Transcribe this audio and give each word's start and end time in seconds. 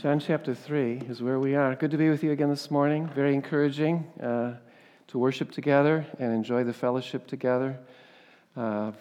John 0.00 0.18
chapter 0.18 0.54
3 0.54 1.02
is 1.10 1.20
where 1.20 1.38
we 1.38 1.54
are. 1.54 1.74
Good 1.74 1.90
to 1.90 1.98
be 1.98 2.08
with 2.08 2.24
you 2.24 2.32
again 2.32 2.48
this 2.48 2.70
morning. 2.70 3.06
Very 3.08 3.34
encouraging 3.34 3.98
uh, 4.18 4.54
to 5.08 5.18
worship 5.18 5.52
together 5.52 6.06
and 6.18 6.32
enjoy 6.32 6.64
the 6.64 6.72
fellowship 6.72 7.26
together. 7.26 7.78
Uh, 8.56 8.92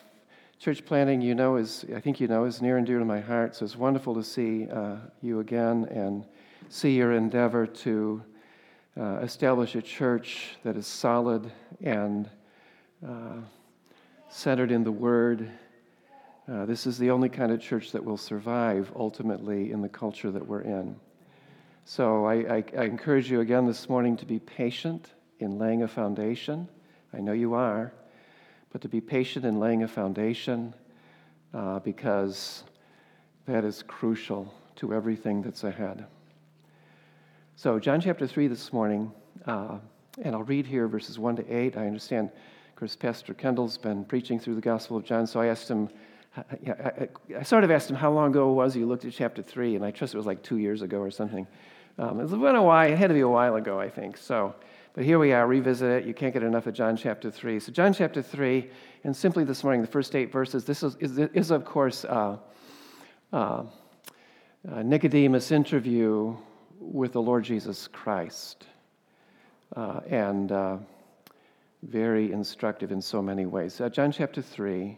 church 0.59 0.83
planting, 0.85 1.21
you 1.21 1.35
know, 1.35 1.55
is, 1.55 1.85
I 1.96 2.01
think 2.01 2.20
you 2.20 2.27
know, 2.27 2.43
is 2.43 2.62
near 2.62 2.75
and 2.75 2.85
dear 2.85 2.99
to 2.99 3.05
my 3.05 3.21
heart. 3.21 3.55
So 3.55 3.63
it's 3.63 3.77
wonderful 3.77 4.13
to 4.15 4.23
see 4.25 4.67
uh, 4.70 4.97
you 5.21 5.39
again 5.39 5.85
and 5.89 6.25
see 6.67 6.98
your 6.98 7.13
endeavor 7.13 7.66
to 7.66 8.21
uh, 9.00 9.20
establish 9.21 9.75
a 9.75 9.81
church 9.81 10.57
that 10.66 10.75
is 10.75 10.86
solid 10.86 11.50
and 11.81 12.29
uh, 13.07 13.38
centered 14.27 14.70
in 14.70 14.84
the 14.84 14.91
Word 14.91 15.50
uh, 16.52 16.66
this 16.66 16.88
is 16.88 16.97
the 16.97 17.11
only 17.11 17.29
kind 17.29 17.52
of 17.52 17.61
church 17.61 17.91
that 17.91 18.04
will 18.04 18.18
survive 18.18 18.91
ultimately 18.95 19.71
in 19.71 19.82
the 19.82 19.89
culture 19.89 20.32
that 20.32 20.45
we're 20.45 20.61
in. 20.61 20.95
So 21.86 22.25
I, 22.25 22.33
I, 22.33 22.64
I, 22.77 22.83
encourage 22.86 23.29
you 23.29 23.41
again 23.41 23.68
this 23.68 23.87
morning 23.87 24.18
to 24.18 24.25
be 24.25 24.39
patient 24.39 25.11
in 25.39 25.60
laying 25.60 25.83
a 25.83 25.88
foundation. 25.88 26.68
I 27.14 27.19
know 27.19 27.33
you 27.33 27.54
are, 27.54 27.93
but 28.71 28.82
to 28.82 28.88
be 28.88 29.00
patient 29.00 29.46
in 29.46 29.60
laying 29.60 29.83
a 29.83 29.88
foundation 29.88 30.74
uh, 31.54 31.79
because 31.79 32.63
that 33.45 33.63
is 33.63 33.83
crucial 33.83 34.52
to 34.77 34.94
everything 34.94 35.44
that's 35.44 35.63
ahead. 35.63 36.05
So, 37.55 37.77
John 37.80 38.02
chapter 38.02 38.25
3 38.25 38.47
this 38.47 38.73
morning, 38.73 39.11
uh, 39.45 39.77
and 40.22 40.36
I'll 40.36 40.44
read 40.44 40.66
here 40.66 40.88
verses 40.88 41.19
1 41.19 41.36
to 41.38 41.55
8. 41.55 41.77
I 41.77 41.86
understand, 41.86 42.30
of 42.69 42.75
course, 42.75 42.95
Pastor 42.95 43.33
Kendall's 43.33 43.77
been 43.77 44.03
preaching 44.03 44.39
through 44.39 44.55
the 44.55 44.61
Gospel 44.61 44.97
of 44.97 45.03
John, 45.03 45.27
so 45.27 45.41
I 45.41 45.47
asked 45.47 45.69
him 45.69 45.89
I, 46.67 46.72
I, 46.72 47.08
I, 47.39 47.44
sort 47.44 47.64
of 47.64 47.72
asked 47.72 47.89
him 47.89 47.95
how 47.95 48.11
long 48.11 48.31
ago 48.31 48.50
it 48.50 48.53
was 48.53 48.75
you 48.75 48.86
looked 48.86 49.06
at 49.06 49.14
chapter 49.14 49.42
3, 49.42 49.75
and 49.75 49.86
I 49.86 49.92
trust 49.92 50.14
it 50.14 50.17
was 50.17 50.25
like 50.25 50.44
two 50.44 50.58
years 50.58 50.81
ago 50.81 51.00
or 51.00 51.11
something. 51.11 51.47
Um, 51.97 52.20
it's 52.20 52.31
been 52.31 52.56
a 52.56 52.64
while, 52.64 52.92
it 52.92 52.97
had 52.97 53.08
to 53.08 53.14
be 53.14 53.22
a 53.22 53.28
while 53.28 53.56
ago, 53.56 53.80
I 53.80 53.89
think. 53.89 54.17
So, 54.17 54.56
but 54.94 55.03
here 55.03 55.19
we 55.19 55.33
are, 55.33 55.47
revisit 55.47 55.89
it. 55.89 56.08
You 56.08 56.13
can't 56.13 56.33
get 56.33 56.44
enough 56.44 56.67
of 56.67 56.73
John 56.73 56.95
chapter 56.95 57.30
3. 57.30 57.59
So, 57.59 57.72
John 57.72 57.94
chapter 57.94 58.22
3, 58.22 58.69
and 59.03 59.16
simply 59.16 59.44
this 59.44 59.63
morning, 59.63 59.81
the 59.81 59.88
first 59.88 60.16
eight 60.16 60.31
verses, 60.31 60.66
this 60.66 60.83
is, 60.83 60.95
is, 61.00 61.17
is 61.17 61.52
of 61.52 61.66
course, 61.66 62.05
uh, 62.05 62.38
uh, 63.33 63.63
uh, 64.72 64.83
Nicodemus' 64.83 65.52
interview 65.52 66.35
with 66.80 67.13
the 67.13 67.22
Lord 67.22 67.44
Jesus 67.44 67.88
Christ. 67.88 68.66
Uh, 69.75 70.02
and 70.09 70.52
uh, 70.52 70.78
very 71.83 72.31
instructive 72.31 72.91
in 72.91 73.02
so 73.02 73.22
many 73.22 73.45
ways. 73.45 73.81
John 73.91 74.11
chapter 74.11 74.41
3 74.41 74.97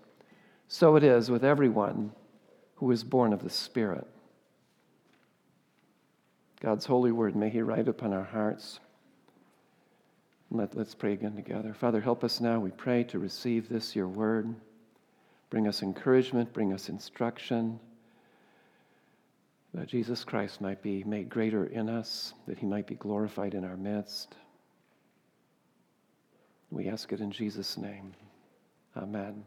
So 0.73 0.95
it 0.95 1.03
is 1.03 1.29
with 1.29 1.43
everyone 1.43 2.13
who 2.75 2.89
is 2.91 3.03
born 3.03 3.33
of 3.33 3.43
the 3.43 3.49
Spirit. 3.49 4.07
God's 6.61 6.85
holy 6.85 7.11
word, 7.11 7.35
may 7.35 7.49
He 7.49 7.61
write 7.61 7.89
upon 7.89 8.13
our 8.13 8.23
hearts. 8.23 8.79
Let, 10.49 10.73
let's 10.77 10.95
pray 10.95 11.11
again 11.11 11.35
together. 11.35 11.73
Father, 11.73 11.99
help 11.99 12.23
us 12.23 12.39
now, 12.39 12.57
we 12.61 12.71
pray, 12.71 13.03
to 13.03 13.19
receive 13.19 13.67
this, 13.67 13.97
your 13.97 14.07
word. 14.07 14.55
Bring 15.49 15.67
us 15.67 15.83
encouragement, 15.83 16.53
bring 16.53 16.71
us 16.71 16.87
instruction, 16.87 17.77
that 19.73 19.89
Jesus 19.89 20.23
Christ 20.23 20.61
might 20.61 20.81
be 20.81 21.03
made 21.03 21.27
greater 21.27 21.65
in 21.65 21.89
us, 21.89 22.33
that 22.47 22.59
He 22.59 22.65
might 22.65 22.87
be 22.87 22.95
glorified 22.95 23.55
in 23.55 23.65
our 23.65 23.75
midst. 23.75 24.35
We 26.69 26.87
ask 26.87 27.11
it 27.11 27.19
in 27.19 27.29
Jesus' 27.29 27.77
name. 27.77 28.13
Amen. 28.95 29.43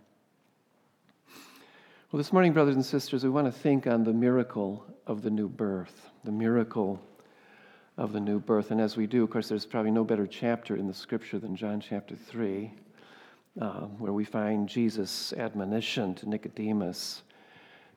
Well, 2.15 2.19
this 2.19 2.33
morning, 2.33 2.53
brothers 2.53 2.77
and 2.77 2.87
sisters, 2.87 3.25
we 3.25 3.31
want 3.31 3.49
to 3.49 3.61
think 3.61 3.89
on 3.89 4.05
the 4.05 4.13
miracle 4.13 4.87
of 5.05 5.23
the 5.23 5.33
new 5.33 5.49
birth, 5.49 6.13
the 6.23 6.31
miracle 6.31 7.03
of 7.97 8.13
the 8.13 8.21
new 8.21 8.39
birth. 8.39 8.71
And 8.71 8.81
as 8.81 8.97
we 8.97 9.09
do, 9.09 9.25
of 9.25 9.31
course, 9.31 9.49
there's 9.49 9.67
probably 9.67 9.91
no 9.91 10.05
better 10.05 10.25
chapter 10.25 10.77
in 10.77 10.87
the 10.87 10.95
scripture 10.95 11.41
than 11.41 11.57
John 11.57 11.81
chapter 11.81 12.15
3, 12.15 12.73
uh, 13.61 13.81
where 13.99 14.13
we 14.13 14.25
find 14.25 14.69
Jesus' 14.69 15.33
admonition 15.33 16.15
to 16.15 16.29
Nicodemus 16.29 17.23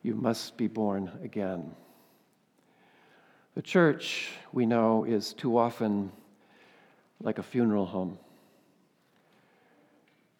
you 0.02 0.16
must 0.16 0.58
be 0.58 0.66
born 0.66 1.12
again. 1.24 1.76
The 3.54 3.62
church, 3.62 4.32
we 4.52 4.66
know, 4.66 5.04
is 5.04 5.32
too 5.32 5.60
often 5.60 6.12
like 7.22 7.38
a 7.38 7.44
funeral 7.44 7.86
home, 7.86 8.18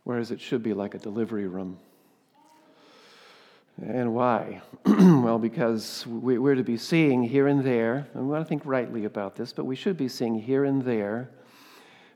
whereas 0.04 0.32
it 0.32 0.42
should 0.42 0.64
be 0.64 0.74
like 0.74 0.96
a 0.96 0.98
delivery 0.98 1.46
room. 1.46 1.78
And 3.82 4.16
why? 4.16 4.62
well, 4.86 5.38
because 5.38 6.06
we're 6.08 6.56
to 6.56 6.64
be 6.64 6.78
seeing 6.78 7.22
here 7.24 7.48
and 7.48 7.64
there, 7.64 8.08
and 8.14 8.24
we 8.24 8.30
want 8.30 8.44
to 8.44 8.50
think 8.50 8.64
rightly 8.66 9.06
about 9.06 9.36
this, 9.36 9.54
but 9.54 9.66
we 9.66 9.76
should 9.76 9.98
be 9.98 10.08
seeing 10.08 10.40
here 10.40 10.66
and 10.66 10.82
there 10.82 11.30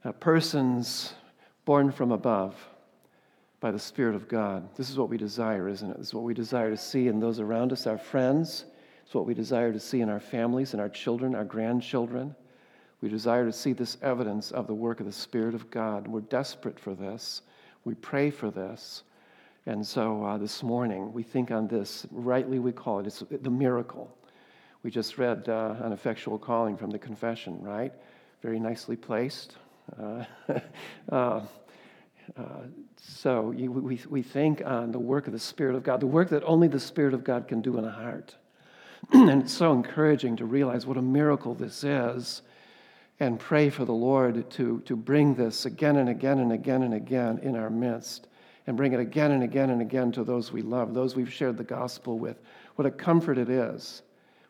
uh, 0.03 0.11
persons 0.13 1.13
born 1.65 1.91
from 1.91 2.11
above 2.11 2.55
by 3.59 3.69
the 3.69 3.79
Spirit 3.79 4.15
of 4.15 4.27
God. 4.27 4.67
This 4.75 4.89
is 4.89 4.97
what 4.97 5.09
we 5.09 5.17
desire, 5.17 5.69
isn't 5.69 5.91
it? 5.91 5.97
This 5.97 6.07
is 6.07 6.13
what 6.15 6.23
we 6.23 6.33
desire 6.33 6.71
to 6.71 6.77
see 6.77 7.07
in 7.07 7.19
those 7.19 7.39
around 7.39 7.71
us, 7.71 7.85
our 7.85 7.99
friends. 7.99 8.65
It's 9.05 9.13
what 9.13 9.27
we 9.27 9.35
desire 9.35 9.71
to 9.71 9.79
see 9.79 10.01
in 10.01 10.09
our 10.09 10.19
families 10.19 10.73
in 10.73 10.79
our 10.79 10.89
children, 10.89 11.35
our 11.35 11.45
grandchildren. 11.45 12.35
We 13.01 13.09
desire 13.09 13.45
to 13.45 13.53
see 13.53 13.73
this 13.73 13.97
evidence 14.01 14.51
of 14.51 14.65
the 14.65 14.73
work 14.73 14.99
of 14.99 15.05
the 15.05 15.11
Spirit 15.11 15.53
of 15.53 15.69
God. 15.69 16.07
We're 16.07 16.21
desperate 16.21 16.79
for 16.79 16.95
this. 16.95 17.43
We 17.85 17.93
pray 17.95 18.31
for 18.31 18.49
this. 18.49 19.03
And 19.67 19.85
so 19.85 20.23
uh, 20.25 20.37
this 20.39 20.63
morning, 20.63 21.13
we 21.13 21.21
think 21.21 21.51
on 21.51 21.67
this, 21.67 22.07
rightly 22.09 22.57
we 22.57 22.71
call 22.71 22.99
it, 22.99 23.05
it's 23.05 23.23
the 23.29 23.49
miracle. 23.51 24.15
We 24.81 24.89
just 24.89 25.19
read 25.19 25.47
uh, 25.47 25.75
an 25.81 25.91
effectual 25.91 26.39
calling 26.39 26.75
from 26.75 26.89
the 26.89 26.97
confession, 26.97 27.61
right? 27.61 27.93
Very 28.41 28.59
nicely 28.59 28.95
placed. 28.95 29.57
Uh, 30.01 30.23
uh, 31.11 31.41
uh 32.35 32.45
so 32.97 33.51
you, 33.51 33.71
we, 33.71 33.99
we 34.09 34.23
think 34.23 34.63
on 34.65 34.91
the 34.91 34.99
work 34.99 35.27
of 35.27 35.33
the 35.33 35.39
Spirit 35.39 35.75
of 35.75 35.83
God, 35.83 35.99
the 35.99 36.07
work 36.07 36.29
that 36.29 36.43
only 36.43 36.67
the 36.67 36.79
Spirit 36.79 37.13
of 37.13 37.23
God 37.23 37.47
can 37.47 37.61
do 37.61 37.77
in 37.77 37.85
a 37.85 37.91
heart. 37.91 38.35
and 39.13 39.43
it's 39.43 39.53
so 39.53 39.73
encouraging 39.73 40.37
to 40.37 40.45
realize 40.45 40.87
what 40.87 40.97
a 40.97 41.01
miracle 41.01 41.53
this 41.53 41.83
is 41.83 42.41
and 43.19 43.39
pray 43.39 43.69
for 43.69 43.85
the 43.85 43.93
Lord 43.93 44.49
to, 44.51 44.79
to 44.85 44.95
bring 44.95 45.35
this 45.35 45.67
again 45.67 45.97
and 45.97 46.09
again 46.09 46.39
and 46.39 46.51
again 46.51 46.81
and 46.81 46.95
again 46.95 47.39
in 47.43 47.55
our 47.55 47.69
midst 47.69 48.27
and 48.67 48.77
bring 48.77 48.93
it 48.93 48.99
again 48.99 49.31
and 49.31 49.43
again 49.43 49.69
and 49.69 49.81
again 49.81 50.11
to 50.13 50.23
those 50.23 50.51
we 50.51 50.61
love, 50.61 50.93
those 50.93 51.15
we've 51.15 51.31
shared 51.31 51.57
the 51.57 51.63
gospel 51.63 52.19
with. 52.19 52.41
What 52.75 52.85
a 52.85 52.91
comfort 52.91 53.37
it 53.37 53.49
is 53.49 54.03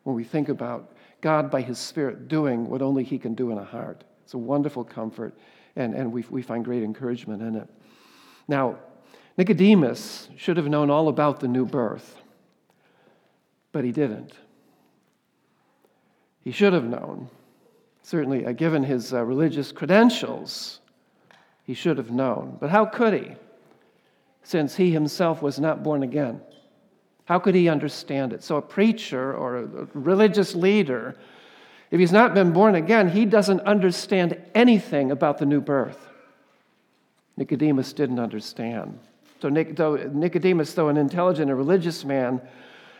when 0.03 0.15
we 0.15 0.23
think 0.23 0.49
about 0.49 0.91
God 1.21 1.49
by 1.49 1.61
His 1.61 1.79
Spirit 1.79 2.27
doing 2.27 2.69
what 2.69 2.81
only 2.81 3.03
He 3.03 3.17
can 3.17 3.35
do 3.35 3.51
in 3.51 3.57
a 3.57 3.63
heart. 3.63 4.03
It's 4.23 4.33
a 4.33 4.37
wonderful 4.37 4.83
comfort, 4.83 5.33
and, 5.75 5.93
and 5.93 6.11
we, 6.11 6.25
we 6.29 6.41
find 6.41 6.65
great 6.65 6.83
encouragement 6.83 7.41
in 7.41 7.55
it. 7.55 7.67
Now, 8.47 8.77
Nicodemus 9.37 10.29
should 10.35 10.57
have 10.57 10.67
known 10.67 10.89
all 10.89 11.07
about 11.07 11.39
the 11.39 11.47
new 11.47 11.65
birth, 11.65 12.17
but 13.71 13.83
he 13.83 13.91
didn't. 13.91 14.33
He 16.43 16.51
should 16.51 16.73
have 16.73 16.85
known. 16.85 17.29
Certainly, 18.03 18.45
uh, 18.45 18.51
given 18.51 18.83
his 18.83 19.13
uh, 19.13 19.23
religious 19.23 19.71
credentials, 19.71 20.79
he 21.63 21.73
should 21.73 21.97
have 21.97 22.11
known. 22.11 22.57
But 22.59 22.71
how 22.71 22.85
could 22.85 23.13
he? 23.13 23.35
Since 24.43 24.75
he 24.75 24.91
himself 24.91 25.41
was 25.41 25.59
not 25.59 25.83
born 25.83 26.03
again. 26.03 26.41
How 27.25 27.39
could 27.39 27.55
he 27.55 27.69
understand 27.69 28.33
it? 28.33 28.43
So, 28.43 28.57
a 28.57 28.61
preacher 28.61 29.33
or 29.33 29.57
a 29.57 29.87
religious 29.93 30.55
leader 30.55 31.15
If 31.91 31.99
he's 31.99 32.13
not 32.13 32.33
been 32.33 32.53
born 32.53 32.75
again, 32.75 33.09
he 33.09 33.25
doesn't 33.25 33.59
understand 33.61 34.41
anything 34.55 35.11
about 35.11 35.37
the 35.37 35.45
new 35.45 35.59
birth. 35.59 36.07
Nicodemus 37.35 37.91
didn't 37.91 38.19
understand. 38.19 38.97
So 39.41 39.49
Nicodemus, 39.49 40.73
though 40.73 40.87
an 40.87 40.97
intelligent 40.97 41.49
and 41.49 41.57
religious 41.57 42.05
man, 42.05 42.41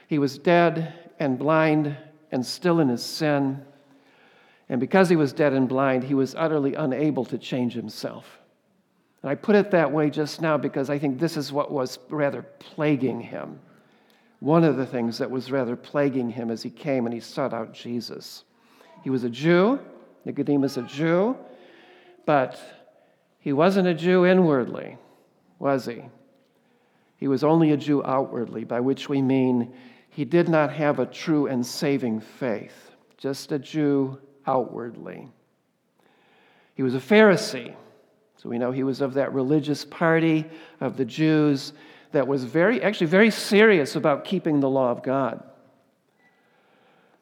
he 0.08 0.20
was 0.20 0.38
dead 0.38 0.94
and 1.20 1.40
blind 1.40 1.96
and 2.32 2.46
still 2.46 2.80
in 2.80 2.90
his 2.90 3.04
sin. 3.04 3.64
And 4.68 4.80
because 4.82 5.08
he 5.08 5.16
was 5.16 5.32
dead 5.32 5.54
and 5.54 5.70
blind, 5.70 6.04
he 6.04 6.14
was 6.14 6.36
utterly 6.36 6.74
unable 6.74 7.24
to 7.26 7.38
change 7.38 7.74
himself. 7.74 8.41
And 9.22 9.30
I 9.30 9.36
put 9.36 9.56
it 9.56 9.72
that 9.72 9.92
way 9.92 10.10
just 10.10 10.42
now 10.42 10.58
because 10.58 10.90
I 10.90 10.98
think 10.98 11.20
this 11.20 11.38
is 11.38 11.52
what 11.52 11.72
was 11.72 12.00
rather 12.10 12.42
plaguing 12.42 13.22
him. 13.22 13.60
One 14.40 14.64
of 14.64 14.78
the 14.78 14.86
things 14.86 15.20
that 15.20 15.30
was 15.30 15.52
rather 15.52 15.76
plaguing 15.76 16.30
him 16.30 16.50
as 16.50 16.64
he 16.64 16.72
came 16.72 17.06
and 17.06 17.14
he 17.14 17.20
sought 17.20 17.54
out 17.54 17.74
Jesus. 17.74 18.44
He 19.04 19.12
was 19.12 19.24
a 19.24 19.30
Jew, 19.30 19.80
Nicodemus 20.26 20.78
a 20.78 20.82
Jew, 20.84 21.38
but 22.26 22.60
he 23.40 23.54
wasn't 23.54 23.88
a 23.88 23.94
Jew 23.94 24.26
inwardly, 24.26 24.98
was 25.60 25.86
he? 25.86 26.04
He 27.18 27.28
was 27.28 27.44
only 27.44 27.72
a 27.72 27.78
Jew 27.78 28.04
outwardly, 28.04 28.64
by 28.64 28.80
which 28.80 29.08
we 29.08 29.22
mean 29.22 29.74
he 30.10 30.26
did 30.26 30.50
not 30.50 30.74
have 30.74 30.98
a 30.98 31.06
true 31.06 31.46
and 31.46 31.64
saving 31.64 32.20
faith, 32.20 32.92
just 33.18 33.52
a 33.52 33.60
Jew 33.60 34.20
outwardly. 34.48 35.30
He 36.74 36.82
was 36.82 36.96
a 36.96 37.00
Pharisee, 37.00 37.76
so 38.42 38.50
we 38.50 38.58
know 38.58 38.72
he 38.72 38.82
was 38.82 39.02
of 39.02 39.14
that 39.14 39.34
religious 39.34 39.86
party 39.86 40.46
of 40.80 40.98
the 40.98 41.06
Jews 41.06 41.74
that 42.12 42.28
was 42.28 42.44
very, 42.44 42.82
actually, 42.82 43.06
very 43.06 43.30
serious 43.30 43.96
about 43.96 44.26
keeping 44.26 44.60
the 44.60 44.70
law 44.70 44.90
of 44.90 45.04
God. 45.04 45.44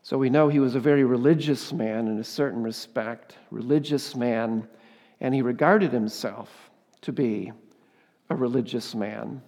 So 0.01 0.17
we 0.17 0.29
know 0.29 0.47
he 0.47 0.61
was 0.61 0.75
a 0.75 0.79
very 0.79 1.03
religious 1.03 1.73
man 1.73 2.07
in 2.07 2.17
a 2.19 2.23
certain 2.23 2.63
respect, 2.63 3.35
religious 3.51 4.15
man, 4.15 4.65
and 5.19 5.35
he 5.35 5.41
regarded 5.41 5.91
himself 5.91 6.71
to 7.01 7.11
be 7.11 7.51
a 8.29 8.35
religious 8.35 8.95
man. 8.95 9.41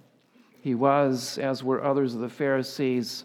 He 0.59 0.75
was, 0.75 1.37
as 1.37 1.63
were 1.63 1.81
others 1.81 2.15
of 2.15 2.19
the 2.19 2.27
Pharisees, 2.27 3.23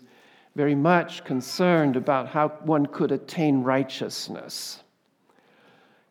very 0.55 0.77
much 0.77 1.25
concerned 1.25 1.97
about 1.97 2.29
how 2.29 2.51
one 2.63 2.87
could 2.87 3.11
attain 3.11 3.65
righteousness. 3.65 4.85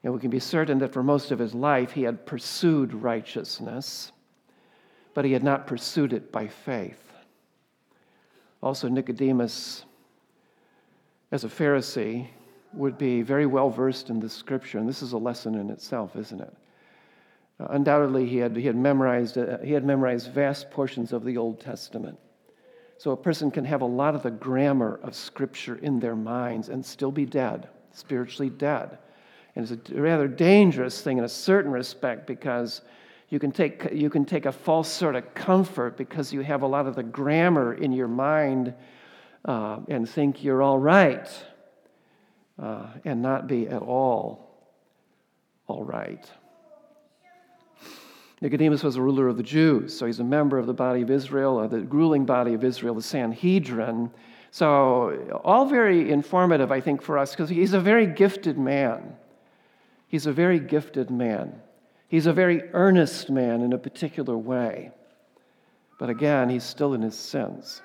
And 0.05 0.13
we 0.13 0.19
can 0.19 0.29
be 0.29 0.39
certain 0.39 0.77
that 0.79 0.93
for 0.93 1.01
most 1.01 1.31
of 1.31 1.39
his 1.39 1.55
life 1.55 1.91
he 1.91 2.03
had 2.03 2.27
pursued 2.27 2.93
righteousness, 2.93 4.11
but 5.15 5.25
he 5.25 5.31
had 5.31 5.43
not 5.43 5.65
pursued 5.65 6.13
it 6.13 6.31
by 6.31 6.47
faith. 6.47 7.01
Also, 8.61 8.87
Nicodemus, 8.87 9.83
as 11.31 11.43
a 11.43 11.47
Pharisee, 11.47 12.27
would 12.73 12.99
be 12.99 13.23
very 13.23 13.47
well 13.47 13.71
versed 13.71 14.11
in 14.11 14.19
the 14.19 14.29
scripture, 14.29 14.77
and 14.77 14.87
this 14.87 15.01
is 15.01 15.13
a 15.13 15.17
lesson 15.17 15.55
in 15.55 15.71
itself, 15.71 16.15
isn't 16.15 16.39
it? 16.39 16.53
Uh, 17.59 17.65
undoubtedly, 17.71 18.27
he 18.27 18.37
had, 18.37 18.55
he, 18.55 18.67
had 18.67 18.75
memorized, 18.75 19.39
uh, 19.39 19.57
he 19.63 19.71
had 19.71 19.83
memorized 19.83 20.31
vast 20.31 20.69
portions 20.69 21.13
of 21.13 21.25
the 21.25 21.35
Old 21.35 21.59
Testament. 21.59 22.19
So 22.99 23.09
a 23.09 23.17
person 23.17 23.49
can 23.49 23.65
have 23.65 23.81
a 23.81 23.85
lot 23.85 24.13
of 24.13 24.21
the 24.21 24.29
grammar 24.29 24.99
of 25.01 25.15
Scripture 25.15 25.77
in 25.77 25.99
their 25.99 26.15
minds 26.15 26.69
and 26.69 26.85
still 26.85 27.11
be 27.11 27.25
dead, 27.25 27.69
spiritually 27.91 28.51
dead. 28.51 28.99
And 29.55 29.69
it's 29.69 29.89
a 29.91 30.01
rather 30.01 30.27
dangerous 30.27 31.01
thing 31.01 31.17
in 31.17 31.23
a 31.23 31.29
certain 31.29 31.71
respect 31.71 32.27
because 32.27 32.81
you 33.29 33.39
can 33.39 33.51
take, 33.51 33.87
you 33.91 34.09
can 34.09 34.25
take 34.25 34.45
a 34.45 34.51
false 34.51 34.91
sort 34.91 35.15
of 35.15 35.33
comfort 35.33 35.97
because 35.97 36.33
you 36.33 36.41
have 36.41 36.61
a 36.61 36.67
lot 36.67 36.87
of 36.87 36.95
the 36.95 37.03
grammar 37.03 37.73
in 37.73 37.91
your 37.91 38.07
mind 38.07 38.73
uh, 39.45 39.79
and 39.87 40.09
think 40.09 40.43
you're 40.43 40.61
all 40.61 40.79
right 40.79 41.27
uh, 42.61 42.87
and 43.05 43.21
not 43.21 43.47
be 43.47 43.67
at 43.67 43.81
all 43.81 44.45
all 45.67 45.83
right. 45.83 46.29
Nicodemus 48.41 48.83
was 48.83 48.97
a 48.97 49.01
ruler 49.01 49.27
of 49.27 49.37
the 49.37 49.43
Jews, 49.43 49.97
so 49.97 50.05
he's 50.05 50.19
a 50.19 50.23
member 50.23 50.57
of 50.57 50.67
the 50.67 50.73
body 50.73 51.01
of 51.01 51.09
Israel, 51.09 51.59
or 51.59 51.67
the 51.67 51.81
ruling 51.81 52.25
body 52.25 52.53
of 52.53 52.63
Israel, 52.63 52.93
the 52.93 53.01
Sanhedrin. 53.01 54.11
So, 54.51 55.41
all 55.43 55.65
very 55.65 56.11
informative, 56.11 56.71
I 56.71 56.79
think, 56.81 57.01
for 57.01 57.17
us, 57.17 57.31
because 57.31 57.49
he's 57.49 57.73
a 57.73 57.79
very 57.79 58.05
gifted 58.05 58.57
man. 58.57 59.15
He's 60.07 60.25
a 60.25 60.33
very 60.33 60.59
gifted 60.59 61.09
man. 61.09 61.61
He's 62.07 62.27
a 62.27 62.33
very 62.33 62.63
earnest 62.73 63.29
man 63.29 63.61
in 63.61 63.73
a 63.73 63.77
particular 63.77 64.37
way. 64.37 64.91
But 65.99 66.09
again, 66.09 66.49
he's 66.49 66.63
still 66.63 66.93
in 66.93 67.01
his 67.01 67.15
sins. 67.15 67.81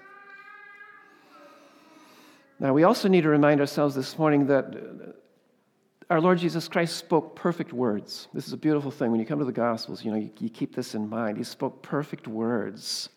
Now, 2.58 2.74
we 2.74 2.82
also 2.82 3.08
need 3.08 3.22
to 3.22 3.30
remind 3.30 3.60
ourselves 3.60 3.94
this 3.94 4.18
morning 4.18 4.46
that 4.48 4.74
our 6.10 6.20
Lord 6.20 6.38
Jesus 6.38 6.68
Christ 6.68 6.96
spoke 6.96 7.36
perfect 7.36 7.72
words. 7.72 8.28
This 8.34 8.46
is 8.46 8.52
a 8.52 8.56
beautiful 8.56 8.90
thing. 8.90 9.10
When 9.10 9.20
you 9.20 9.26
come 9.26 9.38
to 9.38 9.44
the 9.44 9.52
Gospels, 9.52 10.04
you 10.04 10.10
know, 10.10 10.18
you, 10.18 10.30
you 10.40 10.50
keep 10.50 10.74
this 10.74 10.94
in 10.94 11.08
mind. 11.08 11.38
He 11.38 11.44
spoke 11.44 11.82
perfect 11.82 12.28
words 12.28 13.08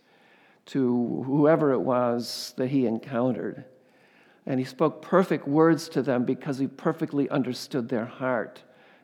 to 0.68 1.24
whoever 1.26 1.74
it 1.74 1.80
was 1.80 2.54
that 2.58 2.68
he 2.68 2.86
encountered. 2.86 3.66
And 4.46 4.60
he 4.60 4.66
spoke 4.66 5.02
perfect 5.02 5.48
words 5.48 5.90
to 5.90 6.02
them 6.02 6.24
because 6.24 6.58
he 6.58 6.68
perfectly 6.68 7.30
understood 7.30 7.90
their 7.90 8.06
heart. 8.06 8.62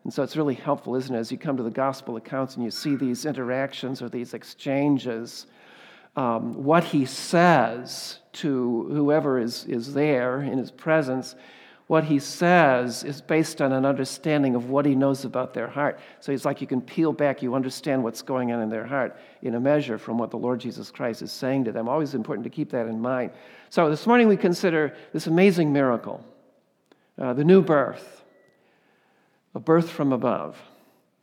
And 0.10 0.14
so 0.16 0.24
it's 0.24 0.36
really 0.36 0.56
helpful, 0.56 0.96
isn't 0.96 1.14
it, 1.14 1.20
as 1.20 1.32
you 1.32 1.38
come 1.38 1.56
to 1.58 1.62
the 1.62 1.70
gospel 1.70 2.18
accounts 2.18 2.56
and 2.56 2.66
you 2.66 2.72
see 2.72 2.96
these 2.96 3.28
interactions 3.28 4.02
or 4.02 4.10
these 4.10 4.34
exchanges, 4.34 5.46
um, 6.16 6.64
what 6.64 6.84
he 6.84 7.06
says 7.06 8.18
to 8.32 8.90
whoever 8.92 9.38
is, 9.38 9.66
is 9.66 9.94
there 9.94 10.42
in 10.42 10.58
his 10.58 10.72
presence 10.72 11.36
what 11.86 12.06
he 12.06 12.18
says 12.18 13.04
is 13.04 13.22
based 13.22 13.62
on 13.62 13.72
an 13.72 13.86
understanding 13.86 14.56
of 14.56 14.72
what 14.72 14.84
he 14.84 14.96
knows 14.96 15.26
about 15.26 15.54
their 15.54 15.68
heart. 15.68 16.00
So 16.22 16.32
it's 16.32 16.44
like 16.44 16.60
you 16.60 16.66
can 16.66 16.82
peel 16.82 17.14
back, 17.14 17.44
you 17.44 17.54
understand 17.54 18.04
what's 18.04 18.24
going 18.24 18.52
on 18.52 18.64
in 18.64 18.70
their 18.70 18.88
heart 18.88 19.16
in 19.44 19.54
a 19.54 19.60
measure 19.60 20.00
from 20.00 20.18
what 20.18 20.32
the 20.32 20.38
Lord 20.38 20.60
Jesus 20.60 20.90
Christ 20.90 21.22
is 21.22 21.32
saying 21.32 21.66
to 21.66 21.72
them. 21.72 21.88
Always 21.88 22.16
important 22.16 22.46
to 22.46 22.50
keep 22.50 22.72
that 22.72 22.88
in 22.88 23.00
mind. 23.00 23.30
So 23.70 23.92
this 23.92 24.08
morning 24.08 24.28
we 24.28 24.38
consider 24.38 24.96
this 25.14 25.28
amazing 25.28 25.72
miracle 25.72 26.26
uh, 27.20 27.34
the 27.34 27.44
new 27.44 27.62
birth, 27.62 28.19
a 29.56 29.60
birth 29.60 29.90
from 29.90 30.14
above. 30.14 30.58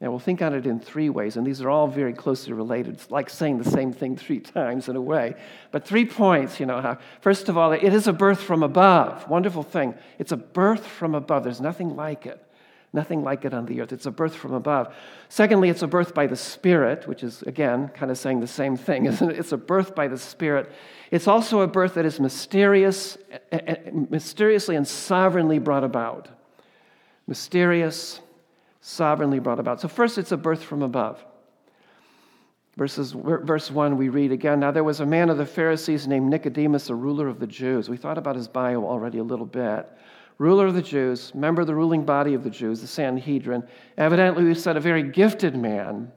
Now, 0.01 0.11
we'll 0.11 0.19
think 0.19 0.43
on 0.43 0.53
it 0.53 0.67
in 0.67 0.79
three 0.79 1.09
ways, 1.09 1.37
and 1.37 1.47
these 1.47 1.63
are 1.63 1.71
all 1.71 1.87
very 1.87 2.13
closely 2.13 2.53
related. 2.53 2.95
It's 2.95 3.11
like 3.11 3.31
saying 3.31 3.59
the 3.59 3.71
same 3.71 3.95
thing 3.95 4.15
three 4.15 4.41
times 4.55 4.89
in 4.89 4.97
a 4.97 5.01
way. 5.01 5.35
But 5.71 5.87
three 5.87 6.05
points, 6.05 6.61
you 6.61 6.67
know. 6.67 6.99
First 7.23 7.49
of 7.49 7.57
all, 7.57 7.73
it 7.73 7.83
is 7.83 8.07
a 8.07 8.13
birth 8.13 8.43
from 8.43 8.63
above. 8.63 9.27
Wonderful 9.29 9.63
thing. 9.63 9.95
It's 10.19 10.33
a 10.33 10.37
birth 10.37 10.87
from 10.87 11.15
above. 11.15 11.45
There's 11.45 11.63
nothing 11.63 11.97
like 11.97 12.27
it. 12.27 12.43
Nothing 12.93 13.25
like 13.25 13.45
it 13.45 13.55
on 13.55 13.67
the 13.67 13.81
earth. 13.81 13.93
It's 13.93 14.07
a 14.07 14.11
birth 14.11 14.35
from 14.35 14.53
above. 14.53 14.95
Secondly, 15.29 15.71
it's 15.71 15.83
a 15.83 15.87
birth 15.87 16.15
by 16.15 16.27
the 16.27 16.37
Spirit, 16.37 17.07
which 17.07 17.23
is, 17.23 17.43
again, 17.43 17.89
kind 17.89 18.11
of 18.11 18.19
saying 18.19 18.41
the 18.41 18.47
same 18.47 18.77
thing, 18.77 19.07
isn't 19.07 19.31
it? 19.31 19.39
It's 19.39 19.53
a 19.53 19.57
birth 19.57 19.95
by 19.95 20.09
the 20.09 20.19
Spirit. 20.19 20.71
It's 21.11 21.27
also 21.27 21.61
a 21.61 21.67
birth 21.67 21.95
that 21.95 22.05
is 22.05 22.21
mysterious, 22.21 23.17
eh, 23.31 23.39
eh, 23.53 23.59
eh, 23.67 23.91
mysteriously 24.11 24.77
and 24.77 24.87
sovereignly 24.87 25.59
brought 25.59 25.85
about. 25.85 26.29
Mysterious, 27.27 28.21
sovereignly 28.87 29.41
brought 29.41 29.59
about. 29.59 29.81
So, 29.81 29.89
first, 29.89 30.17
it's 30.17 30.31
a 30.31 30.37
birth 30.37 30.63
from 30.63 30.83
above. 30.83 31.25
Verses, 32.77 33.13
verse 33.13 33.69
1, 33.71 33.97
we 33.97 34.11
read 34.11 34.31
again 34.31 34.61
Now 34.61 34.71
there 34.71 34.85
was 34.85 35.01
a 35.01 35.07
man 35.07 35.29
of 35.29 35.39
the 35.39 35.47
Pharisees 35.47 36.07
named 36.07 36.31
Nicodemus, 36.31 36.89
a 36.89 36.95
ruler 36.95 37.27
of 37.27 37.41
the 37.41 37.47
Jews. 37.49 37.89
We 37.89 37.97
thought 37.97 38.17
about 38.17 38.37
his 38.37 38.47
bio 38.47 38.85
already 38.85 39.19
a 39.19 39.25
little 39.25 39.47
bit. 39.47 39.89
Ruler 40.39 40.67
of 40.67 40.75
the 40.75 40.83
Jews, 40.83 41.35
member 41.35 41.63
of 41.63 41.67
the 41.67 41.75
ruling 41.75 42.05
body 42.05 42.35
of 42.35 42.45
the 42.45 42.51
Jews, 42.51 42.81
the 42.81 42.87
Sanhedrin. 42.87 43.65
Evidently, 43.97 44.45
we 44.45 44.55
said 44.55 44.77
a 44.77 44.81
very 44.81 45.03
gifted 45.03 45.57
man, 45.57 46.13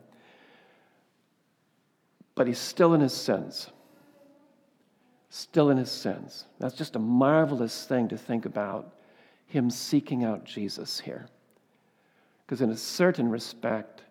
but 2.36 2.46
he's 2.46 2.60
still 2.60 2.94
in 2.94 3.02
his 3.02 3.14
sins. 3.14 3.70
Still 5.30 5.72
in 5.72 5.78
his 5.78 5.90
sins. 5.90 6.46
That's 6.60 6.76
just 6.76 6.96
a 6.96 7.00
marvelous 7.00 7.86
thing 7.86 8.10
to 8.10 8.18
think 8.18 8.46
about, 8.46 8.94
him 9.48 9.72
seeking 9.72 10.24
out 10.24 10.44
Jesus 10.44 11.00
here. 11.00 11.30
Because, 12.50 12.62
in 12.62 12.72
a 12.72 12.78
certain 12.78 13.30
respect, 13.30 14.02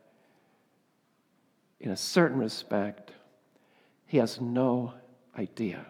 in 1.80 1.90
a 1.90 1.96
certain 1.96 2.38
respect, 2.38 3.10
he 4.06 4.18
has 4.18 4.40
no 4.40 4.94
idea 5.36 5.84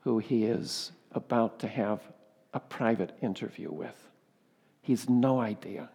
who 0.00 0.18
he 0.18 0.44
is 0.44 0.92
about 1.12 1.58
to 1.58 1.68
have 1.68 2.00
a 2.54 2.60
private 2.60 3.18
interview 3.20 3.70
with. 3.70 4.08
He's 4.80 5.10
no 5.10 5.38
idea. 5.38 5.90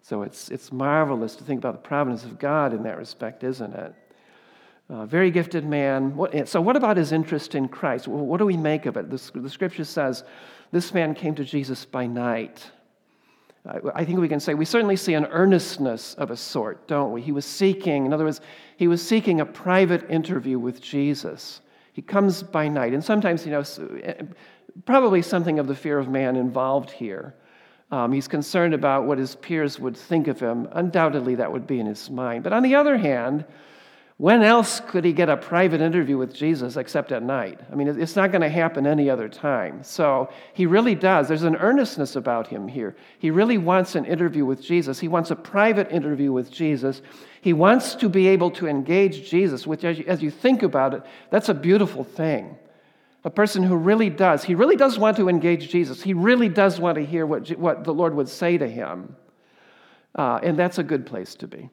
So 0.00 0.22
it's, 0.22 0.48
it's 0.48 0.72
marvelous 0.72 1.36
to 1.36 1.44
think 1.44 1.58
about 1.58 1.74
the 1.74 1.86
providence 1.86 2.24
of 2.24 2.38
God 2.38 2.72
in 2.72 2.84
that 2.84 2.96
respect, 2.96 3.44
isn't 3.44 3.74
it? 3.74 3.94
Uh, 4.88 5.04
very 5.04 5.30
gifted 5.30 5.66
man. 5.66 6.16
What, 6.16 6.48
so, 6.48 6.62
what 6.62 6.74
about 6.74 6.96
his 6.96 7.12
interest 7.12 7.54
in 7.54 7.68
Christ? 7.68 8.08
What 8.08 8.38
do 8.38 8.46
we 8.46 8.56
make 8.56 8.86
of 8.86 8.96
it? 8.96 9.10
The, 9.10 9.40
the 9.40 9.50
scripture 9.50 9.84
says 9.84 10.24
this 10.72 10.94
man 10.94 11.14
came 11.14 11.34
to 11.34 11.44
Jesus 11.44 11.84
by 11.84 12.06
night. 12.06 12.70
I 13.94 14.04
think 14.04 14.18
we 14.18 14.28
can 14.28 14.40
say 14.40 14.54
we 14.54 14.64
certainly 14.64 14.96
see 14.96 15.14
an 15.14 15.26
earnestness 15.26 16.14
of 16.14 16.30
a 16.30 16.36
sort, 16.36 16.86
don't 16.88 17.12
we? 17.12 17.20
He 17.20 17.32
was 17.32 17.44
seeking, 17.44 18.06
in 18.06 18.12
other 18.12 18.24
words, 18.24 18.40
he 18.76 18.88
was 18.88 19.06
seeking 19.06 19.40
a 19.40 19.46
private 19.46 20.10
interview 20.10 20.58
with 20.58 20.80
Jesus. 20.80 21.60
He 21.92 22.00
comes 22.00 22.42
by 22.42 22.68
night. 22.68 22.94
And 22.94 23.04
sometimes, 23.04 23.44
you 23.44 23.52
know, 23.52 23.64
probably 24.86 25.20
something 25.20 25.58
of 25.58 25.66
the 25.66 25.74
fear 25.74 25.98
of 25.98 26.08
man 26.08 26.36
involved 26.36 26.90
here. 26.90 27.34
Um, 27.90 28.12
he's 28.12 28.28
concerned 28.28 28.74
about 28.74 29.04
what 29.04 29.18
his 29.18 29.34
peers 29.34 29.78
would 29.80 29.96
think 29.96 30.28
of 30.28 30.38
him. 30.38 30.68
Undoubtedly, 30.72 31.34
that 31.36 31.50
would 31.50 31.66
be 31.66 31.80
in 31.80 31.86
his 31.86 32.10
mind. 32.10 32.44
But 32.44 32.52
on 32.52 32.62
the 32.62 32.74
other 32.74 32.96
hand, 32.96 33.44
when 34.18 34.42
else 34.42 34.80
could 34.80 35.04
he 35.04 35.12
get 35.12 35.28
a 35.28 35.36
private 35.36 35.80
interview 35.80 36.18
with 36.18 36.34
Jesus 36.34 36.76
except 36.76 37.12
at 37.12 37.22
night? 37.22 37.60
I 37.70 37.76
mean, 37.76 37.86
it's 37.86 38.16
not 38.16 38.32
going 38.32 38.42
to 38.42 38.48
happen 38.48 38.84
any 38.84 39.08
other 39.08 39.28
time. 39.28 39.84
So 39.84 40.28
he 40.54 40.66
really 40.66 40.96
does. 40.96 41.28
There's 41.28 41.44
an 41.44 41.54
earnestness 41.54 42.16
about 42.16 42.48
him 42.48 42.66
here. 42.66 42.96
He 43.20 43.30
really 43.30 43.58
wants 43.58 43.94
an 43.94 44.04
interview 44.04 44.44
with 44.44 44.60
Jesus. 44.60 44.98
He 44.98 45.06
wants 45.06 45.30
a 45.30 45.36
private 45.36 45.92
interview 45.92 46.32
with 46.32 46.50
Jesus. 46.50 47.00
He 47.42 47.52
wants 47.52 47.94
to 47.94 48.08
be 48.08 48.26
able 48.26 48.50
to 48.52 48.66
engage 48.66 49.30
Jesus, 49.30 49.68
which, 49.68 49.84
as 49.84 50.00
you, 50.00 50.04
as 50.08 50.20
you 50.20 50.32
think 50.32 50.64
about 50.64 50.94
it, 50.94 51.02
that's 51.30 51.48
a 51.48 51.54
beautiful 51.54 52.02
thing. 52.02 52.58
A 53.22 53.30
person 53.30 53.62
who 53.62 53.76
really 53.76 54.10
does, 54.10 54.42
he 54.42 54.56
really 54.56 54.76
does 54.76 54.98
want 54.98 55.16
to 55.18 55.28
engage 55.28 55.68
Jesus. 55.68 56.02
He 56.02 56.12
really 56.12 56.48
does 56.48 56.80
want 56.80 56.96
to 56.96 57.04
hear 57.04 57.24
what, 57.24 57.48
what 57.56 57.84
the 57.84 57.94
Lord 57.94 58.16
would 58.16 58.28
say 58.28 58.58
to 58.58 58.66
him. 58.66 59.14
Uh, 60.16 60.40
and 60.42 60.58
that's 60.58 60.78
a 60.78 60.82
good 60.82 61.06
place 61.06 61.36
to 61.36 61.46
be. 61.46 61.70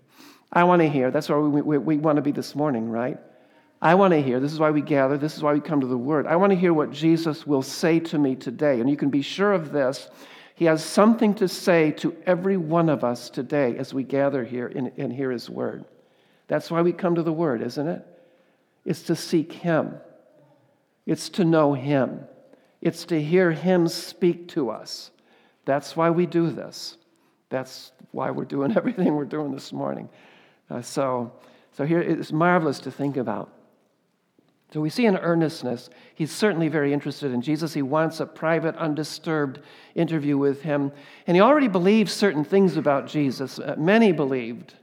I 0.52 0.64
want 0.64 0.82
to 0.82 0.90
hear. 0.90 1.12
That's 1.12 1.30
where 1.30 1.40
we, 1.40 1.62
we, 1.62 1.78
we 1.78 1.98
want 1.98 2.18
to 2.18 2.22
be 2.22 2.32
this 2.32 2.56
morning, 2.56 2.90
right? 2.90 3.18
I 3.82 3.96
want 3.96 4.14
to 4.14 4.22
hear. 4.22 4.40
This 4.40 4.54
is 4.54 4.60
why 4.60 4.72
we 4.72 4.82
gather. 4.82 5.18
This 5.18 5.36
is 5.36 5.44
why 5.44 5.54
we 5.54 5.60
come 5.60 5.82
to 5.82 5.88
the 5.88 5.98
Word. 5.98 6.28
I 6.28 6.38
want 6.38 6.52
to 6.52 6.58
hear 6.58 6.74
what 6.74 6.92
Jesus 6.92 7.46
will 7.46 7.62
say 7.62 8.00
to 8.00 8.18
me 8.18 8.36
today. 8.36 8.80
And 8.80 8.90
you 8.90 8.98
can 8.98 9.10
be 9.10 9.22
sure 9.22 9.54
of 9.54 9.72
this. 9.72 10.10
He 10.56 10.66
has 10.66 10.84
something 10.84 11.34
to 11.36 11.48
say 11.48 11.92
to 11.92 12.16
every 12.26 12.58
one 12.58 12.90
of 12.90 13.04
us 13.04 13.30
today 13.30 13.78
as 13.78 13.94
we 13.94 14.04
gather 14.04 14.44
here 14.44 14.72
and, 14.74 14.92
and 14.98 15.12
hear 15.12 15.30
His 15.30 15.50
Word. 15.50 15.86
That's 16.48 16.72
why 16.72 16.82
we 16.82 16.94
come 16.94 17.16
to 17.16 17.24
the 17.24 17.34
Word, 17.34 17.62
isn't 17.62 17.88
it? 17.88 18.06
It's 18.86 19.04
to 19.04 19.16
seek 19.16 19.52
Him, 19.52 19.96
it's 21.06 21.30
to 21.30 21.44
know 21.44 21.74
Him, 21.74 22.22
it's 22.82 23.06
to 23.06 23.22
hear 23.22 23.52
Him 23.52 23.88
speak 23.88 24.48
to 24.50 24.70
us. 24.70 25.12
That's 25.66 25.98
why 25.98 26.12
we 26.12 26.26
do 26.26 26.52
this. 26.52 26.98
That's 27.50 27.92
why 28.12 28.32
we're 28.32 28.46
doing 28.46 28.72
everything 28.78 29.16
we're 29.16 29.26
doing 29.26 29.52
this 29.52 29.74
morning. 29.74 30.08
Uh, 30.70 30.82
so, 30.82 31.32
so 31.72 31.86
here 31.86 32.02
it's 32.02 32.32
marvelous 32.32 32.80
to 32.80 32.92
think 32.92 33.18
about. 33.18 33.52
So 34.74 34.82
we 34.82 34.90
see 34.90 35.06
an 35.06 35.18
earnestness. 35.18 35.90
He's 36.16 36.32
certainly 36.32 36.68
very 36.68 36.92
interested 36.92 37.32
in 37.32 37.42
Jesus. 37.42 37.74
He 37.74 37.82
wants 37.82 38.20
a 38.20 38.26
private, 38.26 38.76
undisturbed 38.76 39.60
interview 39.94 40.38
with 40.38 40.64
him. 40.64 40.92
And 41.28 41.38
he 41.38 41.42
already 41.42 41.68
believes 41.68 42.12
certain 42.12 42.44
things 42.44 42.76
about 42.76 43.08
Jesus. 43.08 43.58
Uh, 43.58 43.76
many 43.78 44.12
believed 44.12 44.74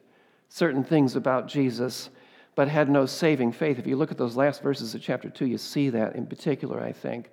certain 0.48 0.84
things 0.84 1.16
about 1.16 1.46
Jesus, 1.46 2.10
but 2.54 2.68
had 2.68 2.88
no 2.88 3.06
saving 3.06 3.52
faith. 3.52 3.78
If 3.78 3.86
you 3.86 3.96
look 3.96 4.10
at 4.10 4.18
those 4.18 4.36
last 4.36 4.62
verses 4.62 4.94
of 4.94 5.02
chapter 5.02 5.28
2, 5.28 5.46
you 5.46 5.58
see 5.58 5.90
that 5.90 6.14
in 6.14 6.26
particular, 6.26 6.80
I 6.80 6.92
think. 6.92 7.30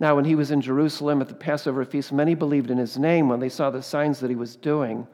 Now, 0.00 0.16
when 0.16 0.24
he 0.24 0.34
was 0.34 0.50
in 0.50 0.60
Jerusalem 0.60 1.20
at 1.22 1.28
the 1.28 1.34
Passover 1.34 1.84
feast, 1.84 2.12
many 2.12 2.34
believed 2.34 2.70
in 2.70 2.78
his 2.78 2.98
name 2.98 3.28
when 3.28 3.40
they 3.40 3.48
saw 3.48 3.70
the 3.70 3.82
signs 3.82 4.18
that 4.20 4.30
he 4.30 4.36
was 4.36 4.56
doing. 4.56 5.06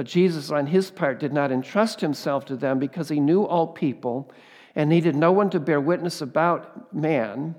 But 0.00 0.06
Jesus, 0.06 0.50
on 0.50 0.68
his 0.68 0.90
part, 0.90 1.20
did 1.20 1.34
not 1.34 1.52
entrust 1.52 2.00
himself 2.00 2.46
to 2.46 2.56
them 2.56 2.78
because 2.78 3.10
he 3.10 3.20
knew 3.20 3.42
all 3.44 3.66
people 3.66 4.32
and 4.74 4.88
needed 4.88 5.14
no 5.14 5.30
one 5.30 5.50
to 5.50 5.60
bear 5.60 5.78
witness 5.78 6.22
about 6.22 6.94
man, 6.94 7.54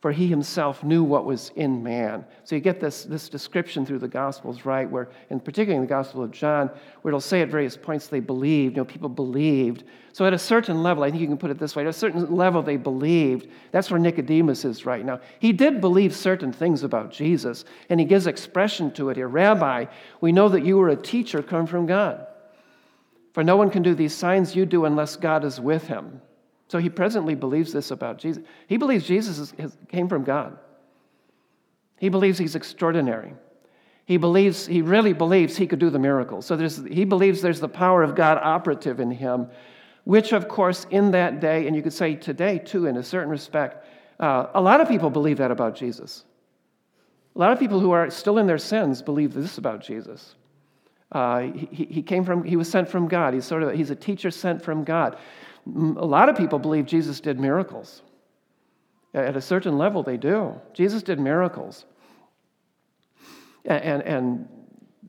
for 0.00 0.12
he 0.12 0.26
himself 0.26 0.82
knew 0.82 1.04
what 1.04 1.26
was 1.26 1.52
in 1.56 1.82
man. 1.82 2.24
So 2.44 2.54
you 2.54 2.62
get 2.62 2.80
this, 2.80 3.04
this 3.04 3.28
description 3.28 3.84
through 3.84 3.98
the 3.98 4.08
Gospels, 4.08 4.64
right? 4.64 4.90
Where, 4.90 5.10
and 5.28 5.44
particularly 5.44 5.76
in 5.76 5.82
the 5.82 5.88
Gospel 5.88 6.22
of 6.22 6.30
John, 6.30 6.70
where 7.02 7.10
it'll 7.10 7.20
say 7.20 7.42
at 7.42 7.50
various 7.50 7.76
points 7.76 8.06
they 8.06 8.20
believed, 8.20 8.76
you 8.76 8.80
know, 8.80 8.86
people 8.86 9.10
believed. 9.10 9.84
So 10.12 10.24
at 10.24 10.32
a 10.32 10.38
certain 10.38 10.82
level, 10.82 11.02
I 11.02 11.10
think 11.10 11.20
you 11.20 11.26
can 11.26 11.36
put 11.36 11.50
it 11.50 11.58
this 11.58 11.76
way, 11.76 11.82
at 11.82 11.88
a 11.88 11.92
certain 11.92 12.34
level 12.34 12.62
they 12.62 12.78
believed. 12.78 13.48
That's 13.72 13.90
where 13.90 14.00
Nicodemus 14.00 14.64
is 14.64 14.86
right 14.86 15.04
now. 15.04 15.20
He 15.38 15.52
did 15.52 15.82
believe 15.82 16.16
certain 16.16 16.50
things 16.50 16.82
about 16.82 17.12
Jesus, 17.12 17.66
and 17.90 18.00
he 18.00 18.06
gives 18.06 18.26
expression 18.26 18.90
to 18.92 19.10
it 19.10 19.18
here. 19.18 19.28
Rabbi, 19.28 19.84
we 20.22 20.32
know 20.32 20.48
that 20.48 20.64
you 20.64 20.78
were 20.78 20.88
a 20.88 20.96
teacher 20.96 21.42
come 21.42 21.66
from 21.66 21.84
God. 21.84 22.26
For 23.34 23.44
no 23.44 23.56
one 23.56 23.68
can 23.68 23.82
do 23.82 23.94
these 23.94 24.14
signs 24.14 24.56
you 24.56 24.64
do 24.64 24.86
unless 24.86 25.16
God 25.16 25.44
is 25.44 25.60
with 25.60 25.86
him. 25.86 26.22
So 26.70 26.78
he 26.78 26.88
presently 26.88 27.34
believes 27.34 27.72
this 27.72 27.90
about 27.90 28.18
Jesus. 28.18 28.44
He 28.68 28.76
believes 28.76 29.04
Jesus 29.04 29.52
is, 29.58 29.76
came 29.88 30.08
from 30.08 30.22
God. 30.22 30.56
He 31.98 32.08
believes 32.08 32.38
he's 32.38 32.54
extraordinary. 32.54 33.34
He 34.04 34.18
believes, 34.18 34.68
he 34.68 34.80
really 34.80 35.12
believes 35.12 35.56
he 35.56 35.66
could 35.66 35.80
do 35.80 35.90
the 35.90 35.98
miracles. 35.98 36.46
So 36.46 36.56
he 36.56 37.04
believes 37.04 37.42
there's 37.42 37.58
the 37.58 37.68
power 37.68 38.04
of 38.04 38.14
God 38.14 38.38
operative 38.40 39.00
in 39.00 39.10
him, 39.10 39.48
which, 40.04 40.32
of 40.32 40.46
course, 40.46 40.86
in 40.90 41.10
that 41.10 41.40
day, 41.40 41.66
and 41.66 41.74
you 41.74 41.82
could 41.82 41.92
say 41.92 42.14
today 42.14 42.60
too, 42.60 42.86
in 42.86 42.98
a 42.98 43.02
certain 43.02 43.30
respect, 43.30 43.84
uh, 44.20 44.46
a 44.54 44.60
lot 44.60 44.80
of 44.80 44.86
people 44.86 45.10
believe 45.10 45.38
that 45.38 45.50
about 45.50 45.74
Jesus. 45.74 46.24
A 47.34 47.38
lot 47.40 47.50
of 47.50 47.58
people 47.58 47.80
who 47.80 47.90
are 47.90 48.10
still 48.10 48.38
in 48.38 48.46
their 48.46 48.58
sins 48.58 49.02
believe 49.02 49.34
this 49.34 49.58
about 49.58 49.80
Jesus. 49.80 50.36
Uh, 51.10 51.40
he, 51.40 51.88
he 51.90 52.02
came 52.02 52.24
from, 52.24 52.44
he 52.44 52.54
was 52.54 52.70
sent 52.70 52.88
from 52.88 53.08
God. 53.08 53.34
He's 53.34 53.44
sort 53.44 53.64
of, 53.64 53.74
he's 53.74 53.90
a 53.90 53.96
teacher 53.96 54.30
sent 54.30 54.62
from 54.62 54.84
God. 54.84 55.18
A 55.66 56.06
lot 56.06 56.28
of 56.28 56.36
people 56.36 56.58
believe 56.58 56.86
Jesus 56.86 57.20
did 57.20 57.38
miracles. 57.38 58.02
At 59.12 59.36
a 59.36 59.40
certain 59.40 59.76
level, 59.76 60.02
they 60.02 60.16
do. 60.16 60.60
Jesus 60.72 61.02
did 61.02 61.18
miracles. 61.18 61.84
And, 63.64 64.02
and 64.02 64.48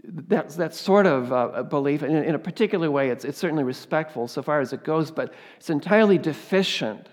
that's, 0.03 0.55
that 0.55 0.73
sort 0.73 1.05
of 1.05 1.31
uh, 1.31 1.63
belief, 1.63 2.03
in, 2.03 2.15
in 2.15 2.35
a 2.35 2.39
particular 2.39 2.89
way, 2.89 3.09
it's, 3.09 3.23
it's 3.23 3.37
certainly 3.37 3.63
respectful 3.63 4.27
so 4.27 4.41
far 4.41 4.59
as 4.59 4.73
it 4.73 4.83
goes, 4.83 5.11
but 5.11 5.33
it's 5.57 5.69
entirely 5.69 6.17
deficient. 6.17 7.07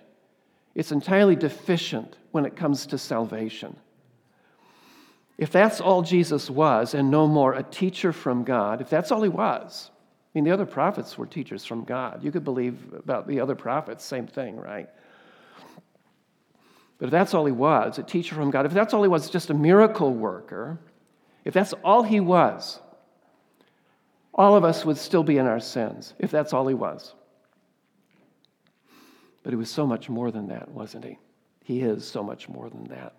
It's 0.75 0.92
entirely 0.92 1.37
deficient 1.37 2.16
when 2.33 2.45
it 2.47 2.57
comes 2.57 2.87
to 2.87 2.99
salvation. 2.99 3.76
If 5.37 5.52
that's 5.52 5.80
all 5.80 6.02
Jesus 6.02 6.50
was, 6.50 6.95
and 6.95 7.11
no 7.11 7.28
more 7.28 7.52
a 7.52 7.62
teacher 7.62 8.12
from 8.12 8.42
God, 8.42 8.80
if 8.80 8.90
that's 8.90 9.12
all 9.12 9.23
he 9.23 9.28
was, 9.28 9.90
I 10.29 10.39
mean, 10.39 10.45
the 10.45 10.51
other 10.51 10.67
prophets 10.67 11.17
were 11.17 11.27
teachers 11.27 11.65
from 11.65 11.85
God. 11.85 12.23
You 12.23 12.31
could 12.31 12.45
believe 12.45 12.93
about 12.93 13.27
the 13.27 13.41
other 13.41 13.55
prophets, 13.55 14.05
same 14.05 14.27
thing, 14.27 14.57
right? 14.57 14.89
But 16.99 17.07
if 17.07 17.11
that's 17.11 17.33
all 17.33 17.47
he 17.47 17.53
was, 17.53 17.99
a 17.99 18.03
teacher 18.03 18.35
from 18.35 18.51
God, 18.51 18.67
if 18.67 18.73
that's 18.73 18.93
all 18.93 19.03
he 19.03 19.09
was, 19.09 19.31
just 19.31 19.51
a 19.51 19.55
miracle 19.55 20.13
worker, 20.13 20.79
if 21.45 21.55
that's 21.55 21.73
all 21.85 22.03
he 22.03 22.21
was, 22.21 22.81
all 24.35 24.55
of 24.55 24.65
us 24.65 24.85
would 24.85 24.99
still 24.99 25.23
be 25.23 25.39
in 25.39 25.47
our 25.47 25.61
sins, 25.61 26.15
if 26.19 26.31
that's 26.31 26.53
all 26.53 26.67
he 26.67 26.75
was. 26.75 27.15
But 29.43 29.53
he 29.53 29.57
was 29.57 29.71
so 29.71 29.87
much 29.87 30.11
more 30.11 30.31
than 30.31 30.49
that, 30.49 30.69
wasn't 30.71 31.05
he? 31.05 31.19
He 31.65 31.81
is 31.81 32.07
so 32.07 32.23
much 32.23 32.49
more 32.49 32.69
than 32.69 32.85
that. 32.85 33.15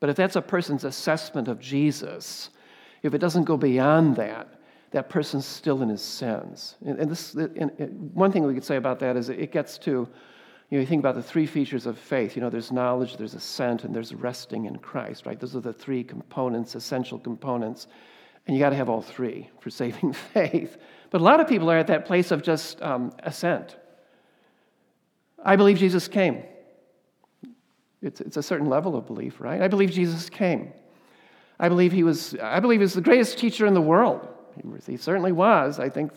But 0.00 0.10
if 0.10 0.16
that's 0.16 0.36
a 0.36 0.42
person's 0.42 0.84
assessment 0.84 1.48
of 1.48 1.60
Jesus, 1.60 2.50
if 3.02 3.14
it 3.14 3.18
doesn't 3.18 3.44
go 3.44 3.56
beyond 3.56 4.16
that, 4.16 4.60
that 4.94 5.08
person's 5.08 5.44
still 5.44 5.82
in 5.82 5.88
his 5.88 6.00
sins. 6.00 6.76
And, 6.86 7.00
and 7.00 7.10
this, 7.10 7.34
and 7.34 8.14
one 8.14 8.30
thing 8.30 8.44
we 8.44 8.54
could 8.54 8.64
say 8.64 8.76
about 8.76 9.00
that 9.00 9.16
is 9.16 9.28
it 9.28 9.50
gets 9.50 9.76
to, 9.78 9.90
you 9.90 10.08
know, 10.70 10.78
you 10.78 10.86
think 10.86 11.00
about 11.00 11.16
the 11.16 11.22
three 11.22 11.46
features 11.46 11.86
of 11.86 11.98
faith. 11.98 12.36
You 12.36 12.42
know, 12.42 12.48
there's 12.48 12.70
knowledge, 12.70 13.16
there's 13.16 13.34
assent, 13.34 13.82
and 13.82 13.92
there's 13.92 14.14
resting 14.14 14.66
in 14.66 14.78
Christ, 14.78 15.26
right? 15.26 15.38
Those 15.38 15.56
are 15.56 15.60
the 15.60 15.72
three 15.72 16.04
components, 16.04 16.76
essential 16.76 17.18
components. 17.18 17.88
And 18.46 18.56
you 18.56 18.62
got 18.62 18.70
to 18.70 18.76
have 18.76 18.88
all 18.88 19.02
three 19.02 19.50
for 19.58 19.68
saving 19.82 20.12
faith. 20.12 20.76
But 21.10 21.20
a 21.20 21.24
lot 21.24 21.40
of 21.40 21.48
people 21.48 21.68
are 21.72 21.78
at 21.78 21.88
that 21.88 22.06
place 22.06 22.30
of 22.30 22.44
just 22.44 22.80
um, 22.80 23.12
assent. 23.24 23.76
I 25.44 25.56
believe 25.56 25.76
Jesus 25.76 26.06
came. 26.06 26.44
It's, 28.00 28.20
it's 28.20 28.36
a 28.36 28.44
certain 28.44 28.68
level 28.68 28.94
of 28.94 29.08
belief, 29.08 29.40
right? 29.40 29.60
I 29.60 29.66
believe 29.66 29.90
Jesus 29.90 30.30
came. 30.30 30.72
I 31.58 31.68
believe 31.68 31.90
he 31.90 32.04
was, 32.04 32.36
I 32.40 32.60
believe 32.60 32.78
he 32.78 32.84
was 32.84 32.94
the 32.94 33.00
greatest 33.00 33.38
teacher 33.38 33.66
in 33.66 33.74
the 33.74 33.82
world. 33.82 34.28
He 34.86 34.96
certainly 34.96 35.32
was. 35.32 35.78
I 35.78 35.88
think 35.88 36.12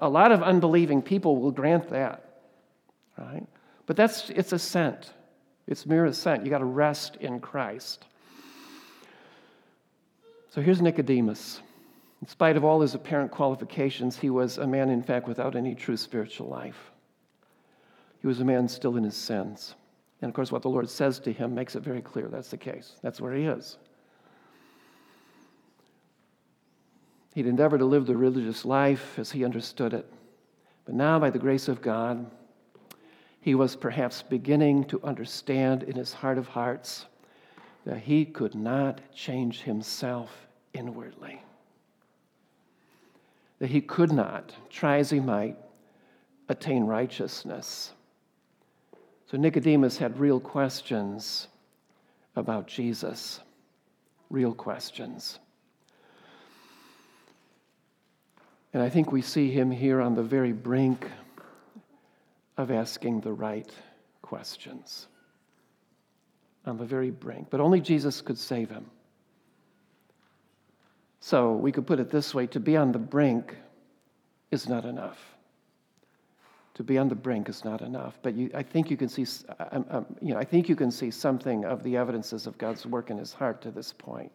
a 0.00 0.08
lot 0.08 0.32
of 0.32 0.42
unbelieving 0.42 1.02
people 1.02 1.36
will 1.36 1.50
grant 1.50 1.90
that, 1.90 2.40
right? 3.18 3.46
But 3.86 3.96
that's 3.96 4.30
it's 4.30 4.52
assent. 4.52 5.12
It's 5.66 5.86
mere 5.86 6.06
assent. 6.06 6.44
You 6.44 6.50
got 6.50 6.58
to 6.58 6.64
rest 6.64 7.16
in 7.16 7.40
Christ. 7.40 8.04
So 10.50 10.60
here's 10.60 10.82
Nicodemus. 10.82 11.60
In 12.20 12.28
spite 12.28 12.56
of 12.56 12.64
all 12.64 12.80
his 12.80 12.94
apparent 12.94 13.30
qualifications, 13.30 14.18
he 14.18 14.30
was 14.30 14.58
a 14.58 14.66
man, 14.66 14.90
in 14.90 15.02
fact, 15.02 15.26
without 15.26 15.56
any 15.56 15.74
true 15.74 15.96
spiritual 15.96 16.48
life. 16.48 16.92
He 18.20 18.28
was 18.28 18.40
a 18.40 18.44
man 18.44 18.68
still 18.68 18.96
in 18.96 19.02
his 19.02 19.16
sins. 19.16 19.74
And 20.20 20.28
of 20.28 20.34
course, 20.34 20.52
what 20.52 20.62
the 20.62 20.68
Lord 20.68 20.88
says 20.88 21.18
to 21.20 21.32
him 21.32 21.54
makes 21.54 21.74
it 21.74 21.82
very 21.82 22.00
clear 22.00 22.28
that's 22.28 22.50
the 22.50 22.56
case. 22.56 22.92
That's 23.02 23.20
where 23.20 23.34
he 23.34 23.46
is. 23.46 23.76
He'd 27.34 27.46
endeavored 27.46 27.78
to 27.78 27.86
live 27.86 28.06
the 28.06 28.16
religious 28.16 28.64
life 28.64 29.18
as 29.18 29.30
he 29.32 29.44
understood 29.44 29.94
it. 29.94 30.06
But 30.84 30.94
now, 30.94 31.18
by 31.18 31.30
the 31.30 31.38
grace 31.38 31.68
of 31.68 31.80
God, 31.80 32.30
he 33.40 33.54
was 33.54 33.74
perhaps 33.74 34.22
beginning 34.22 34.84
to 34.84 35.02
understand 35.02 35.82
in 35.82 35.96
his 35.96 36.12
heart 36.12 36.38
of 36.38 36.48
hearts 36.48 37.06
that 37.84 37.98
he 37.98 38.24
could 38.24 38.54
not 38.54 39.00
change 39.14 39.62
himself 39.62 40.46
inwardly. 40.74 41.40
That 43.58 43.70
he 43.70 43.80
could 43.80 44.12
not, 44.12 44.52
try 44.70 44.98
as 44.98 45.10
he 45.10 45.20
might, 45.20 45.56
attain 46.48 46.84
righteousness. 46.84 47.92
So 49.30 49.38
Nicodemus 49.38 49.96
had 49.96 50.18
real 50.18 50.38
questions 50.38 51.48
about 52.36 52.66
Jesus. 52.66 53.40
Real 54.30 54.54
questions. 54.54 55.38
And 58.72 58.82
I 58.82 58.88
think 58.88 59.12
we 59.12 59.22
see 59.22 59.50
him 59.50 59.70
here 59.70 60.00
on 60.00 60.14
the 60.14 60.22
very 60.22 60.52
brink 60.52 61.06
of 62.56 62.70
asking 62.70 63.20
the 63.20 63.32
right 63.32 63.70
questions. 64.22 65.08
On 66.64 66.78
the 66.78 66.84
very 66.84 67.10
brink. 67.10 67.48
But 67.50 67.60
only 67.60 67.80
Jesus 67.80 68.20
could 68.20 68.38
save 68.38 68.70
him. 68.70 68.86
So 71.20 71.52
we 71.52 71.70
could 71.70 71.86
put 71.86 72.00
it 72.00 72.10
this 72.10 72.34
way 72.34 72.46
to 72.48 72.60
be 72.60 72.76
on 72.76 72.92
the 72.92 72.98
brink 72.98 73.56
is 74.50 74.68
not 74.68 74.84
enough. 74.84 75.18
To 76.74 76.82
be 76.82 76.96
on 76.96 77.08
the 77.08 77.14
brink 77.14 77.48
is 77.48 77.64
not 77.64 77.82
enough. 77.82 78.18
But 78.22 78.34
you, 78.34 78.50
I 78.54 78.62
think 78.62 78.90
you 78.90 78.96
can 78.96 79.08
see, 79.08 79.26
um, 79.70 79.84
um, 79.90 80.06
you 80.20 80.32
know, 80.32 80.40
I 80.40 80.44
think 80.44 80.68
you 80.68 80.76
can 80.76 80.90
see 80.90 81.10
something 81.10 81.64
of 81.64 81.82
the 81.82 81.96
evidences 81.96 82.46
of 82.46 82.56
God's 82.56 82.86
work 82.86 83.10
in 83.10 83.18
his 83.18 83.32
heart 83.32 83.60
to 83.62 83.70
this 83.70 83.92
point. 83.92 84.32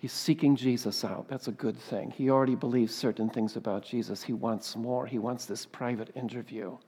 He's 0.00 0.12
seeking 0.14 0.56
Jesus 0.56 1.04
out. 1.04 1.28
That's 1.28 1.48
a 1.48 1.52
good 1.52 1.76
thing. 1.76 2.10
He 2.10 2.30
already 2.30 2.54
believes 2.54 2.94
certain 2.94 3.28
things 3.28 3.56
about 3.56 3.84
Jesus. 3.84 4.22
He 4.22 4.32
wants 4.32 4.74
more. 4.74 5.06
He 5.06 5.18
wants 5.18 5.44
this 5.44 5.66
private 5.66 6.10
interview. 6.16 6.78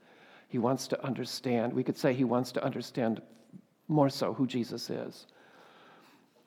He 0.47 0.57
wants 0.57 0.87
to 0.87 1.05
understand. 1.05 1.73
We 1.73 1.83
could 1.83 1.97
say 1.97 2.13
he 2.15 2.23
wants 2.23 2.51
to 2.53 2.63
understand 2.63 3.21
more 3.87 4.09
so 4.09 4.33
who 4.33 4.47
Jesus 4.47 4.89
is. 4.89 5.27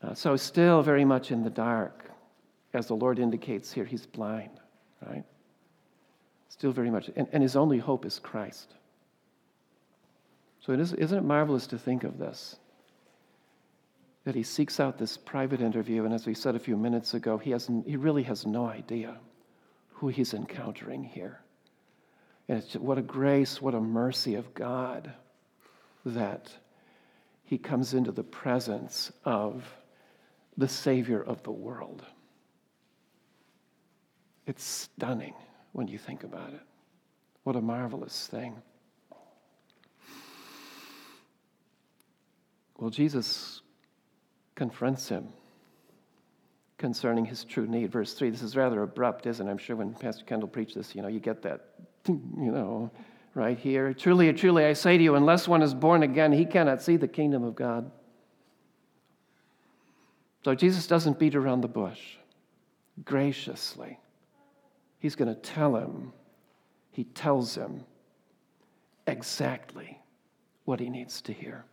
Uh, 0.03 0.13
so, 0.13 0.35
still 0.35 0.83
very 0.83 1.05
much 1.05 1.31
in 1.31 1.45
the 1.45 1.51
dark. 1.51 2.11
As 2.75 2.89
the 2.89 2.97
Lord 2.97 3.21
indicates 3.21 3.73
here, 3.73 3.85
he's 3.85 4.05
blind, 4.05 4.59
right? 5.09 5.25
Still 6.49 6.73
very 6.73 6.91
much. 6.91 7.09
And, 7.15 7.29
and 7.33 7.45
his 7.45 7.55
only 7.55 7.79
hope 7.79 8.05
is 8.05 8.19
Christ. 8.19 8.75
So, 10.59 10.73
it 10.73 10.81
is, 10.81 10.93
isn't 10.95 11.19
it 11.19 11.25
marvelous 11.25 11.69
to 11.69 11.79
think 11.79 12.03
of 12.03 12.19
this? 12.19 12.57
That 14.27 14.35
he 14.35 14.43
seeks 14.43 14.81
out 14.81 14.99
this 14.99 15.17
private 15.17 15.61
interview, 15.61 16.05
and 16.05 16.13
as 16.13 16.27
we 16.27 16.35
said 16.35 16.57
a 16.57 16.59
few 16.59 16.77
minutes 16.77 17.15
ago, 17.15 17.39
he, 17.39 17.53
has, 17.53 17.71
he 17.87 17.95
really 17.95 18.25
has 18.25 18.45
no 18.45 18.67
idea 18.67 19.17
who 19.93 20.09
he's 20.09 20.35
encountering 20.35 21.05
here. 21.05 21.39
And 22.49 22.59
it's 22.59 22.75
what 22.75 22.99
a 22.99 23.03
grace, 23.03 23.63
what 23.63 23.77
a 23.77 23.81
mercy 23.81 24.35
of 24.35 24.53
God 24.53 25.13
that 26.05 26.51
he 27.45 27.57
comes 27.57 27.95
into 27.95 28.11
the 28.11 28.25
presence 28.25 29.13
of 29.25 29.65
the 30.57 30.67
Savior 30.67 31.23
of 31.23 31.45
the 31.45 31.53
world. 31.53 32.05
It's 34.45 34.65
stunning 34.65 35.35
when 35.71 35.87
you 35.87 35.99
think 35.99 36.25
about 36.25 36.53
it. 36.53 36.63
What 37.45 37.55
a 37.55 37.63
marvelous 37.63 38.27
thing. 38.27 38.57
Well, 42.77 42.91
Jesus 42.91 43.63
confronts 44.57 45.09
him 45.09 45.29
concerning 46.79 47.25
his 47.25 47.45
true 47.45 47.67
need. 47.67 47.93
Verse 47.93 48.15
3, 48.15 48.31
this 48.31 48.43
is 48.43 48.57
rather 48.57 48.83
abrupt, 48.83 49.27
isn't 49.27 49.47
it? 49.47 49.51
I'm 49.51 49.59
sure 49.59 49.77
when 49.77 49.95
Pastor 49.95 50.25
Kendall 50.25 50.49
preached 50.49 50.75
this, 50.75 50.95
you 50.95 51.03
know, 51.03 51.09
you 51.09 51.21
get 51.21 51.43
that, 51.43 51.67
you 52.09 52.27
know, 52.37 52.91
right 53.35 53.59
here. 53.59 53.95
Truly, 53.95 54.33
truly, 54.33 54.65
I 54.65 54.73
say 54.73 54.99
to 54.99 55.05
you, 55.05 55.15
unless 55.15 55.47
one 55.47 55.63
is 55.63 55.75
born 55.75 56.03
again, 56.03 56.33
he 56.33 56.45
cannot 56.45 56.83
see 56.83 56.97
the 56.97 57.09
kingdom 57.09 57.45
of 57.45 57.55
God. 57.55 57.91
So 60.45 60.55
Jesus 60.55 60.87
doesn't 60.87 61.19
beat 61.19 61.35
around 61.35 61.63
the 61.63 61.69
bush. 61.69 62.01
Graciously, 63.05 63.99
he's 64.99 65.17
going 65.17 65.35
to 65.35 65.41
tell 65.41 65.77
him, 65.77 66.13
he 66.93 67.05
tells 67.05 67.55
him 67.55 67.85
exactly 69.07 70.01
what 70.65 70.81
he 70.81 70.89
needs 70.89 71.21
to 71.23 71.33
hear. 71.33 71.65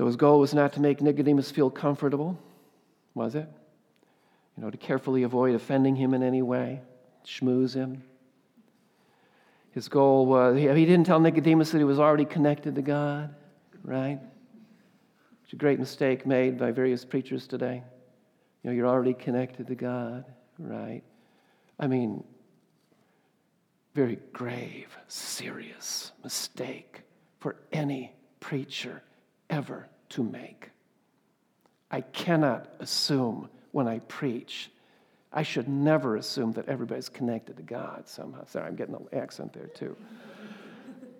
So 0.00 0.06
his 0.06 0.16
goal 0.16 0.40
was 0.40 0.54
not 0.54 0.72
to 0.72 0.80
make 0.80 1.02
Nicodemus 1.02 1.50
feel 1.50 1.68
comfortable, 1.68 2.38
was 3.12 3.34
it? 3.34 3.46
You 4.56 4.62
know, 4.62 4.70
to 4.70 4.78
carefully 4.78 5.24
avoid 5.24 5.54
offending 5.54 5.94
him 5.94 6.14
in 6.14 6.22
any 6.22 6.40
way, 6.40 6.80
schmooze 7.22 7.74
him. 7.74 8.02
His 9.72 9.88
goal 9.88 10.24
was, 10.24 10.56
he 10.56 10.86
didn't 10.86 11.04
tell 11.04 11.20
Nicodemus 11.20 11.72
that 11.72 11.76
he 11.76 11.84
was 11.84 11.98
already 11.98 12.24
connected 12.24 12.76
to 12.76 12.80
God, 12.80 13.34
right? 13.84 14.18
It's 15.44 15.52
a 15.52 15.56
great 15.56 15.78
mistake 15.78 16.24
made 16.24 16.58
by 16.58 16.70
various 16.70 17.04
preachers 17.04 17.46
today. 17.46 17.82
You 18.62 18.70
know, 18.70 18.74
you're 18.74 18.88
already 18.88 19.12
connected 19.12 19.66
to 19.66 19.74
God, 19.74 20.24
right? 20.58 21.02
I 21.78 21.86
mean, 21.86 22.24
very 23.94 24.18
grave, 24.32 24.96
serious 25.08 26.12
mistake 26.24 27.02
for 27.38 27.56
any 27.70 28.14
preacher 28.40 29.02
ever 29.50 29.86
to 30.10 30.22
make. 30.22 30.70
I 31.90 32.00
cannot 32.00 32.68
assume 32.78 33.48
when 33.72 33.86
I 33.86 33.98
preach. 34.00 34.70
I 35.32 35.42
should 35.42 35.68
never 35.68 36.16
assume 36.16 36.52
that 36.52 36.68
everybody's 36.68 37.08
connected 37.08 37.56
to 37.56 37.62
God 37.62 38.08
somehow. 38.08 38.44
Sorry, 38.46 38.66
I'm 38.66 38.76
getting 38.76 38.94
an 38.94 39.06
accent 39.12 39.52
there 39.52 39.66
too. 39.66 39.96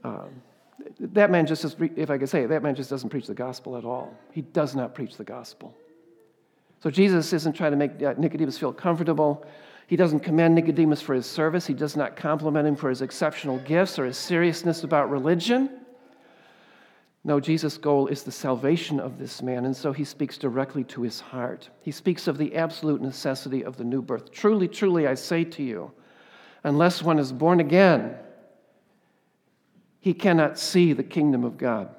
Um, 0.03 0.31
that 0.99 1.31
man 1.31 1.47
just, 1.47 1.63
if 1.79 2.09
I 2.09 2.17
could 2.17 2.31
say 2.31 2.45
it, 2.45 2.49
that 2.49 2.63
man 2.63 2.75
just 2.75 2.89
doesn't 2.89 3.11
preach 3.11 3.27
the 3.27 3.35
gospel 3.35 3.77
at 3.77 3.85
all. 3.85 4.17
He 4.33 4.41
does 4.41 4.75
not 4.75 4.95
preach 4.95 5.19
the 5.19 5.25
gospel. 5.25 5.75
So 6.83 6.91
Jesus 6.91 7.35
isn't 7.35 7.53
trying 7.55 7.73
to 7.73 7.77
make 7.77 8.03
uh, 8.03 8.15
Nicodemus 8.17 8.57
feel 8.57 8.73
comfortable. 8.73 9.45
He 9.87 9.97
doesn't 9.97 10.21
commend 10.21 10.55
Nicodemus 10.55 11.03
for 11.03 11.15
his 11.15 11.27
service. 11.27 11.67
He 11.67 11.75
does 11.75 11.97
not 11.97 12.17
compliment 12.17 12.67
him 12.67 12.77
for 12.77 12.89
his 12.89 13.03
exceptional 13.03 13.59
gifts 13.59 13.99
or 13.99 14.07
his 14.07 14.17
seriousness 14.17 14.85
about 14.85 15.11
religion. 15.11 15.69
No, 17.23 17.39
Jesus' 17.39 17.77
goal 17.77 18.07
is 18.07 18.23
the 18.23 18.33
salvation 18.33 18.99
of 18.99 19.19
this 19.19 19.43
man, 19.43 19.67
and 19.67 19.77
so 19.77 19.93
he 19.93 20.05
speaks 20.05 20.39
directly 20.39 20.85
to 20.85 21.03
his 21.03 21.21
heart. 21.21 21.69
He 21.83 21.91
speaks 21.91 22.27
of 22.27 22.39
the 22.39 22.55
absolute 22.57 23.03
necessity 23.03 23.63
of 23.63 23.77
the 23.77 23.85
new 23.85 24.01
birth. 24.01 24.33
Truly, 24.33 24.69
truly, 24.69 25.07
I 25.07 25.15
say 25.15 25.45
to 25.45 25.63
you, 25.63 25.93
unless 26.65 27.03
one 27.03 27.19
is 27.19 27.31
born 27.31 27.61
again, 27.61 28.17
he 30.01 30.15
cannot 30.15 30.59
see 30.59 30.95
the 30.95 31.03
kingdom 31.03 31.45
of 31.45 31.59
God. 31.59 31.95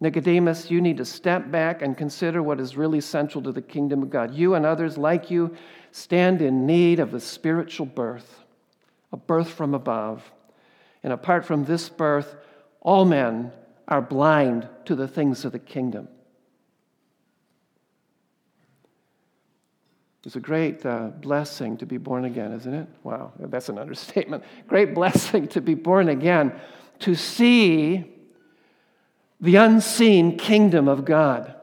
Nicodemus, 0.00 0.70
you 0.70 0.80
need 0.80 0.96
to 0.96 1.04
step 1.04 1.52
back 1.52 1.82
and 1.82 1.96
consider 1.96 2.42
what 2.42 2.58
is 2.58 2.76
really 2.76 3.00
central 3.00 3.42
to 3.44 3.52
the 3.52 3.62
kingdom 3.62 4.02
of 4.02 4.10
God. 4.10 4.34
You 4.34 4.54
and 4.54 4.66
others 4.66 4.98
like 4.98 5.30
you 5.30 5.56
stand 5.92 6.42
in 6.42 6.66
need 6.66 6.98
of 6.98 7.14
a 7.14 7.20
spiritual 7.20 7.86
birth, 7.86 8.40
a 9.12 9.16
birth 9.16 9.48
from 9.48 9.72
above. 9.72 10.32
And 11.04 11.12
apart 11.12 11.44
from 11.44 11.64
this 11.64 11.88
birth, 11.88 12.34
all 12.84 13.04
men 13.04 13.50
are 13.88 14.00
blind 14.00 14.68
to 14.84 14.94
the 14.94 15.08
things 15.08 15.44
of 15.44 15.52
the 15.52 15.58
kingdom. 15.58 16.08
It's 20.24 20.36
a 20.36 20.40
great 20.40 20.86
uh, 20.86 21.08
blessing 21.08 21.76
to 21.78 21.86
be 21.86 21.98
born 21.98 22.24
again, 22.24 22.52
isn't 22.52 22.72
it? 22.72 22.88
Wow, 23.02 23.32
that's 23.38 23.68
an 23.68 23.78
understatement. 23.80 24.44
Great 24.68 24.94
blessing 24.94 25.48
to 25.48 25.60
be 25.60 25.74
born 25.74 26.08
again, 26.08 26.52
to 27.00 27.14
see 27.14 28.10
the 29.40 29.56
unseen 29.56 30.38
kingdom 30.38 30.88
of 30.88 31.04
God, 31.04 31.54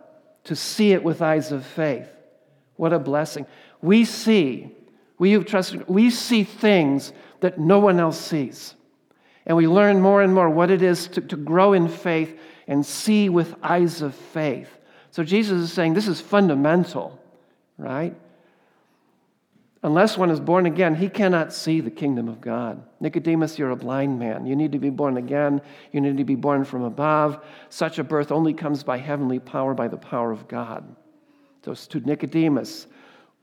to 0.44 0.56
see 0.56 0.92
it 0.92 1.04
with 1.04 1.22
eyes 1.22 1.52
of 1.52 1.66
faith. 1.66 2.08
What 2.76 2.94
a 2.94 3.00
blessing. 3.00 3.48
We 3.82 4.06
see, 4.06 4.76
we 5.18 5.34
who 5.34 5.44
trust, 5.44 5.76
we 5.88 6.10
see 6.10 6.44
things 6.44 7.14
that 7.40 7.58
no 7.60 7.80
one 7.80 8.00
else 8.00 8.20
sees. 8.20 8.76
And 9.46 9.58
we 9.58 9.68
learn 9.68 10.02
more 10.02 10.22
and 10.22 10.34
more 10.34 10.50
what 10.50 10.70
it 10.70 10.82
is 10.82 11.08
to, 11.10 11.22
to 11.22 11.36
grow 11.36 11.74
in 11.74 11.88
faith 11.88 12.38
and 12.68 12.86
see 12.86 13.30
with 13.30 13.56
eyes 13.64 14.02
of 14.02 14.14
faith. 14.16 14.70
So 15.12 15.24
Jesus 15.24 15.62
is 15.62 15.74
saying 15.74 15.94
this 15.94 16.08
is 16.08 16.22
fundamental, 16.22 17.20
right? 17.78 18.16
Unless 19.84 20.16
one 20.18 20.30
is 20.30 20.40
born 20.40 20.68
again, 20.68 20.94
he 20.94 21.10
cannot 21.10 21.52
see 21.52 21.82
the 21.82 21.90
kingdom 21.90 22.28
of 22.28 22.40
God. 22.40 22.84
Nicodemus, 23.00 23.58
you're 23.58 23.72
a 23.72 23.76
blind 23.76 24.20
man. 24.20 24.46
You 24.46 24.56
need 24.56 24.74
to 24.74 24.80
be 24.80 24.92
born 24.92 25.18
again. 25.18 25.60
You 25.92 26.02
need 26.02 26.18
to 26.18 26.24
be 26.24 26.36
born 26.36 26.66
from 26.66 26.84
above. 26.84 27.44
Such 27.70 27.98
a 27.98 28.04
birth 28.04 28.32
only 28.32 28.54
comes 28.54 28.84
by 28.84 28.98
heavenly 28.98 29.40
power, 29.40 29.74
by 29.74 29.88
the 29.88 29.98
power 29.98 30.32
of 30.32 30.48
God. 30.48 30.96
So 31.66 31.74
to 31.74 32.00
Nicodemus, 32.00 32.86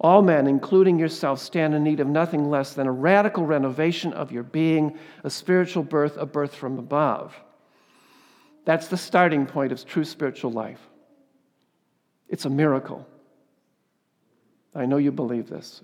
all 0.01 0.23
men, 0.23 0.47
including 0.47 0.99
yourself, 0.99 1.41
stand 1.41 1.75
in 1.75 1.83
need 1.83 1.99
of 1.99 2.07
nothing 2.07 2.49
less 2.49 2.75
than 2.75 2.87
a 2.87 2.93
radical 2.93 3.45
renovation 3.45 4.13
of 4.13 4.31
your 4.31 4.45
being, 4.45 4.97
a 5.25 5.31
spiritual 5.31 5.83
birth, 5.83 6.17
a 6.17 6.27
birth 6.27 6.55
from 6.55 6.79
above. 6.79 7.35
That's 8.65 8.87
the 8.87 8.97
starting 8.97 9.45
point 9.45 9.73
of 9.73 9.85
true 9.85 10.05
spiritual 10.05 10.53
life. 10.53 10.81
It's 12.29 12.45
a 12.45 12.51
miracle. 12.51 13.09
I 14.75 14.87
know 14.87 14.99
you 14.99 15.11
believe 15.11 15.49
this. 15.49 15.83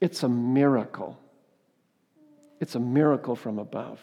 It's 0.00 0.24
a 0.24 0.28
miracle. 0.28 1.18
It's 2.60 2.74
a 2.74 2.80
miracle 2.80 3.36
from 3.36 3.58
above 3.58 4.00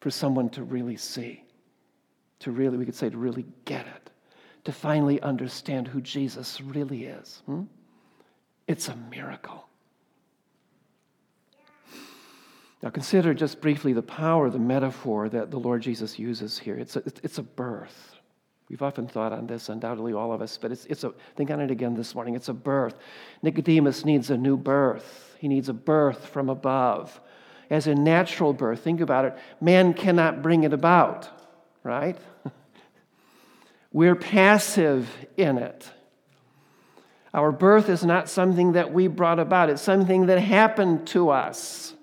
for 0.00 0.10
someone 0.10 0.48
to 0.50 0.62
really 0.62 0.96
see, 0.96 1.44
to 2.38 2.50
really, 2.50 2.78
we 2.78 2.84
could 2.86 2.94
say, 2.94 3.10
to 3.10 3.18
really 3.18 3.44
get 3.64 3.86
it, 3.86 4.10
to 4.64 4.72
finally 4.72 5.20
understand 5.20 5.88
who 5.88 6.00
Jesus 6.00 6.60
really 6.60 7.04
is. 7.04 7.42
Hmm? 7.46 7.62
It's 8.66 8.88
a 8.88 8.96
miracle. 8.96 9.66
Now, 12.82 12.90
consider 12.90 13.32
just 13.32 13.60
briefly 13.60 13.94
the 13.94 14.02
power, 14.02 14.50
the 14.50 14.58
metaphor 14.58 15.28
that 15.30 15.50
the 15.50 15.58
Lord 15.58 15.82
Jesus 15.82 16.18
uses 16.18 16.58
here. 16.58 16.76
It's 16.76 16.96
a, 16.96 17.02
it's 17.22 17.38
a 17.38 17.42
birth. 17.42 18.14
We've 18.68 18.82
often 18.82 19.06
thought 19.06 19.32
on 19.32 19.46
this, 19.46 19.68
undoubtedly 19.68 20.12
all 20.12 20.32
of 20.32 20.42
us, 20.42 20.58
but 20.58 20.72
it's, 20.72 20.84
it's 20.86 21.04
a, 21.04 21.12
think 21.36 21.50
on 21.50 21.60
it 21.60 21.70
again 21.70 21.94
this 21.94 22.14
morning. 22.14 22.34
It's 22.34 22.48
a 22.48 22.54
birth. 22.54 22.96
Nicodemus 23.42 24.04
needs 24.04 24.30
a 24.30 24.36
new 24.36 24.56
birth. 24.56 25.36
He 25.38 25.48
needs 25.48 25.68
a 25.68 25.74
birth 25.74 26.26
from 26.26 26.48
above. 26.48 27.20
As 27.70 27.86
a 27.86 27.94
natural 27.94 28.52
birth, 28.52 28.80
think 28.80 29.00
about 29.00 29.24
it, 29.24 29.38
man 29.60 29.94
cannot 29.94 30.42
bring 30.42 30.64
it 30.64 30.72
about, 30.72 31.28
right? 31.82 32.18
We're 33.92 34.16
passive 34.16 35.08
in 35.36 35.58
it. 35.58 35.90
Our 37.34 37.50
birth 37.50 37.88
is 37.88 38.04
not 38.04 38.28
something 38.28 38.72
that 38.72 38.92
we 38.92 39.08
brought 39.08 39.40
about, 39.40 39.68
it's 39.68 39.82
something 39.82 40.26
that 40.26 40.38
happened 40.38 41.08
to 41.08 41.30
us. 41.30 41.94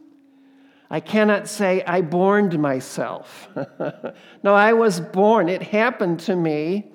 I 0.90 1.00
cannot 1.00 1.48
say 1.48 1.82
I 1.88 2.02
borned 2.02 2.60
myself. 2.60 3.48
no, 4.44 4.54
I 4.54 4.74
was 4.74 5.00
born. 5.00 5.48
It 5.48 5.64
happened 5.64 6.20
to 6.22 6.36
me. 6.36 6.92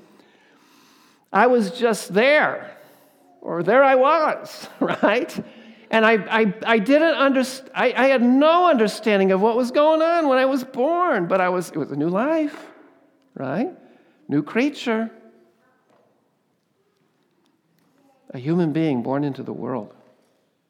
I 1.33 1.47
was 1.47 1.71
just 1.71 2.13
there, 2.13 2.77
or 3.41 3.63
there 3.63 3.83
I 3.83 3.95
was, 3.95 4.69
right? 4.81 5.45
And 5.91 6.05
I, 6.05 6.13
I, 6.43 6.55
I 6.67 6.79
didn't 6.79 7.15
understand, 7.15 7.71
I, 7.75 7.95
I 7.97 8.09
had 8.09 8.23
no 8.23 8.69
understanding 8.69 9.33
of 9.33 9.41
what 9.41 9.57
was 9.57 9.71
going 9.71 10.03
on 10.03 10.29
when 10.29 10.37
I 10.37 10.45
was 10.45 10.63
born, 10.63 11.27
but 11.27 11.41
I 11.41 11.49
was, 11.49 11.71
it 11.71 11.77
was 11.79 11.91
a 11.91 11.97
new 11.97 12.11
life, 12.11 12.67
right? 13.35 13.71
New 14.29 14.43
creature. 14.43 15.11
A 18.37 18.39
human 18.39 18.75
being 18.75 19.03
born 19.03 19.25
into 19.25 19.43
the 19.43 19.55
world. 19.55 19.95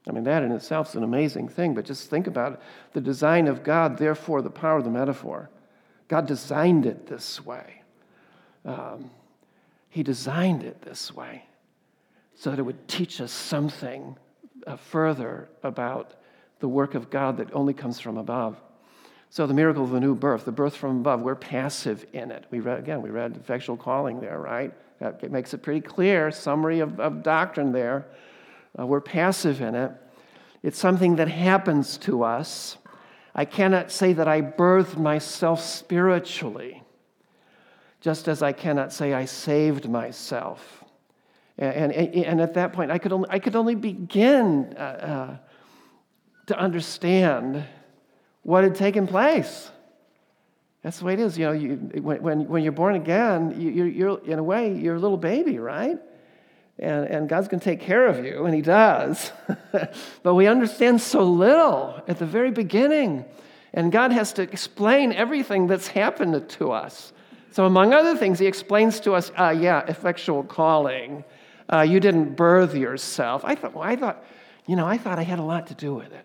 I 0.07 0.13
mean, 0.13 0.23
that 0.23 0.45
in 0.45 0.53
itself 0.53 0.91
is 0.91 0.95
an 0.95 1.03
amazing 1.03 1.49
thing, 1.49 1.75
but 1.75 1.85
just 1.85 2.09
think 2.09 2.29
about 2.29 2.53
it. 2.53 2.61
The 2.93 3.01
design 3.01 3.49
of 3.49 3.65
God, 3.65 3.99
therefore, 3.99 4.41
the 4.41 4.51
power 4.51 4.79
of 4.79 4.85
the 4.85 4.91
metaphor. 4.91 5.51
God 6.07 6.29
designed 6.29 6.87
it 6.87 7.09
this 7.09 7.45
way. 7.45 7.83
Um, 8.65 9.11
he 9.89 10.05
designed 10.05 10.63
it 10.63 10.83
this 10.83 11.13
way 11.13 11.45
so 12.37 12.51
that 12.51 12.61
it 12.61 12.63
would 12.63 12.87
teach 12.87 13.21
us 13.21 13.33
something 13.33 14.17
uh, 14.65 14.77
further 14.77 15.49
about 15.65 16.15
the 16.61 16.69
work 16.69 16.95
of 16.95 17.11
God 17.11 17.39
that 17.39 17.53
only 17.53 17.75
comes 17.75 17.99
from 17.99 18.17
above. 18.17 18.57
So, 19.29 19.45
the 19.49 19.55
miracle 19.55 19.83
of 19.83 19.91
the 19.91 19.99
new 19.99 20.15
birth, 20.15 20.45
the 20.45 20.53
birth 20.53 20.77
from 20.77 21.01
above, 21.01 21.21
we're 21.21 21.35
passive 21.35 22.07
in 22.13 22.31
it. 22.31 22.45
We 22.53 22.61
read, 22.61 22.79
again, 22.79 23.03
we 23.03 23.11
read 23.11 23.37
effectual 23.37 23.77
calling 23.77 24.21
there, 24.21 24.39
right? 24.39 24.73
That 24.99 25.31
makes 25.31 25.53
it 25.53 25.63
pretty 25.63 25.83
clear, 25.83 26.31
summary 26.31 26.81
of, 26.81 26.99
of 27.01 27.23
doctrine 27.23 27.73
there. 27.73 28.07
Uh, 28.79 28.87
we're 28.87 29.01
passive 29.01 29.61
in 29.61 29.75
it. 29.75 29.93
It's 30.63 30.79
something 30.79 31.17
that 31.17 31.29
happens 31.29 31.99
to 31.99 32.23
us. 32.23 32.79
I 33.35 33.45
cannot 33.45 33.91
say 33.91 34.15
that 34.15 34.27
I 34.27 34.41
birthed 34.41 34.97
myself 34.97 35.61
spiritually, 35.61 36.83
just 38.01 38.29
as 38.29 38.43
I 38.43 38.53
cannot 38.53 38.93
say 38.93 39.13
I 39.13 39.27
saved 39.27 39.89
myself. 39.89 40.83
And, 41.59 41.93
and, 41.93 42.15
and 42.15 42.41
at 42.41 42.55
that 42.55 42.73
point, 42.73 42.91
I 42.91 42.99
could 42.99 43.13
only, 43.13 43.29
I 43.31 43.39
could 43.39 43.57
only 43.57 43.75
begin 43.75 44.75
uh, 44.77 44.81
uh, 44.81 45.37
to 46.47 46.59
understand 46.59 47.65
what 48.43 48.65
had 48.65 48.75
taken 48.75 49.07
place. 49.07 49.71
That's 50.87 51.01
the 51.01 51.05
way 51.05 51.15
it 51.15 51.19
is. 51.19 51.37
You 51.37 51.47
know, 51.47 51.51
you, 51.53 51.75
when, 52.01 52.47
when 52.47 52.63
you're 52.63 52.71
born 52.71 52.95
again, 52.95 53.61
you, 53.61 53.71
you're, 53.73 53.89
you're, 53.89 54.25
in 54.25 54.39
a 54.39 54.43
way, 54.45 54.73
you're 54.73 54.95
a 54.95 55.01
little 55.01 55.17
baby, 55.17 55.59
right? 55.59 55.99
and, 56.79 57.07
and 57.07 57.29
God's 57.29 57.49
going 57.49 57.59
to 57.59 57.65
take 57.65 57.81
care 57.81 58.07
of 58.07 58.25
you, 58.25 58.45
and 58.45 58.55
He 58.55 58.63
does. 58.63 59.33
but 60.23 60.35
we 60.37 60.47
understand 60.47 61.01
so 61.01 61.25
little 61.25 62.01
at 62.07 62.21
the 62.21 62.25
very 62.25 62.53
beginning, 62.53 63.25
and 63.75 63.91
God 63.91 64.13
has 64.13 64.33
to 64.35 64.43
explain 64.43 65.13
everything 65.13 65.67
that's 65.67 65.89
happened 65.89 66.49
to 66.51 66.71
us. 66.71 67.13
So, 67.51 67.65
among 67.65 67.93
other 67.93 68.17
things, 68.17 68.39
He 68.39 68.47
explains 68.47 69.01
to 69.01 69.15
us, 69.15 69.33
uh, 69.37 69.57
yeah, 69.59 69.85
effectual 69.89 70.45
calling. 70.45 71.25
Uh, 71.69 71.81
you 71.81 71.99
didn't 71.99 72.37
birth 72.37 72.77
yourself. 72.77 73.45
I 73.45 73.57
thought, 73.57 73.75
well, 73.75 73.83
I 73.83 73.97
thought, 73.97 74.25
you 74.67 74.77
know, 74.77 74.87
I 74.87 74.99
thought 74.99 75.19
I 75.19 75.25
had 75.25 75.41
a 75.41 75.43
lot 75.43 75.67
to 75.67 75.75
do 75.75 75.97
with 75.97 76.13
it, 76.13 76.25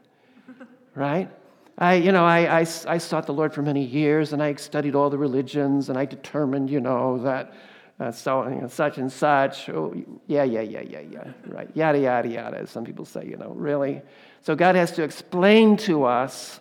right? 0.94 1.32
I, 1.78 1.96
you 1.96 2.12
know, 2.12 2.26
I, 2.26 2.60
I, 2.60 2.60
I 2.62 2.98
sought 2.98 3.26
the 3.26 3.34
Lord 3.34 3.54
for 3.54 3.62
many 3.62 3.84
years, 3.84 4.34
and 4.34 4.44
I 4.44 4.54
studied 4.56 4.96
all 4.96 5.10
the 5.10 5.18
religions, 5.18 5.90
and 5.90 5.98
I 5.98 6.06
determined, 6.06 6.70
you 6.70 6.80
know, 6.80 7.18
that 7.20 7.54
uh, 8.02 8.12
so 8.12 8.48
you 8.48 8.62
know, 8.62 8.68
such 8.68 8.98
and 8.98 9.12
such. 9.12 9.70
Oh, 9.70 9.94
yeah, 10.26 10.44
yeah, 10.44 10.62
yeah, 10.62 10.82
yeah, 10.82 11.02
yeah. 11.02 11.32
Right. 11.46 11.70
Yada, 11.76 12.00
yada, 12.00 12.28
yada, 12.28 12.58
as 12.58 12.72
some 12.72 12.84
people 12.84 13.06
say, 13.06 13.26
you 13.28 13.38
know, 13.38 13.52
really. 13.52 14.02
So 14.42 14.56
God 14.56 14.76
has 14.76 14.92
to 14.94 15.04
explain 15.04 15.78
to 15.78 16.06
us 16.06 16.60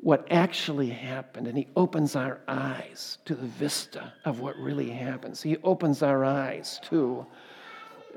what 0.00 0.26
actually 0.30 0.88
happened, 0.88 1.48
and 1.48 1.58
He 1.58 1.68
opens 1.76 2.16
our 2.16 2.40
eyes 2.48 3.18
to 3.26 3.34
the 3.34 3.46
vista 3.46 4.14
of 4.24 4.40
what 4.40 4.56
really 4.56 4.88
happens. 4.88 5.42
He 5.42 5.58
opens 5.58 6.02
our 6.02 6.24
eyes 6.24 6.80
to 6.84 7.26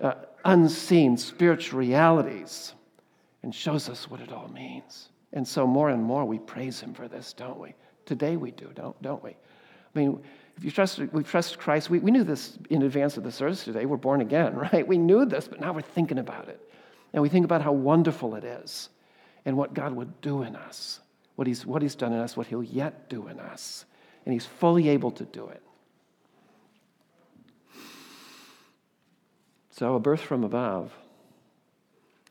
uh, 0.01 0.13
unseen 0.45 1.17
spiritual 1.17 1.79
realities 1.79 2.73
and 3.43 3.53
shows 3.53 3.89
us 3.89 4.09
what 4.09 4.21
it 4.21 4.31
all 4.31 4.47
means. 4.47 5.11
And 5.33 5.47
so, 5.47 5.65
more 5.65 5.89
and 5.89 6.03
more, 6.03 6.25
we 6.25 6.39
praise 6.39 6.79
Him 6.79 6.93
for 6.93 7.07
this, 7.07 7.33
don't 7.33 7.59
we? 7.59 7.73
Today 8.05 8.35
we 8.35 8.51
do, 8.51 8.69
don't, 8.75 8.99
don't 9.01 9.23
we? 9.23 9.31
I 9.31 9.99
mean, 9.99 10.21
if 10.57 10.63
you 10.63 10.71
trust, 10.71 10.99
we 10.99 11.23
trust 11.23 11.57
Christ, 11.57 11.89
we, 11.89 11.99
we 11.99 12.11
knew 12.11 12.23
this 12.23 12.57
in 12.69 12.81
advance 12.83 13.17
of 13.17 13.23
the 13.23 13.31
service 13.31 13.63
today. 13.63 13.85
We're 13.85 13.97
born 13.97 14.21
again, 14.21 14.55
right? 14.73 14.85
We 14.85 14.97
knew 14.97 15.25
this, 15.25 15.47
but 15.47 15.59
now 15.61 15.73
we're 15.73 15.81
thinking 15.81 16.19
about 16.19 16.49
it. 16.49 16.59
And 17.13 17.21
we 17.21 17.29
think 17.29 17.45
about 17.45 17.61
how 17.61 17.71
wonderful 17.71 18.35
it 18.35 18.43
is 18.43 18.89
and 19.45 19.57
what 19.57 19.73
God 19.73 19.93
would 19.93 20.21
do 20.21 20.43
in 20.43 20.55
us, 20.55 20.99
what 21.35 21.47
he's, 21.47 21.65
what 21.65 21.81
he's 21.81 21.95
done 21.95 22.13
in 22.13 22.19
us, 22.19 22.37
what 22.37 22.47
He'll 22.47 22.63
yet 22.63 23.09
do 23.09 23.27
in 23.27 23.39
us. 23.39 23.85
And 24.25 24.33
He's 24.33 24.45
fully 24.45 24.89
able 24.89 25.11
to 25.11 25.25
do 25.25 25.47
it. 25.47 25.63
So, 29.71 29.95
a 29.95 29.99
birth 29.99 30.21
from 30.21 30.43
above, 30.43 30.93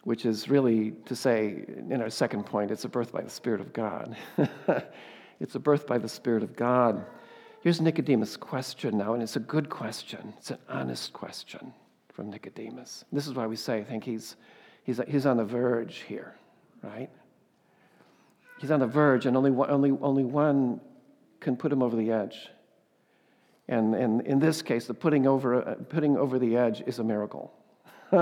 which 0.02 0.24
is 0.24 0.48
really 0.48 0.92
to 1.06 1.14
say, 1.14 1.64
in 1.68 2.00
our 2.00 2.10
second 2.10 2.44
point, 2.44 2.70
it's 2.70 2.84
a 2.84 2.88
birth 2.88 3.12
by 3.12 3.20
the 3.20 3.30
Spirit 3.30 3.60
of 3.60 3.72
God. 3.72 4.16
it's 5.40 5.54
a 5.54 5.58
birth 5.58 5.86
by 5.86 5.98
the 5.98 6.08
Spirit 6.08 6.42
of 6.42 6.56
God. 6.56 7.04
Here's 7.62 7.80
Nicodemus' 7.80 8.36
question 8.36 8.96
now, 8.96 9.12
and 9.12 9.22
it's 9.22 9.36
a 9.36 9.40
good 9.40 9.68
question. 9.68 10.32
It's 10.38 10.50
an 10.50 10.58
honest 10.68 11.12
question 11.12 11.74
from 12.14 12.30
Nicodemus. 12.30 13.04
This 13.12 13.26
is 13.26 13.34
why 13.34 13.46
we 13.46 13.56
say, 13.56 13.78
I 13.78 13.84
think 13.84 14.04
he's, 14.04 14.36
he's, 14.84 15.00
he's 15.06 15.26
on 15.26 15.36
the 15.36 15.44
verge 15.44 15.98
here, 16.08 16.34
right? 16.82 17.10
He's 18.58 18.70
on 18.70 18.80
the 18.80 18.86
verge, 18.86 19.26
and 19.26 19.36
only 19.36 19.50
one, 19.50 19.70
only, 19.70 19.90
only 20.00 20.24
one 20.24 20.80
can 21.40 21.56
put 21.56 21.70
him 21.70 21.82
over 21.82 21.96
the 21.96 22.10
edge. 22.10 22.48
And, 23.68 23.94
and 23.94 24.22
in 24.22 24.38
this 24.38 24.62
case, 24.62 24.86
the 24.86 24.94
putting 24.94 25.26
over, 25.26 25.76
putting 25.90 26.16
over 26.16 26.38
the 26.38 26.56
edge 26.56 26.82
is 26.86 26.98
a 26.98 27.04
miracle. 27.04 27.52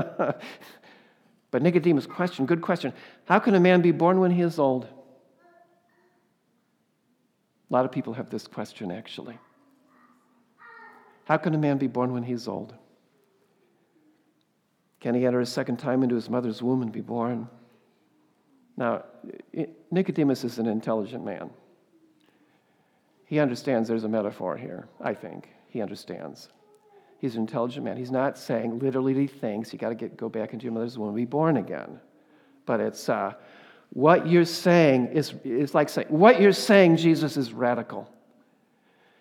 but 1.51 1.63
Nicodemus' 1.63 2.07
question, 2.07 2.47
good 2.47 2.63
question. 2.63 2.93
How 3.25 3.39
can 3.39 3.55
a 3.55 3.61
man 3.61 3.81
be 3.81 3.93
born 3.93 4.21
when 4.21 4.31
he 4.31 4.43
is 4.43 4.59
old? 4.59 4.85
A 7.71 7.75
lot 7.75 7.85
of 7.85 7.93
people 7.93 8.15
have 8.15 8.31
this 8.31 8.47
question, 8.47 8.91
actually. 8.91 9.39
How 11.25 11.37
can 11.37 11.55
a 11.55 11.59
man 11.59 11.77
be 11.77 11.87
born 11.87 12.13
when 12.13 12.23
he's 12.23 12.49
old? 12.49 12.75
Can 15.01 15.15
he 15.15 15.27
enter 15.27 15.41
a 15.41 15.47
second 15.47 15.77
time 15.77 16.03
into 16.03 16.15
his 16.15 16.31
mother's 16.31 16.63
womb 16.63 16.83
and 16.83 16.91
be 16.91 17.03
born? 17.03 17.49
Now, 18.77 19.05
Nicodemus 19.91 20.45
is 20.45 20.59
an 20.59 20.67
intelligent 20.67 21.25
man. 21.25 21.51
He 23.27 23.39
understands 23.39 23.89
there's 23.89 24.05
a 24.05 24.09
metaphor 24.09 24.57
here, 24.57 24.89
I 25.01 25.13
think. 25.13 25.51
He 25.69 25.83
understands. 25.83 26.49
He's 27.19 27.35
an 27.35 27.43
intelligent 27.43 27.85
man. 27.85 27.97
He's 27.97 28.13
not 28.13 28.39
saying 28.39 28.79
literally 28.79 29.15
he 29.15 29.27
thinks 29.27 29.73
you 29.73 29.79
got 29.79 29.99
to 29.99 30.09
go 30.09 30.29
back 30.29 30.53
into 30.53 30.65
your 30.65 30.73
mother's 30.73 30.97
womb 30.97 31.09
and 31.09 31.17
be 31.17 31.25
born 31.25 31.57
again. 31.57 32.01
But 32.65 32.81
it's, 32.81 33.09
uh, 33.09 33.35
what 33.91 34.27
you're 34.27 34.45
saying 34.45 35.09
is, 35.09 35.35
is 35.45 35.75
like 35.75 35.89
saying, 35.89 36.09
what 36.11 36.41
you're 36.41 36.53
saying, 36.53 36.97
Jesus, 36.97 37.37
is 37.37 37.53
radical. 37.53 38.09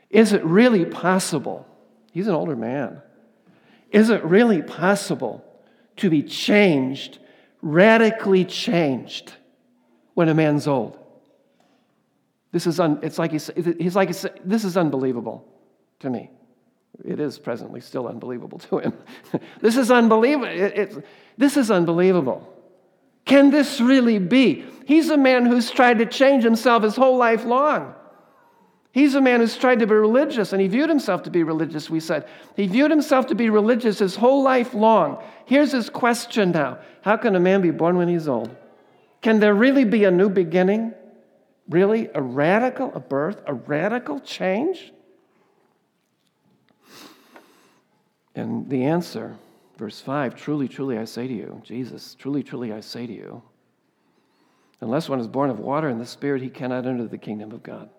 Is 0.09 0.33
it 0.33 0.43
really 0.43 0.85
possible? 0.85 1.67
He's 2.11 2.27
an 2.27 2.35
older 2.35 2.55
man. 2.55 3.01
Is 3.91 4.09
it 4.09 4.23
really 4.23 4.61
possible 4.61 5.43
to 5.97 6.09
be 6.09 6.21
changed, 6.21 7.19
radically 7.61 8.45
changed, 8.45 9.33
when 10.13 10.29
a 10.29 10.33
man's 10.33 10.67
old? 10.67 10.99
This 12.51 12.67
is 12.67 12.79
un, 12.79 12.99
it's 13.01 13.17
like 13.17 13.31
he's, 13.31 13.49
he's 13.55 13.95
like 13.95 14.09
this 14.09 14.63
is 14.63 14.77
unbelievable 14.77 15.47
to 15.99 16.09
me. 16.09 16.31
It 17.05 17.19
is 17.19 17.37
presently 17.37 17.81
still 17.81 18.07
unbelievable 18.07 18.59
to 18.59 18.79
him. 18.79 18.93
this 19.61 19.77
is 19.77 19.91
unbelievable. 19.91 20.47
It, 20.47 20.77
it, 20.77 21.05
this 21.37 21.57
is 21.57 21.69
unbelievable. 21.69 22.53
Can 23.25 23.49
this 23.49 23.81
really 23.81 24.19
be? 24.19 24.65
He's 24.85 25.09
a 25.09 25.17
man 25.17 25.45
who's 25.45 25.69
tried 25.69 25.99
to 25.99 26.05
change 26.05 26.43
himself 26.43 26.83
his 26.83 26.95
whole 26.95 27.17
life 27.17 27.43
long. 27.43 27.93
He's 28.91 29.15
a 29.15 29.21
man 29.21 29.41
who's 29.41 29.55
tried 29.55 29.79
to 29.79 29.85
be 29.85 29.93
religious, 29.93 30.53
and 30.53 30.61
he 30.61 30.67
viewed 30.67 30.89
himself 30.89 31.21
to 31.23 31.29
be 31.29 31.43
religious, 31.43 31.89
we 31.89 31.99
said. 31.99 32.27
He 32.55 32.65
viewed 32.65 32.89
himself 32.89 33.27
to 33.27 33.35
be 33.35 33.49
religious 33.49 33.99
his 33.99 34.15
whole 34.15 34.41
life 34.41 34.73
long. 34.73 35.21
Here's 35.45 35.71
his 35.71 35.89
question 35.89 36.51
now 36.51 36.79
How 37.03 37.17
can 37.17 37.35
a 37.35 37.39
man 37.39 37.61
be 37.61 37.69
born 37.69 37.97
when 37.97 38.07
he's 38.07 38.27
old? 38.27 38.55
Can 39.21 39.39
there 39.39 39.53
really 39.53 39.83
be 39.83 40.05
a 40.05 40.11
new 40.11 40.29
beginning? 40.29 40.93
Really? 41.69 42.09
A 42.15 42.21
radical, 42.21 42.91
a 42.95 42.99
birth, 42.99 43.41
a 43.45 43.53
radical 43.53 44.19
change? 44.19 44.93
And 48.37 48.69
the 48.69 48.83
answer, 48.85 49.35
verse 49.77 49.99
5 49.99 50.35
Truly, 50.35 50.67
truly, 50.67 50.99
I 50.99 51.05
say 51.05 51.27
to 51.27 51.33
you, 51.33 51.59
Jesus, 51.65 52.15
truly, 52.19 52.43
truly, 52.43 52.71
I 52.71 52.81
say 52.81 53.07
to 53.07 53.13
you, 53.13 53.41
unless 54.79 55.09
one 55.09 55.19
is 55.19 55.27
born 55.27 55.49
of 55.49 55.59
water 55.59 55.89
and 55.89 55.99
the 55.99 56.05
Spirit, 56.05 56.43
he 56.43 56.49
cannot 56.49 56.85
enter 56.85 57.07
the 57.07 57.17
kingdom 57.17 57.51
of 57.51 57.63
God. 57.63 57.89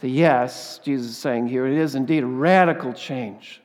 The 0.00 0.10
yes, 0.10 0.78
Jesus 0.84 1.12
is 1.12 1.16
saying 1.16 1.48
here, 1.48 1.66
it 1.66 1.78
is 1.78 1.94
indeed 1.94 2.22
a 2.22 2.26
radical 2.26 2.92
change. 2.92 3.62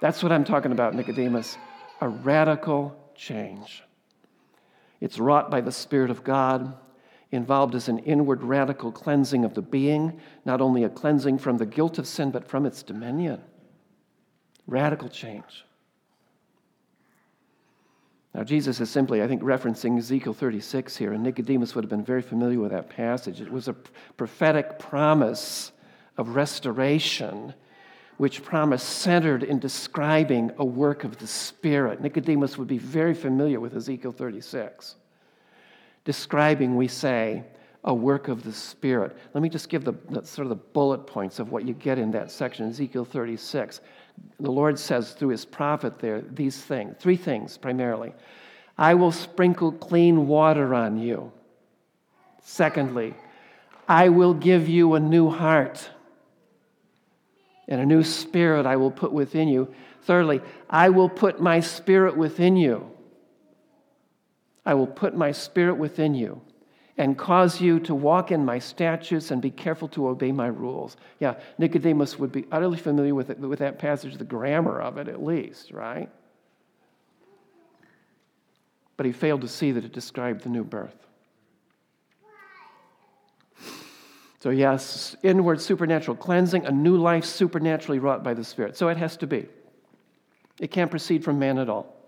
That's 0.00 0.22
what 0.22 0.32
I'm 0.32 0.44
talking 0.44 0.72
about, 0.72 0.94
Nicodemus. 0.94 1.58
A 2.00 2.08
radical 2.08 2.96
change. 3.14 3.82
It's 5.02 5.18
wrought 5.18 5.50
by 5.50 5.60
the 5.60 5.72
Spirit 5.72 6.10
of 6.10 6.24
God, 6.24 6.72
involved 7.32 7.74
as 7.74 7.88
an 7.88 7.98
inward 8.00 8.42
radical 8.42 8.90
cleansing 8.90 9.44
of 9.44 9.54
the 9.54 9.62
being, 9.62 10.20
not 10.44 10.60
only 10.60 10.84
a 10.84 10.88
cleansing 10.88 11.38
from 11.38 11.58
the 11.58 11.66
guilt 11.66 11.98
of 11.98 12.06
sin, 12.06 12.30
but 12.30 12.48
from 12.48 12.66
its 12.66 12.82
dominion. 12.82 13.40
Radical 14.66 15.08
change. 15.08 15.64
Now, 18.34 18.44
Jesus 18.44 18.80
is 18.80 18.88
simply, 18.88 19.22
I 19.22 19.28
think, 19.28 19.42
referencing 19.42 19.98
Ezekiel 19.98 20.34
36 20.34 20.96
here, 20.96 21.12
and 21.12 21.22
Nicodemus 21.22 21.74
would 21.74 21.82
have 21.82 21.90
been 21.90 22.04
very 22.04 22.22
familiar 22.22 22.60
with 22.60 22.70
that 22.70 22.88
passage. 22.88 23.40
It 23.40 23.50
was 23.50 23.66
a 23.66 23.74
prophetic 24.16 24.78
promise 24.78 25.72
of 26.16 26.36
restoration, 26.36 27.54
which 28.18 28.44
promise 28.44 28.84
centered 28.84 29.42
in 29.42 29.58
describing 29.58 30.52
a 30.58 30.64
work 30.64 31.02
of 31.02 31.18
the 31.18 31.26
Spirit. 31.26 32.00
Nicodemus 32.00 32.56
would 32.56 32.68
be 32.68 32.78
very 32.78 33.14
familiar 33.14 33.58
with 33.58 33.74
Ezekiel 33.74 34.12
36, 34.12 34.94
describing, 36.04 36.76
we 36.76 36.88
say, 36.88 37.44
a 37.84 37.94
work 37.94 38.28
of 38.28 38.42
the 38.42 38.52
Spirit. 38.52 39.16
Let 39.32 39.42
me 39.42 39.48
just 39.48 39.68
give 39.68 39.84
the, 39.84 39.94
the 40.10 40.24
sort 40.24 40.44
of 40.44 40.50
the 40.50 40.56
bullet 40.56 41.06
points 41.06 41.38
of 41.38 41.50
what 41.50 41.66
you 41.66 41.72
get 41.72 41.98
in 41.98 42.10
that 42.10 42.30
section, 42.30 42.68
Ezekiel 42.68 43.04
36 43.04 43.80
the 44.38 44.50
Lord 44.50 44.78
says 44.78 45.12
through 45.12 45.30
his 45.30 45.44
prophet 45.44 45.98
there 45.98 46.20
these 46.20 46.56
things, 46.56 46.96
three 46.98 47.16
things 47.16 47.56
primarily. 47.56 48.12
I 48.76 48.94
will 48.94 49.12
sprinkle 49.12 49.72
clean 49.72 50.26
water 50.26 50.74
on 50.74 50.98
you. 50.98 51.32
Secondly, 52.42 53.14
I 53.88 54.08
will 54.08 54.34
give 54.34 54.68
you 54.68 54.94
a 54.94 55.00
new 55.00 55.28
heart 55.28 55.90
and 57.68 57.80
a 57.80 57.86
new 57.86 58.02
spirit 58.02 58.66
I 58.66 58.76
will 58.76 58.90
put 58.90 59.12
within 59.12 59.48
you. 59.48 59.72
Thirdly, 60.02 60.40
I 60.68 60.88
will 60.88 61.08
put 61.08 61.40
my 61.40 61.60
spirit 61.60 62.16
within 62.16 62.56
you. 62.56 62.90
I 64.64 64.74
will 64.74 64.86
put 64.86 65.16
my 65.16 65.32
spirit 65.32 65.74
within 65.74 66.14
you 66.14 66.40
and 66.98 67.16
cause 67.16 67.60
you 67.60 67.80
to 67.80 67.94
walk 67.94 68.30
in 68.30 68.44
my 68.44 68.58
statutes 68.58 69.30
and 69.30 69.40
be 69.40 69.50
careful 69.50 69.88
to 69.88 70.08
obey 70.08 70.32
my 70.32 70.48
rules. 70.48 70.98
Yeah, 71.18 71.36
Nicodemus 71.56 72.18
would 72.18 72.30
be 72.30 72.46
utterly 72.52 72.76
familiar 72.76 73.14
with, 73.14 73.30
it, 73.30 73.38
with 73.38 73.60
that 73.60 73.78
passage, 73.78 74.16
the 74.18 74.24
grammar 74.24 74.80
of 74.80 74.98
it 74.98 75.08
at 75.08 75.22
least, 75.22 75.70
right? 75.70 76.10
But 78.98 79.06
he 79.06 79.12
failed 79.12 79.40
to 79.40 79.48
see 79.48 79.72
that 79.72 79.84
it 79.84 79.92
described 79.92 80.42
the 80.42 80.50
new 80.50 80.64
birth. 80.64 80.94
So, 84.40 84.50
yes, 84.50 85.16
inward 85.22 85.60
supernatural 85.60 86.16
cleansing, 86.16 86.64
a 86.64 86.70
new 86.70 86.96
life 86.96 87.26
supernaturally 87.26 87.98
wrought 87.98 88.24
by 88.24 88.32
the 88.34 88.44
Spirit. 88.44 88.76
So 88.76 88.88
it 88.88 88.96
has 88.96 89.16
to 89.18 89.26
be. 89.26 89.46
It 90.58 90.70
can't 90.70 90.90
proceed 90.90 91.24
from 91.24 91.38
man 91.38 91.58
at 91.58 91.68
all. 91.68 91.99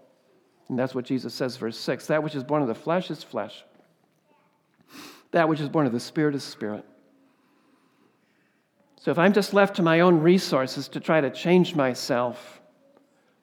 And 0.72 0.78
that's 0.78 0.94
what 0.94 1.04
Jesus 1.04 1.34
says, 1.34 1.58
verse 1.58 1.78
6. 1.78 2.06
That 2.06 2.22
which 2.22 2.34
is 2.34 2.42
born 2.42 2.62
of 2.62 2.68
the 2.68 2.74
flesh 2.74 3.10
is 3.10 3.22
flesh 3.22 3.62
that 5.32 5.48
which 5.48 5.60
is 5.60 5.68
born 5.68 5.86
of 5.86 5.92
the 5.92 6.00
Spirit 6.00 6.34
is 6.34 6.44
Spirit. 6.44 6.84
So 9.00 9.10
if 9.10 9.18
I'm 9.18 9.32
just 9.32 9.52
left 9.52 9.76
to 9.76 9.82
my 9.82 10.00
own 10.00 10.20
resources 10.20 10.88
to 10.88 11.00
try 11.00 11.20
to 11.20 11.30
change 11.30 11.74
myself, 11.74 12.60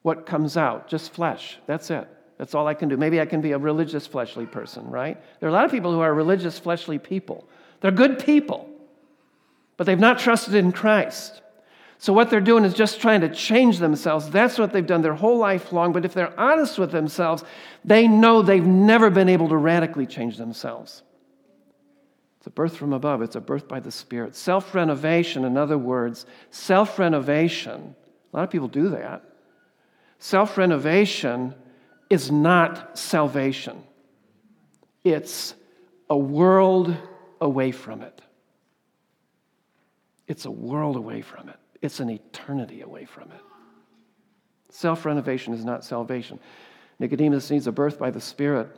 what 0.03 0.25
comes 0.25 0.55
out? 0.55 0.87
Just 0.87 1.11
flesh. 1.11 1.57
That's 1.65 1.91
it. 1.91 2.07
That's 2.37 2.55
all 2.55 2.67
I 2.67 2.73
can 2.73 2.87
do. 2.87 2.95
Maybe 2.95 3.19
I 3.19 3.25
can 3.25 3.41
be 3.41 3.51
a 3.51 3.57
religious 3.57 4.07
fleshly 4.07 4.45
person, 4.45 4.89
right? 4.89 5.21
There 5.39 5.49
are 5.49 5.51
a 5.51 5.53
lot 5.53 5.65
of 5.65 5.71
people 5.71 5.91
who 5.91 5.99
are 5.99 6.13
religious 6.13 6.57
fleshly 6.57 6.97
people. 6.97 7.49
They're 7.81 7.91
good 7.91 8.23
people, 8.23 8.69
but 9.75 9.85
they've 9.85 9.99
not 9.99 10.19
trusted 10.19 10.55
in 10.55 10.71
Christ. 10.71 11.41
So 12.01 12.13
what 12.13 12.29
they're 12.29 12.39
doing 12.39 12.63
is 12.63 12.73
just 12.73 13.01
trying 13.01 13.21
to 13.21 13.29
change 13.29 13.79
themselves. 13.79 14.29
That's 14.29 14.57
what 14.57 14.71
they've 14.71 14.87
done 14.87 15.01
their 15.01 15.13
whole 15.13 15.37
life 15.37 15.73
long. 15.73 15.91
But 15.91 16.05
if 16.05 16.13
they're 16.13 16.37
honest 16.39 16.79
with 16.79 16.91
themselves, 16.91 17.43
they 17.83 18.07
know 18.07 18.41
they've 18.41 18.65
never 18.65 19.09
been 19.09 19.27
able 19.27 19.49
to 19.49 19.57
radically 19.57 20.05
change 20.05 20.37
themselves. 20.37 21.03
It's 22.37 22.47
a 22.47 22.51
birth 22.51 22.77
from 22.77 22.93
above, 22.93 23.21
it's 23.21 23.35
a 23.35 23.41
birth 23.41 23.67
by 23.67 23.81
the 23.81 23.91
Spirit. 23.91 24.33
Self 24.33 24.73
renovation, 24.73 25.43
in 25.43 25.57
other 25.57 25.77
words, 25.77 26.25
self 26.51 26.97
renovation, 26.97 27.95
a 28.31 28.37
lot 28.37 28.43
of 28.43 28.49
people 28.49 28.69
do 28.69 28.89
that. 28.91 29.23
Self 30.19 30.57
renovation 30.57 31.53
is 32.09 32.31
not 32.31 32.97
salvation, 32.97 33.83
it's 35.03 35.53
a 36.09 36.17
world 36.17 36.95
away 37.41 37.71
from 37.71 38.01
it. 38.01 38.21
It's 40.29 40.45
a 40.45 40.51
world 40.51 40.95
away 40.95 41.21
from 41.21 41.49
it, 41.49 41.59
it's 41.81 41.99
an 41.99 42.09
eternity 42.09 42.81
away 42.81 43.05
from 43.05 43.31
it. 43.31 43.41
Self 44.69 45.05
renovation 45.05 45.53
is 45.53 45.65
not 45.65 45.83
salvation. 45.83 46.39
Nicodemus 46.99 47.49
needs 47.49 47.67
a 47.67 47.71
birth 47.71 47.97
by 47.97 48.11
the 48.11 48.21
Spirit, 48.21 48.69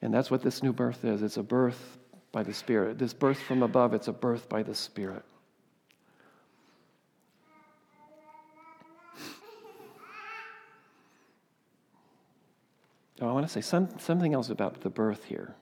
and 0.00 0.14
that's 0.14 0.30
what 0.30 0.42
this 0.42 0.62
new 0.62 0.72
birth 0.72 1.04
is 1.04 1.22
it's 1.22 1.36
a 1.36 1.42
birth 1.42 1.98
by 2.32 2.42
the 2.42 2.54
Spirit. 2.54 2.98
This 2.98 3.12
birth 3.12 3.38
from 3.40 3.62
above, 3.62 3.94
it's 3.94 4.08
a 4.08 4.12
birth 4.12 4.48
by 4.48 4.62
the 4.62 4.74
Spirit. 4.74 5.22
Oh, 13.20 13.28
I 13.28 13.32
want 13.32 13.46
to 13.46 13.52
say 13.52 13.62
some, 13.62 13.88
something 13.98 14.34
else 14.34 14.50
about 14.50 14.80
the 14.82 14.90
birth 14.90 15.24
here. 15.24 15.54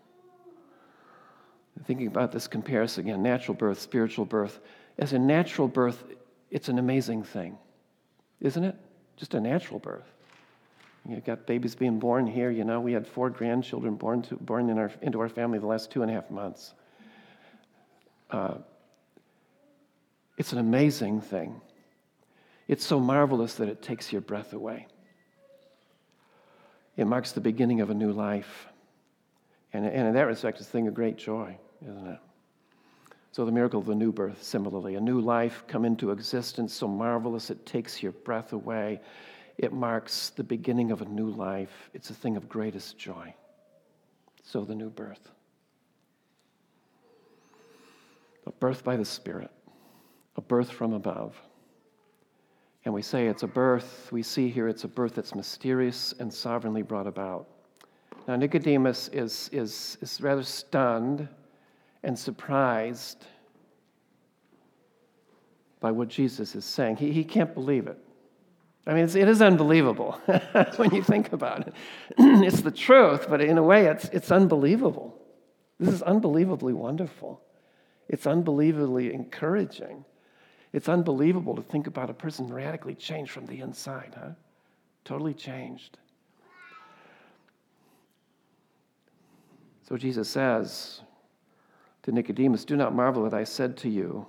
Thinking 1.85 2.07
about 2.07 2.33
this 2.33 2.47
comparison 2.47 3.05
again 3.05 3.23
natural 3.23 3.55
birth, 3.55 3.81
spiritual 3.81 4.25
birth. 4.25 4.61
As 4.99 5.13
a 5.13 5.19
natural 5.19 5.69
birth, 5.69 6.05
it's 6.55 6.69
an 6.69 6.79
amazing 6.79 7.25
thing, 7.25 7.59
isn't 8.41 8.63
it? 8.63 8.77
Just 9.17 9.35
a 9.35 9.41
natural 9.41 9.81
birth. 9.81 10.07
You've 11.05 11.25
got 11.25 11.49
babies 11.49 11.75
being 11.75 11.99
born 11.99 12.29
here. 12.29 12.49
You 12.49 12.63
know, 12.63 12.81
we 12.81 12.93
had 12.93 13.09
four 13.09 13.29
grandchildren 13.29 13.97
born, 13.97 14.23
to, 14.23 14.37
born 14.37 14.71
in 14.71 14.79
our, 14.79 14.93
into 15.03 15.21
our 15.21 15.29
family 15.29 15.59
the 15.59 15.67
last 15.67 15.91
two 15.91 16.03
and 16.03 16.11
a 16.11 16.15
half 16.15 16.31
months. 16.31 16.73
Uh, 18.31 18.55
it's 20.39 20.53
an 20.53 20.59
amazing 20.59 21.21
thing. 21.21 21.61
It's 22.69 22.87
so 22.87 23.01
marvelous 23.01 23.57
that 23.57 23.69
it 23.69 23.83
takes 23.83 24.13
your 24.13 24.21
breath 24.21 24.53
away. 24.53 24.87
It 26.97 27.07
marks 27.07 27.33
the 27.33 27.41
beginning 27.41 27.81
of 27.81 27.91
a 27.91 27.95
new 27.95 28.13
life. 28.13 28.69
And, 29.73 29.85
and 29.85 30.07
in 30.07 30.15
that 30.15 30.29
respect, 30.29 30.61
it's 30.61 30.69
a 30.69 30.71
thing 30.71 30.87
of 30.87 30.95
great 30.95 31.17
joy, 31.17 31.59
isn't 31.83 32.07
it? 32.07 32.21
So, 33.35 33.45
the 33.45 33.51
miracle 33.51 33.81
of 33.81 33.87
the 33.87 33.97
new 33.97 34.13
birth, 34.13 34.45
similarly, 34.45 34.95
a 34.95 35.01
new 35.01 35.21
life 35.21 35.65
come 35.67 35.85
into 35.85 36.13
existence 36.13 36.73
so 36.73 36.87
marvelous 36.87 37.51
it 37.51 37.67
takes 37.67 38.01
your 38.01 38.13
breath 38.13 38.53
away. 38.53 39.01
It 39.59 39.73
marks 39.73 40.31
the 40.31 40.45
beginning 40.45 40.93
of 40.93 41.03
a 41.03 41.05
new 41.07 41.31
life. 41.31 41.91
It's 41.95 42.11
a 42.11 42.15
thing 42.15 42.37
of 42.37 42.49
greatest 42.49 42.97
joy. 42.97 43.35
So, 44.45 44.65
the 44.65 44.77
new 44.77 44.89
birth. 44.89 45.33
A 48.47 48.53
birth 48.53 48.85
by 48.85 48.95
the 48.95 49.05
Spirit, 49.05 49.51
a 50.37 50.41
birth 50.41 50.71
from 50.71 50.93
above. 50.93 51.35
And 52.85 52.95
we 52.95 53.03
say 53.03 53.27
it's 53.27 53.43
a 53.43 53.49
birth, 53.49 54.11
we 54.13 54.23
see 54.23 54.49
here 54.49 54.69
it's 54.69 54.85
a 54.85 54.89
birth 54.89 55.17
that's 55.17 55.35
mysterious 55.35 56.15
and 56.21 56.33
sovereignly 56.33 56.83
brought 56.83 57.09
about. 57.09 57.49
Now, 58.29 58.37
Nicodemus 58.37 59.09
is, 59.09 59.51
is, 59.53 59.99
is 60.01 60.21
rather 60.21 60.45
stunned 60.45 61.29
and 62.05 62.19
surprised 62.19 63.27
by 65.81 65.91
what 65.91 66.09
Jesus 66.09 66.55
is 66.55 66.65
saying. 66.65 66.97
He, 66.97 67.13
he 67.13 67.25
can't 67.25 67.53
believe 67.53 67.87
it. 67.87 67.99
I 68.87 68.95
mean, 68.95 69.05
it's, 69.05 69.15
it 69.15 69.29
is 69.29 69.41
unbelievable 69.41 70.13
when 70.77 70.95
you 70.95 71.03
think 71.03 71.33
about 71.33 71.67
it. 71.67 71.75
it's 72.19 72.61
the 72.61 72.71
truth, 72.71 73.27
but 73.29 73.41
in 73.41 73.59
a 73.59 73.63
way, 73.63 73.87
it's, 73.87 74.05
it's 74.07 74.31
unbelievable. 74.31 75.19
This 75.81 75.93
is 75.93 76.03
unbelievably 76.03 76.75
wonderful. 76.75 77.41
It's 78.09 78.27
unbelievably 78.27 79.13
encouraging. 79.13 80.05
It's 80.73 80.89
unbelievable 80.89 81.57
to 81.57 81.63
think 81.63 81.87
about 81.87 82.11
a 82.11 82.15
person 82.15 82.53
radically 82.53 82.95
changed 82.95 83.31
from 83.31 83.47
the 83.47 83.61
inside, 83.61 84.15
huh? 84.19 84.31
Totally 85.05 85.35
changed. 85.35 85.99
So 89.89 89.97
Jesus 89.97 90.29
says 90.29 91.03
to 92.05 92.13
Nicodemus, 92.13 92.65
Do 92.65 92.77
not 92.77 92.95
marvel 92.95 93.25
that 93.25 93.35
I 93.35 93.45
said 93.45 93.77
to 93.79 93.89
you, 93.89 94.27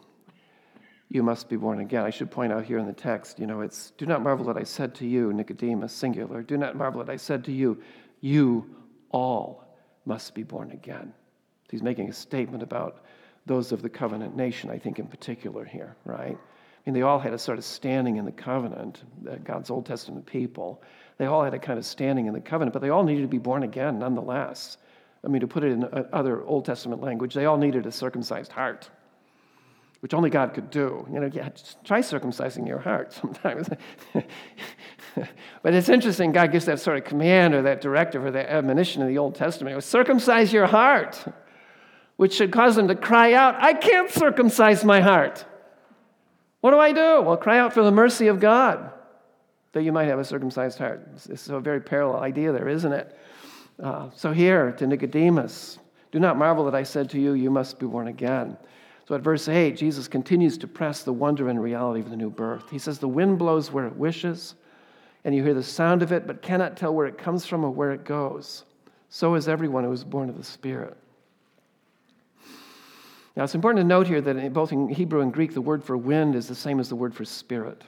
you 1.09 1.21
must 1.21 1.49
be 1.49 1.55
born 1.55 1.81
again. 1.81 2.03
I 2.03 2.09
should 2.09 2.31
point 2.31 2.51
out 2.51 2.65
here 2.65 2.79
in 2.79 2.87
the 2.87 2.93
text, 2.93 3.37
you 3.39 3.45
know, 3.45 3.61
it's 3.61 3.91
do 3.91 4.05
not 4.05 4.23
marvel 4.23 4.45
that 4.47 4.57
I 4.57 4.63
said 4.63 4.95
to 4.95 5.05
you, 5.05 5.31
Nicodemus, 5.33 5.93
singular. 5.93 6.41
Do 6.41 6.57
not 6.57 6.75
marvel 6.75 7.03
that 7.03 7.11
I 7.11 7.17
said 7.17 7.43
to 7.45 7.51
you, 7.51 7.81
you 8.21 8.65
all. 9.11 9.63
must 10.05 10.33
be 10.33 10.43
born 10.43 10.71
again. 10.71 11.13
He's 11.69 11.83
making 11.83 12.09
a 12.09 12.13
statement 12.13 12.63
about 12.63 13.03
those 13.45 13.71
of 13.71 13.81
the 13.81 13.89
covenant 13.89 14.35
nation, 14.35 14.69
I 14.69 14.77
think, 14.77 14.97
in 14.97 15.07
particular 15.07 15.63
here, 15.65 15.95
right? 16.05 16.37
I 16.37 16.89
mean, 16.89 16.93
they 16.93 17.01
all 17.01 17.19
had 17.19 17.33
a 17.33 17.37
sort 17.37 17.57
of 17.57 17.65
standing 17.65 18.17
in 18.17 18.25
the 18.25 18.31
covenant, 18.31 19.03
uh, 19.29 19.35
God's 19.43 19.69
Old 19.69 19.85
Testament 19.85 20.25
people. 20.25 20.81
They 21.17 21.25
all 21.25 21.43
had 21.43 21.53
a 21.53 21.59
kind 21.59 21.77
of 21.77 21.85
standing 21.85 22.25
in 22.27 22.33
the 22.33 22.41
covenant, 22.41 22.73
but 22.73 22.81
they 22.81 22.89
all 22.89 23.03
needed 23.03 23.21
to 23.21 23.27
be 23.27 23.37
born 23.37 23.63
again 23.63 23.99
nonetheless. 23.99 24.77
I 25.25 25.27
mean, 25.27 25.41
to 25.41 25.47
put 25.47 25.63
it 25.63 25.71
in 25.71 25.87
other 26.13 26.43
Old 26.43 26.65
Testament 26.65 27.01
language, 27.01 27.33
they 27.33 27.45
all 27.45 27.57
needed 27.57 27.85
a 27.87 27.91
circumcised 27.91 28.51
heart, 28.51 28.89
which 30.01 30.13
only 30.13 30.29
God 30.29 30.53
could 30.53 30.69
do. 30.69 31.07
You 31.11 31.19
know, 31.19 31.29
yeah, 31.33 31.49
try 31.83 32.01
circumcising 32.01 32.67
your 32.67 32.77
heart 32.77 33.11
sometimes. 33.21 33.67
but 35.63 35.73
it's 35.73 35.89
interesting, 35.89 36.31
God 36.31 36.51
gives 36.51 36.65
that 36.65 36.79
sort 36.79 36.97
of 36.97 37.05
command 37.05 37.55
or 37.55 37.63
that 37.63 37.81
directive 37.81 38.23
or 38.23 38.31
that 38.31 38.49
admonition 38.49 39.01
in 39.01 39.07
the 39.07 39.17
Old 39.17 39.33
Testament. 39.35 39.73
It 39.73 39.75
was 39.75 39.85
circumcise 39.85 40.53
your 40.53 40.67
heart, 40.67 41.25
which 42.17 42.35
should 42.35 42.51
cause 42.51 42.75
them 42.75 42.87
to 42.87 42.95
cry 42.95 43.33
out, 43.33 43.55
I 43.55 43.73
can't 43.73 44.11
circumcise 44.11 44.85
my 44.85 45.01
heart. 45.01 45.43
What 46.61 46.71
do 46.71 46.79
I 46.79 46.91
do? 46.91 47.21
Well, 47.21 47.37
cry 47.37 47.59
out 47.59 47.73
for 47.73 47.83
the 47.83 47.91
mercy 47.91 48.27
of 48.27 48.39
God 48.39 48.91
that 49.73 49.83
you 49.83 49.91
might 49.91 50.05
have 50.05 50.19
a 50.19 50.23
circumcised 50.23 50.77
heart. 50.77 51.05
Is 51.29 51.49
a 51.49 51.59
very 51.59 51.81
parallel 51.81 52.21
idea 52.21 52.51
there, 52.51 52.69
isn't 52.69 52.93
it? 52.93 53.15
Uh, 53.81 54.09
so 54.15 54.31
here 54.31 54.71
to 54.73 54.87
Nicodemus, 54.87 55.79
do 56.11 56.19
not 56.19 56.37
marvel 56.37 56.65
that 56.65 56.75
I 56.75 56.83
said 56.83 57.09
to 57.11 57.19
you, 57.19 57.33
you 57.33 57.51
must 57.51 57.77
be 57.77 57.85
born 57.85 58.07
again. 58.07 58.57
So 59.07 59.15
at 59.15 59.21
verse 59.21 59.47
8, 59.47 59.75
Jesus 59.75 60.07
continues 60.07 60.57
to 60.59 60.67
press 60.67 61.03
the 61.03 61.13
wonder 61.13 61.49
and 61.49 61.61
reality 61.61 61.99
of 61.99 62.09
the 62.09 62.15
new 62.15 62.29
birth. 62.29 62.69
He 62.71 62.79
says, 62.79 62.97
The 62.97 63.07
wind 63.07 63.37
blows 63.37 63.71
where 63.71 63.85
it 63.85 63.95
wishes, 63.95 64.55
and 65.23 65.35
you 65.35 65.43
hear 65.43 65.53
the 65.53 65.61
sound 65.61 66.01
of 66.01 66.11
it, 66.11 66.25
but 66.25 66.41
cannot 66.41 66.77
tell 66.77 66.93
where 66.93 67.05
it 67.05 67.17
comes 67.17 67.45
from 67.45 67.63
or 67.63 67.69
where 67.69 67.91
it 67.91 68.03
goes. 68.03 68.63
So 69.09 69.35
is 69.35 69.47
everyone 69.47 69.83
who 69.83 69.91
is 69.91 70.03
born 70.03 70.29
of 70.29 70.37
the 70.37 70.43
Spirit. 70.43 70.97
Now, 73.35 73.43
it's 73.43 73.55
important 73.55 73.83
to 73.83 73.87
note 73.87 74.07
here 74.07 74.21
that 74.21 74.53
both 74.53 74.71
in 74.71 74.87
Hebrew 74.87 75.21
and 75.21 75.33
Greek, 75.33 75.53
the 75.53 75.61
word 75.61 75.83
for 75.83 75.97
wind 75.97 76.35
is 76.35 76.47
the 76.47 76.55
same 76.55 76.79
as 76.79 76.87
the 76.87 76.95
word 76.95 77.13
for 77.13 77.25
spirit. 77.25 77.81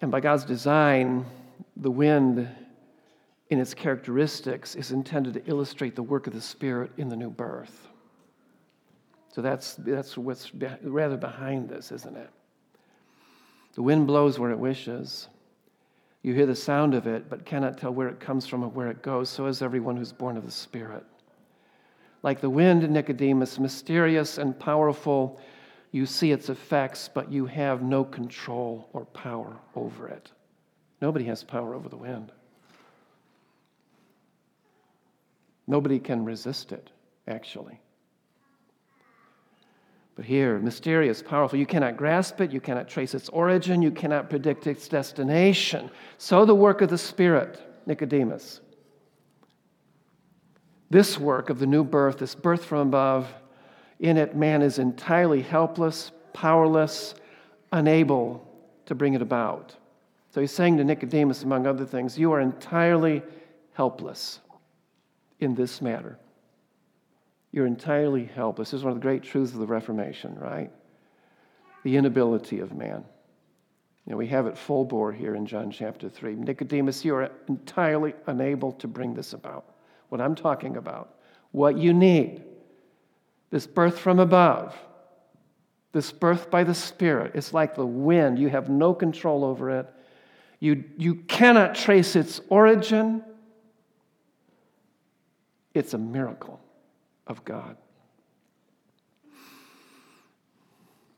And 0.00 0.10
by 0.10 0.18
God's 0.18 0.44
design, 0.44 1.24
the 1.76 1.90
wind 1.90 2.48
in 3.50 3.60
its 3.60 3.74
characteristics 3.74 4.74
is 4.74 4.90
intended 4.90 5.34
to 5.34 5.46
illustrate 5.46 5.94
the 5.94 6.02
work 6.02 6.26
of 6.26 6.32
the 6.32 6.40
Spirit 6.40 6.90
in 6.96 7.08
the 7.08 7.16
new 7.16 7.30
birth. 7.30 7.88
So 9.32 9.42
that's, 9.42 9.74
that's 9.74 10.16
what's 10.16 10.52
rather 10.82 11.16
behind 11.16 11.68
this, 11.68 11.92
isn't 11.92 12.16
it? 12.16 12.30
The 13.74 13.82
wind 13.82 14.06
blows 14.06 14.38
where 14.38 14.50
it 14.50 14.58
wishes. 14.58 15.28
You 16.22 16.32
hear 16.32 16.46
the 16.46 16.56
sound 16.56 16.94
of 16.94 17.06
it, 17.06 17.28
but 17.28 17.44
cannot 17.44 17.78
tell 17.78 17.92
where 17.92 18.08
it 18.08 18.18
comes 18.18 18.46
from 18.46 18.64
or 18.64 18.68
where 18.68 18.88
it 18.88 19.02
goes. 19.02 19.28
So 19.28 19.46
is 19.46 19.62
everyone 19.62 19.96
who's 19.96 20.12
born 20.12 20.36
of 20.36 20.44
the 20.44 20.50
Spirit. 20.50 21.04
Like 22.22 22.40
the 22.40 22.50
wind, 22.50 22.88
Nicodemus, 22.88 23.60
mysterious 23.60 24.38
and 24.38 24.58
powerful, 24.58 25.38
you 25.92 26.06
see 26.06 26.32
its 26.32 26.48
effects, 26.48 27.08
but 27.12 27.30
you 27.30 27.46
have 27.46 27.82
no 27.82 28.02
control 28.02 28.88
or 28.92 29.04
power 29.04 29.56
over 29.76 30.08
it. 30.08 30.32
Nobody 31.00 31.26
has 31.26 31.44
power 31.44 31.74
over 31.74 31.88
the 31.88 31.96
wind. 31.96 32.32
Nobody 35.66 35.98
can 35.98 36.24
resist 36.24 36.72
it, 36.72 36.90
actually. 37.26 37.80
But 40.14 40.24
here, 40.24 40.58
mysterious, 40.58 41.22
powerful, 41.22 41.58
you 41.58 41.66
cannot 41.66 41.96
grasp 41.96 42.40
it, 42.40 42.50
you 42.50 42.60
cannot 42.60 42.88
trace 42.88 43.14
its 43.14 43.28
origin, 43.28 43.82
you 43.82 43.90
cannot 43.90 44.30
predict 44.30 44.66
its 44.66 44.88
destination. 44.88 45.90
So, 46.16 46.46
the 46.46 46.54
work 46.54 46.80
of 46.80 46.88
the 46.88 46.96
Spirit, 46.96 47.60
Nicodemus. 47.84 48.60
This 50.88 51.18
work 51.18 51.50
of 51.50 51.58
the 51.58 51.66
new 51.66 51.84
birth, 51.84 52.18
this 52.18 52.34
birth 52.34 52.64
from 52.64 52.88
above, 52.88 53.32
in 53.98 54.16
it, 54.16 54.36
man 54.36 54.62
is 54.62 54.78
entirely 54.78 55.42
helpless, 55.42 56.12
powerless, 56.32 57.14
unable 57.72 58.46
to 58.86 58.94
bring 58.94 59.14
it 59.14 59.22
about. 59.22 59.74
So 60.30 60.40
he's 60.40 60.52
saying 60.52 60.76
to 60.76 60.84
Nicodemus, 60.84 61.42
among 61.42 61.66
other 61.66 61.86
things, 61.86 62.18
You 62.18 62.32
are 62.32 62.40
entirely 62.40 63.22
helpless 63.72 64.40
in 65.40 65.54
this 65.54 65.80
matter. 65.80 66.18
You're 67.52 67.66
entirely 67.66 68.24
helpless. 68.24 68.70
This 68.70 68.80
is 68.80 68.84
one 68.84 68.92
of 68.92 68.98
the 68.98 69.02
great 69.02 69.22
truths 69.22 69.52
of 69.52 69.58
the 69.60 69.66
Reformation, 69.66 70.34
right? 70.38 70.70
The 71.84 71.96
inability 71.96 72.60
of 72.60 72.74
man. 72.74 73.04
You 74.04 74.12
know, 74.12 74.16
we 74.16 74.28
have 74.28 74.46
it 74.46 74.56
full 74.56 74.84
bore 74.84 75.12
here 75.12 75.34
in 75.34 75.46
John 75.46 75.70
chapter 75.70 76.08
3. 76.08 76.34
Nicodemus, 76.36 77.04
you 77.04 77.14
are 77.16 77.30
entirely 77.48 78.14
unable 78.26 78.72
to 78.72 78.86
bring 78.86 79.14
this 79.14 79.32
about. 79.32 79.74
What 80.10 80.20
I'm 80.20 80.36
talking 80.36 80.76
about, 80.76 81.16
what 81.50 81.76
you 81.76 81.92
need, 81.92 82.44
this 83.50 83.66
birth 83.66 83.98
from 83.98 84.20
above, 84.20 84.76
this 85.92 86.12
birth 86.12 86.50
by 86.50 86.62
the 86.62 86.74
Spirit, 86.74 87.32
it's 87.34 87.52
like 87.52 87.74
the 87.74 87.86
wind. 87.86 88.38
You 88.38 88.48
have 88.48 88.68
no 88.68 88.94
control 88.94 89.44
over 89.44 89.70
it. 89.70 89.88
You, 90.60 90.84
you 90.96 91.16
cannot 91.16 91.74
trace 91.74 92.14
its 92.14 92.40
origin. 92.48 93.24
It's 95.76 95.92
a 95.92 95.98
miracle 95.98 96.58
of 97.26 97.44
God. 97.44 97.76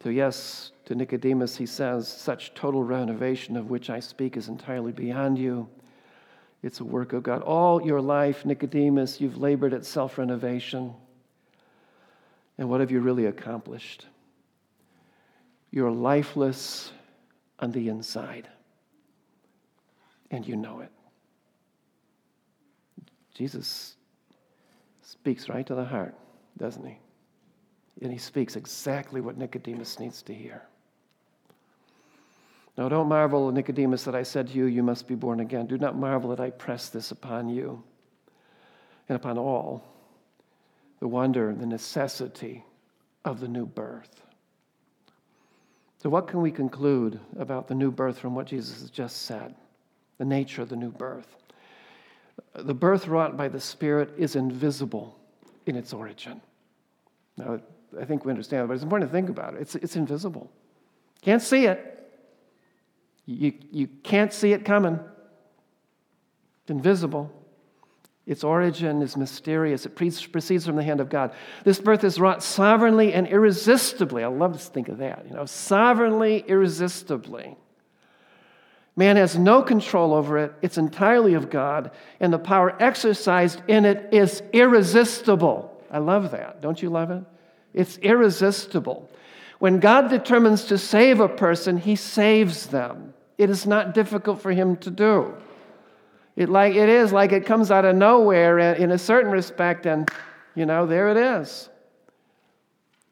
So, 0.03 0.09
yes, 0.09 0.73
to 0.87 0.97
Nicodemus, 0.97 1.57
he 1.57 1.64
says, 1.64 2.09
Such 2.09 2.55
total 2.55 2.83
renovation 2.83 3.57
of 3.57 3.71
which 3.71 3.88
I 3.88 4.01
speak 4.01 4.37
is 4.37 4.49
entirely 4.49 4.90
beyond 4.90 5.38
you. 5.38 5.68
It's 6.64 6.81
a 6.81 6.85
work 6.85 7.12
of 7.12 7.23
God. 7.23 7.42
All 7.42 7.81
your 7.81 8.01
life, 8.01 8.44
Nicodemus, 8.44 9.21
you've 9.21 9.37
labored 9.37 9.73
at 9.73 9.87
self 9.87 10.18
renovation. 10.18 10.92
And 12.59 12.68
what 12.68 12.81
have 12.81 12.90
you 12.90 12.99
really 12.99 13.27
accomplished? 13.27 14.07
You're 15.71 15.92
lifeless 15.92 16.90
on 17.61 17.71
the 17.71 17.88
inside, 17.88 18.49
and 20.33 20.44
you 20.44 20.57
know 20.57 20.81
it. 20.81 20.90
Jesus 23.35 23.94
speaks 25.21 25.49
right 25.49 25.67
to 25.67 25.75
the 25.75 25.85
heart, 25.85 26.15
doesn't 26.57 26.85
he? 26.85 26.99
And 28.03 28.13
he 28.13 28.19
speaks 28.19 28.57
exactly 28.57 29.21
what 29.21 29.37
Nicodemus 29.37 29.99
needs 29.99 30.23
to 30.23 30.35
hear. 30.35 30.63
Now, 32.77 32.89
don't 32.89 33.09
marvel, 33.09 33.51
Nicodemus, 33.51 34.05
that 34.05 34.15
I 34.15 34.23
said 34.23 34.49
to 34.49 34.55
you, 34.55 34.67
You 34.67 34.85
must 34.85 35.09
be 35.09 35.17
born 35.17 35.41
again. 35.41 35.67
Do 35.67 35.79
not 35.79 35.97
marvel 35.97 36.31
that 36.31 36.39
I 36.39 36.51
press 36.51 36.89
this 36.91 37.11
upon 37.11 37.49
you 37.49 37.83
and 39.09 39.17
upon 39.17 39.37
all 39.37 39.85
the 41.01 41.09
wonder 41.09 41.53
the 41.55 41.67
necessity 41.67 42.65
of 43.25 43.41
the 43.41 43.49
new 43.49 43.67
birth. 43.67 44.23
So, 46.01 46.09
what 46.09 46.29
can 46.29 46.41
we 46.41 46.53
conclude 46.53 47.19
about 47.37 47.67
the 47.67 47.75
new 47.75 47.91
birth 47.91 48.19
from 48.19 48.37
what 48.37 48.47
Jesus 48.47 48.81
has 48.81 48.91
just 48.91 49.23
said? 49.23 49.57
The 50.19 50.25
nature 50.25 50.63
of 50.63 50.69
the 50.69 50.77
new 50.77 50.93
birth. 50.93 51.37
The 52.55 52.74
birth 52.74 53.09
wrought 53.09 53.37
by 53.37 53.48
the 53.48 53.61
Spirit 53.61 54.14
is 54.16 54.37
invisible 54.37 55.18
in 55.66 55.77
its 55.77 55.92
origin. 55.92 56.40
Now, 57.37 57.61
I 58.01 58.05
think 58.05 58.24
we 58.24 58.31
understand, 58.31 58.68
but 58.68 58.74
it's 58.74 58.83
important 58.83 59.11
to 59.11 59.12
think 59.12 59.29
about 59.29 59.55
it. 59.55 59.61
It's, 59.61 59.74
it's 59.77 59.96
invisible. 59.96 60.51
Can't 61.22 61.42
see 61.42 61.66
it. 61.66 61.94
You, 63.27 63.53
you 63.70 63.87
can't 64.03 64.33
see 64.33 64.53
it 64.53 64.64
coming. 64.64 64.98
It's 66.62 66.70
invisible. 66.70 67.31
Its 68.27 68.44
origin 68.44 69.01
is 69.01 69.16
mysterious. 69.16 69.87
It 69.87 69.96
proceeds 69.96 70.66
from 70.66 70.77
the 70.77 70.83
hand 70.83 71.01
of 71.01 71.09
God. 71.09 71.33
This 71.64 71.81
birth 71.81 72.05
is 72.05 72.20
wrought 72.20 72.42
sovereignly 72.42 73.14
and 73.14 73.27
irresistibly. 73.27 74.22
I 74.22 74.27
love 74.27 74.53
to 74.53 74.59
think 74.59 74.88
of 74.88 74.98
that. 74.98 75.24
You 75.27 75.35
know, 75.35 75.46
sovereignly, 75.46 76.44
irresistibly. 76.46 77.57
Man 78.99 79.17
has 79.17 79.39
no 79.39 79.63
control 79.63 80.13
over 80.13 80.39
it, 80.39 80.53
it's 80.61 80.77
entirely 80.77 81.35
of 81.35 81.51
God, 81.51 81.93
and 82.19 82.33
the 82.33 82.39
power 82.39 82.77
exercised 82.83 83.63
in 83.69 83.85
it 83.85 84.13
is 84.13 84.43
irresistible. 84.53 85.81
I 85.89 85.99
love 85.99 86.33
that. 86.33 86.61
Don't 86.61 86.83
you 86.83 86.91
love 86.91 87.12
it? 87.12 87.22
It's 87.72 87.97
irresistible. 87.99 89.09
When 89.61 89.79
God 89.79 90.11
determines 90.11 90.64
to 90.64 90.79
save 90.79 91.20
a 91.20 91.29
person, 91.29 91.77
he 91.77 91.95
saves 91.95 92.66
them. 92.66 93.14
It 93.39 93.51
is 93.51 93.68
not 93.68 93.95
difficult 93.95 94.43
for 94.43 94.51
him 94.51 94.75
to 94.79 94.91
do. 94.91 95.33
It, 96.35 96.49
like, 96.49 96.75
it 96.75 96.89
is 96.89 97.12
like 97.12 97.31
it 97.31 97.47
comes 97.47 97.70
out 97.70 97.85
of 97.85 97.95
nowhere 97.95 98.59
in 98.59 98.91
a 98.91 98.99
certain 98.99 99.31
respect, 99.31 99.87
and, 99.87 100.11
you 100.57 100.66
know, 100.66 100.89
there 100.89 101.09
it 101.11 101.16
is. 101.16 101.68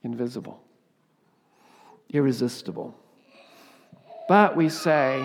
Invisible, 0.03 0.61
irresistible. 2.11 2.93
But 4.29 4.57
we 4.57 4.69
say, 4.69 5.25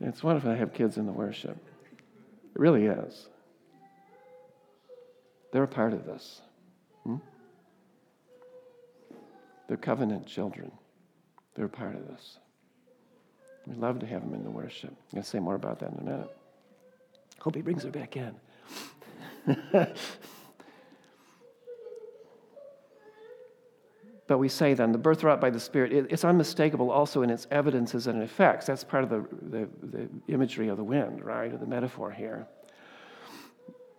It's 0.00 0.22
wonderful 0.22 0.52
to 0.52 0.56
have 0.56 0.72
kids 0.72 0.96
in 0.96 1.06
the 1.06 1.12
worship. 1.12 1.56
It 2.54 2.60
really 2.60 2.86
is. 2.86 3.28
They're 5.52 5.62
a 5.62 5.68
part 5.68 5.92
of 5.92 6.04
this. 6.04 6.40
Hmm? 7.04 7.16
They're 9.68 9.76
covenant 9.76 10.26
children. 10.26 10.70
They're 11.54 11.66
a 11.66 11.70
part 11.70 11.94
of 11.94 12.06
this. 12.06 12.38
We 13.66 13.74
love 13.74 13.98
to 14.00 14.06
have 14.06 14.22
them 14.22 14.34
in 14.34 14.44
the 14.44 14.50
worship. 14.50 14.90
I'm 14.90 14.96
going 15.12 15.22
to 15.22 15.28
say 15.28 15.40
more 15.40 15.54
about 15.54 15.80
that 15.80 15.92
in 15.92 15.98
a 15.98 16.04
minute. 16.04 16.36
Hope 17.40 17.54
he 17.54 17.62
brings 17.62 17.82
her 17.82 17.90
back 17.90 18.16
in. 18.16 18.34
but 24.26 24.38
we 24.38 24.48
say 24.48 24.74
then 24.74 24.92
the 24.92 24.98
birthright 24.98 25.40
by 25.40 25.50
the 25.50 25.60
Spirit, 25.60 25.92
it's 26.10 26.24
unmistakable 26.24 26.90
also 26.90 27.22
in 27.22 27.30
its 27.30 27.46
evidences 27.50 28.08
and 28.08 28.22
effects. 28.22 28.66
That's 28.66 28.82
part 28.82 29.04
of 29.04 29.10
the, 29.10 29.24
the, 29.50 29.68
the 29.82 30.08
imagery 30.28 30.68
of 30.68 30.76
the 30.76 30.84
wind, 30.84 31.24
right, 31.24 31.52
or 31.52 31.58
the 31.58 31.66
metaphor 31.66 32.10
here. 32.10 32.46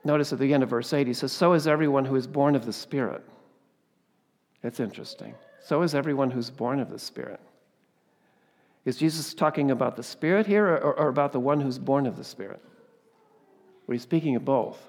Notice 0.04 0.34
at 0.34 0.40
the 0.40 0.54
end 0.54 0.64
of 0.64 0.70
verse 0.70 0.92
8, 0.92 1.08
he 1.08 1.14
says, 1.14 1.32
So 1.32 1.54
is 1.54 1.68
everyone 1.68 2.06
who 2.06 2.16
is 2.16 2.28
born 2.28 2.56
of 2.56 2.66
the 2.66 2.74
Spirit. 2.74 3.24
It's 4.64 4.80
interesting. 4.80 5.34
So 5.62 5.82
is 5.82 5.96
everyone 5.96 6.32
who's 6.32 6.50
born 6.50 6.80
of 6.80 6.90
the 6.90 7.00
Spirit. 7.00 7.40
Is 8.86 8.98
Jesus 8.98 9.34
talking 9.34 9.72
about 9.72 9.96
the 9.96 10.04
Spirit 10.04 10.46
here 10.46 10.66
or, 10.66 10.94
or 10.98 11.08
about 11.10 11.32
the 11.32 11.40
one 11.40 11.60
who's 11.60 11.78
born 11.78 12.06
of 12.06 12.16
the 12.16 12.24
Spirit? 12.24 12.62
Well, 13.86 13.94
he's 13.94 14.04
speaking 14.04 14.36
of 14.36 14.46
both. 14.46 14.80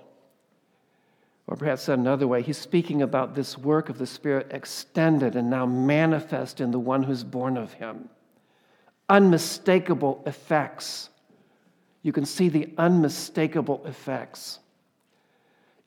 Or 1.48 1.56
perhaps 1.56 1.84
said 1.84 1.98
another 1.98 2.28
way, 2.28 2.42
he's 2.42 2.58
speaking 2.58 3.00
about 3.00 3.34
this 3.34 3.56
work 3.56 3.88
of 3.88 3.96
the 3.96 4.06
Spirit 4.06 4.48
extended 4.50 5.34
and 5.34 5.48
now 5.48 5.64
manifest 5.64 6.60
in 6.60 6.70
the 6.70 6.78
one 6.78 7.02
who's 7.02 7.24
born 7.24 7.56
of 7.56 7.72
him. 7.72 8.10
Unmistakable 9.08 10.22
effects. 10.26 11.08
You 12.02 12.12
can 12.12 12.26
see 12.26 12.50
the 12.50 12.68
unmistakable 12.76 13.82
effects. 13.86 14.58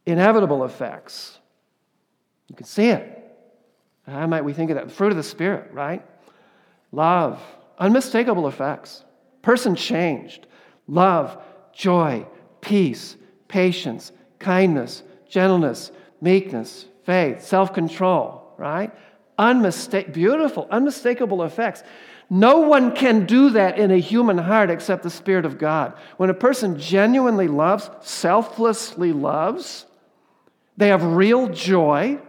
Inevitable 0.08 0.64
effects. 0.64 1.38
You 2.48 2.56
can 2.56 2.66
see 2.66 2.90
it. 2.90 3.20
How 4.08 4.26
might 4.26 4.44
we 4.44 4.54
think 4.54 4.72
of 4.72 4.78
that? 4.78 4.88
The 4.88 4.94
fruit 4.94 5.12
of 5.12 5.18
the 5.18 5.22
Spirit, 5.22 5.72
right? 5.74 6.04
Love, 6.92 7.40
unmistakable 7.78 8.48
effects. 8.48 9.06
Person 9.44 9.76
changed. 9.76 10.48
Love, 10.88 11.40
joy, 11.72 12.26
peace, 12.62 13.16
patience, 13.48 14.12
kindness 14.40 15.04
gentleness, 15.32 15.92
meekness, 16.20 16.86
faith, 17.06 17.42
self 17.42 17.74
control, 17.74 18.54
right? 18.58 18.92
Unmistake, 19.40 20.14
beautiful, 20.14 20.68
unmistakable 20.70 21.42
effects. 21.44 21.82
No 22.30 22.60
one 22.60 22.96
can 22.96 23.26
do 23.26 23.50
that 23.52 23.80
in 23.80 23.92
a 23.92 23.98
human 23.98 24.38
heart 24.38 24.70
except 24.70 25.04
the 25.04 25.10
Spirit 25.10 25.46
of 25.46 25.58
God. 25.58 25.94
When 26.18 26.30
a 26.30 26.34
person 26.34 26.80
genuinely 26.80 27.48
loves, 27.48 27.90
selflessly 28.02 29.12
loves, 29.12 29.86
they 30.78 30.90
have 30.90 31.04
real 31.04 31.48
joy. 31.48 32.20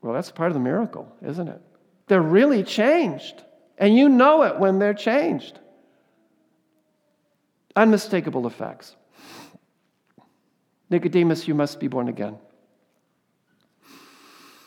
Well, 0.00 0.14
that's 0.14 0.30
part 0.30 0.50
of 0.50 0.54
the 0.54 0.60
miracle, 0.60 1.10
isn't 1.26 1.48
it? 1.48 1.60
They're 2.06 2.22
really 2.22 2.62
changed. 2.62 3.42
And 3.76 3.96
you 3.96 4.08
know 4.08 4.42
it 4.44 4.58
when 4.58 4.78
they're 4.78 4.94
changed. 4.94 5.58
Unmistakable 7.76 8.46
effects. 8.46 8.94
Nicodemus, 10.94 11.48
you 11.48 11.54
must 11.54 11.80
be 11.80 11.88
born 11.88 12.08
again. 12.08 12.36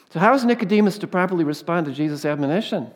So, 0.10 0.20
how 0.20 0.34
is 0.34 0.44
Nicodemus 0.44 0.98
to 1.00 1.08
properly 1.08 1.46
respond 1.46 1.86
to 1.86 1.94
Jesus' 1.94 2.26
admonition? 2.26 2.92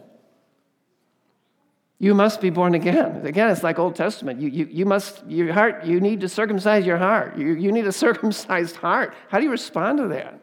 You 1.97 2.13
must 2.13 2.41
be 2.41 2.49
born 2.49 2.73
again. 2.75 3.25
Again, 3.25 3.49
it's 3.49 3.63
like 3.63 3.79
Old 3.79 3.95
Testament. 3.95 4.41
You, 4.41 4.49
you, 4.49 4.67
you 4.69 4.85
must, 4.85 5.23
your 5.27 5.53
heart, 5.53 5.85
you 5.85 6.01
need 6.01 6.19
to 6.21 6.27
circumcise 6.27 6.85
your 6.85 6.97
heart. 6.97 7.37
You, 7.37 7.53
you 7.53 7.71
need 7.71 7.87
a 7.87 7.91
circumcised 8.05 8.75
heart. 8.75 9.13
How 9.29 9.37
do 9.37 9.45
you 9.45 9.51
respond 9.51 9.99
to 9.99 10.07
that? 10.09 10.39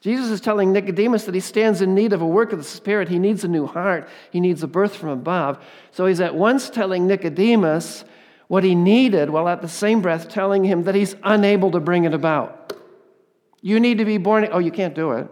Jesus 0.00 0.30
is 0.30 0.40
telling 0.40 0.72
Nicodemus 0.72 1.24
that 1.26 1.34
he 1.34 1.40
stands 1.40 1.80
in 1.80 1.94
need 1.94 2.12
of 2.12 2.22
a 2.22 2.26
work 2.26 2.52
of 2.52 2.58
the 2.58 2.64
Spirit. 2.64 3.08
He 3.08 3.18
needs 3.20 3.44
a 3.44 3.48
new 3.48 3.66
heart, 3.66 4.08
he 4.32 4.40
needs 4.40 4.62
a 4.62 4.66
birth 4.66 4.96
from 4.96 5.10
above. 5.10 5.64
So 5.92 6.06
he's 6.06 6.20
at 6.20 6.34
once 6.34 6.70
telling 6.70 7.06
Nicodemus 7.06 8.04
what 8.48 8.64
he 8.64 8.74
needed 8.74 9.30
while 9.30 9.48
at 9.48 9.62
the 9.62 9.68
same 9.68 10.02
breath 10.02 10.28
telling 10.28 10.64
him 10.64 10.84
that 10.84 10.94
he's 10.94 11.16
unable 11.22 11.70
to 11.70 11.80
bring 11.80 12.04
it 12.04 12.14
about. 12.14 12.72
You 13.62 13.80
need 13.80 13.98
to 13.98 14.04
be 14.04 14.18
born. 14.18 14.46
Oh, 14.52 14.58
you 14.58 14.70
can't 14.70 14.94
do 14.94 15.12
it. 15.12 15.28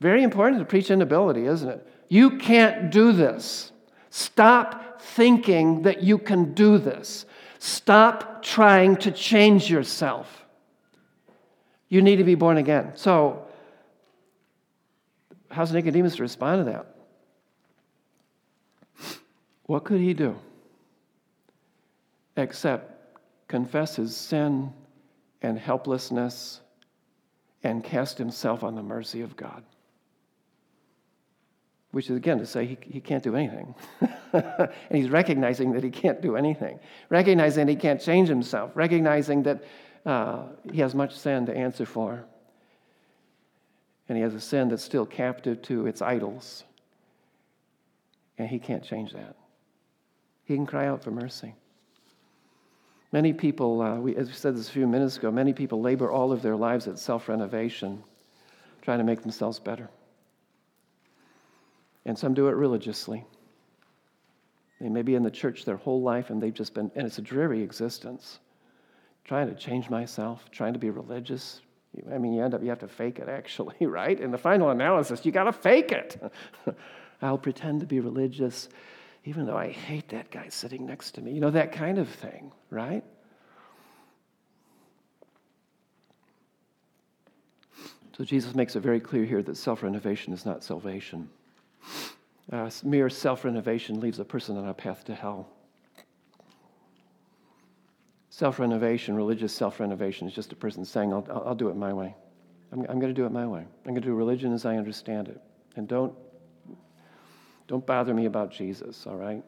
Very 0.00 0.22
important 0.22 0.60
to 0.60 0.64
preach 0.64 0.90
inability, 0.90 1.46
isn't 1.46 1.68
it? 1.68 1.88
You 2.08 2.38
can't 2.38 2.90
do 2.90 3.12
this. 3.12 3.72
Stop 4.10 5.00
thinking 5.00 5.82
that 5.82 6.02
you 6.02 6.18
can 6.18 6.54
do 6.54 6.78
this. 6.78 7.26
Stop 7.58 8.42
trying 8.42 8.96
to 8.96 9.10
change 9.10 9.70
yourself. 9.70 10.44
You 11.88 12.02
need 12.02 12.16
to 12.16 12.24
be 12.24 12.34
born 12.34 12.58
again. 12.58 12.92
So, 12.94 13.46
how's 15.50 15.72
Nicodemus 15.72 16.20
respond 16.20 16.64
to 16.64 16.70
that? 16.72 16.94
What 19.66 19.84
could 19.84 20.00
he 20.00 20.12
do? 20.12 20.36
Except 22.36 23.18
confess 23.48 23.96
his 23.96 24.16
sin 24.16 24.72
and 25.42 25.58
helplessness 25.58 26.60
and 27.62 27.82
cast 27.82 28.18
himself 28.18 28.62
on 28.62 28.74
the 28.74 28.82
mercy 28.82 29.20
of 29.20 29.36
God. 29.36 29.62
Which 31.92 32.10
is 32.10 32.16
again 32.16 32.38
to 32.38 32.46
say 32.46 32.66
he, 32.66 32.78
he 32.82 33.00
can't 33.00 33.22
do 33.22 33.36
anything. 33.36 33.74
and 34.32 34.70
he's 34.90 35.10
recognizing 35.10 35.72
that 35.72 35.84
he 35.84 35.90
can't 35.90 36.20
do 36.20 36.36
anything, 36.36 36.80
recognizing 37.08 37.68
he 37.68 37.76
can't 37.76 38.00
change 38.00 38.28
himself, 38.28 38.72
recognizing 38.74 39.44
that 39.44 39.62
uh, 40.04 40.46
he 40.70 40.80
has 40.80 40.94
much 40.94 41.16
sin 41.16 41.46
to 41.46 41.56
answer 41.56 41.86
for. 41.86 42.24
And 44.08 44.18
he 44.18 44.22
has 44.22 44.34
a 44.34 44.40
sin 44.40 44.68
that's 44.68 44.82
still 44.82 45.06
captive 45.06 45.62
to 45.62 45.86
its 45.86 46.02
idols. 46.02 46.64
And 48.36 48.48
he 48.48 48.58
can't 48.58 48.82
change 48.82 49.12
that. 49.12 49.36
He 50.44 50.56
can 50.56 50.66
cry 50.66 50.86
out 50.86 51.02
for 51.02 51.10
mercy. 51.10 51.54
Many 53.14 53.32
people, 53.32 53.80
uh, 53.80 53.94
we, 54.00 54.16
as 54.16 54.26
we 54.26 54.34
said 54.34 54.56
this 54.56 54.68
a 54.68 54.72
few 54.72 54.88
minutes 54.88 55.18
ago, 55.18 55.30
many 55.30 55.52
people 55.52 55.80
labor 55.80 56.10
all 56.10 56.32
of 56.32 56.42
their 56.42 56.56
lives 56.56 56.88
at 56.88 56.98
self 56.98 57.28
renovation, 57.28 58.02
trying 58.82 58.98
to 58.98 59.04
make 59.04 59.22
themselves 59.22 59.60
better. 59.60 59.88
And 62.04 62.18
some 62.18 62.34
do 62.34 62.48
it 62.48 62.56
religiously. 62.56 63.24
They 64.80 64.88
may 64.88 65.02
be 65.02 65.14
in 65.14 65.22
the 65.22 65.30
church 65.30 65.64
their 65.64 65.76
whole 65.76 66.02
life 66.02 66.30
and 66.30 66.42
they've 66.42 66.52
just 66.52 66.74
been, 66.74 66.90
and 66.96 67.06
it's 67.06 67.18
a 67.18 67.22
dreary 67.22 67.62
existence. 67.62 68.40
Trying 69.24 69.46
to 69.46 69.54
change 69.54 69.88
myself, 69.88 70.50
trying 70.50 70.72
to 70.72 70.80
be 70.80 70.90
religious. 70.90 71.60
I 72.12 72.18
mean, 72.18 72.32
you 72.32 72.42
end 72.42 72.52
up, 72.52 72.64
you 72.64 72.68
have 72.70 72.80
to 72.80 72.88
fake 72.88 73.20
it 73.20 73.28
actually, 73.28 73.86
right? 73.86 74.18
In 74.18 74.32
the 74.32 74.38
final 74.38 74.70
analysis, 74.70 75.24
you 75.24 75.30
got 75.30 75.44
to 75.44 75.52
fake 75.52 75.92
it. 75.92 76.20
I'll 77.22 77.38
pretend 77.38 77.78
to 77.78 77.86
be 77.86 78.00
religious 78.00 78.68
even 79.24 79.46
though 79.46 79.56
I 79.56 79.70
hate 79.70 80.08
that 80.08 80.30
guy 80.30 80.48
sitting 80.48 80.86
next 80.86 81.12
to 81.12 81.22
me. 81.22 81.32
You 81.32 81.40
know, 81.40 81.50
that 81.50 81.72
kind 81.72 81.98
of 81.98 82.08
thing, 82.08 82.52
right? 82.70 83.02
So 88.16 88.24
Jesus 88.24 88.54
makes 88.54 88.76
it 88.76 88.80
very 88.80 89.00
clear 89.00 89.24
here 89.24 89.42
that 89.42 89.56
self 89.56 89.82
renovation 89.82 90.32
is 90.32 90.44
not 90.44 90.62
salvation. 90.62 91.28
Uh, 92.52 92.70
mere 92.84 93.08
self 93.08 93.44
renovation 93.44 94.00
leaves 94.00 94.18
a 94.18 94.24
person 94.24 94.56
on 94.56 94.68
a 94.68 94.74
path 94.74 95.04
to 95.06 95.14
hell. 95.14 95.48
Self 98.28 98.58
renovation, 98.58 99.16
religious 99.16 99.52
self 99.52 99.80
renovation, 99.80 100.28
is 100.28 100.34
just 100.34 100.52
a 100.52 100.56
person 100.56 100.84
saying, 100.84 101.12
I'll, 101.12 101.26
I'll 101.30 101.54
do 101.54 101.68
it 101.70 101.76
my 101.76 101.92
way. 101.92 102.14
I'm, 102.72 102.80
I'm 102.88 103.00
going 103.00 103.12
to 103.12 103.14
do 103.14 103.26
it 103.26 103.32
my 103.32 103.46
way. 103.46 103.60
I'm 103.60 103.84
going 103.84 103.94
to 103.94 104.00
do 104.00 104.14
religion 104.14 104.52
as 104.52 104.64
I 104.66 104.76
understand 104.76 105.28
it. 105.28 105.40
And 105.76 105.88
don't 105.88 106.14
don't 107.66 107.86
bother 107.86 108.12
me 108.12 108.26
about 108.26 108.50
Jesus, 108.50 109.06
all 109.06 109.16
right? 109.16 109.42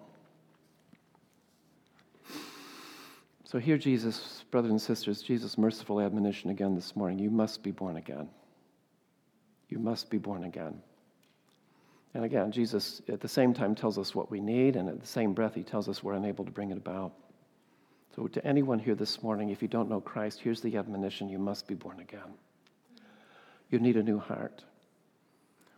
So, 3.44 3.58
here, 3.58 3.78
Jesus, 3.78 4.44
brothers 4.50 4.72
and 4.72 4.82
sisters, 4.82 5.22
Jesus' 5.22 5.56
merciful 5.56 6.00
admonition 6.00 6.50
again 6.50 6.74
this 6.74 6.96
morning 6.96 7.18
you 7.18 7.30
must 7.30 7.62
be 7.62 7.70
born 7.70 7.96
again. 7.96 8.28
You 9.68 9.78
must 9.78 10.10
be 10.10 10.18
born 10.18 10.44
again. 10.44 10.80
And 12.14 12.24
again, 12.24 12.50
Jesus 12.50 13.02
at 13.08 13.20
the 13.20 13.28
same 13.28 13.52
time 13.52 13.74
tells 13.74 13.98
us 13.98 14.14
what 14.14 14.30
we 14.30 14.40
need, 14.40 14.74
and 14.74 14.88
at 14.88 15.00
the 15.00 15.06
same 15.06 15.32
breath, 15.32 15.54
he 15.54 15.62
tells 15.62 15.88
us 15.88 16.02
we're 16.02 16.14
unable 16.14 16.44
to 16.44 16.50
bring 16.50 16.70
it 16.70 16.78
about. 16.78 17.12
So, 18.16 18.26
to 18.26 18.44
anyone 18.46 18.78
here 18.78 18.94
this 18.94 19.22
morning, 19.22 19.50
if 19.50 19.60
you 19.62 19.68
don't 19.68 19.90
know 19.90 20.00
Christ, 20.00 20.40
here's 20.40 20.60
the 20.60 20.76
admonition 20.76 21.28
you 21.28 21.38
must 21.38 21.68
be 21.68 21.74
born 21.74 22.00
again. 22.00 22.34
You 23.70 23.78
need 23.78 23.96
a 23.96 24.02
new 24.02 24.18
heart. 24.18 24.64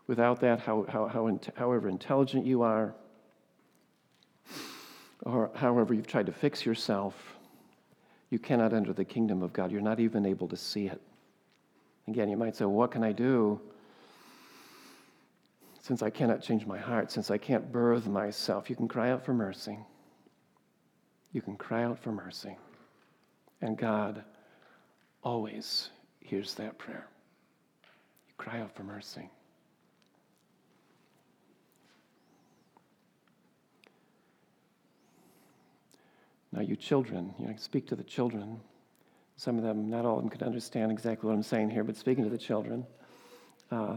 Without 0.09 0.41
that, 0.41 0.59
how, 0.61 0.87
how, 0.89 1.07
how, 1.07 1.39
however 1.55 1.89
intelligent 1.89 2.45
you 2.45 2.63
are, 2.63 2.95
or 5.23 5.51
however 5.55 5.93
you've 5.93 6.07
tried 6.07 6.27
to 6.27 6.33
fix 6.33 6.65
yourself, 6.65 7.15
you 8.31 8.39
cannot 8.39 8.73
enter 8.73 8.95
the 8.95 9.05
kingdom 9.05 9.43
of 9.43 9.53
God. 9.53 9.71
You're 9.71 9.83
not 9.83 10.01
even 10.01 10.25
able 10.25 10.49
to 10.49 10.57
see 10.57 10.87
it. 10.87 11.01
Again, 12.09 12.31
you 12.31 12.39
might 12.39 12.57
say, 12.57 12.65
well, 12.65 12.75
What 12.75 12.91
can 12.91 13.05
I 13.05 13.13
do? 13.13 13.61
Since 15.83 16.03
I 16.03 16.11
cannot 16.11 16.43
change 16.43 16.67
my 16.67 16.79
heart, 16.79 17.13
since 17.13 17.31
I 17.31 17.39
can't 17.39 17.71
birth 17.71 18.07
myself, 18.07 18.69
you 18.69 18.77
can 18.77 18.89
cry 18.89 19.11
out 19.11 19.25
for 19.25 19.35
mercy. 19.35 19.79
You 21.33 21.43
can 21.43 21.57
cry 21.57 21.85
out 21.85 21.99
for 21.99 22.13
mercy. 22.13 22.57
And 23.61 23.77
God 23.77 24.25
always 25.23 25.91
hears 26.21 26.55
that 26.55 26.79
prayer. 26.79 27.07
You 28.29 28.35
cry 28.39 28.61
out 28.61 28.75
for 28.75 28.85
mercy. 28.85 29.31
Now, 36.53 36.63
you 36.63 36.77
children, 36.77 37.35
you 37.39 37.47
know, 37.47 37.55
speak 37.57 37.87
to 37.89 37.97
the 37.97 38.05
children. 38.05 38.61
Some 39.37 39.59
of 39.59 39.63
them, 39.63 39.91
not 39.91 40.05
all 40.05 40.17
of 40.17 40.23
them, 40.23 40.31
can 40.31 40.43
understand 40.43 40.91
exactly 40.91 41.29
what 41.29 41.35
I'm 41.35 41.43
saying 41.43 41.71
here, 41.71 41.85
but 41.85 41.97
speaking 41.97 42.25
to 42.25 42.31
the 42.31 42.39
children. 42.39 42.87
Uh, 43.71 43.97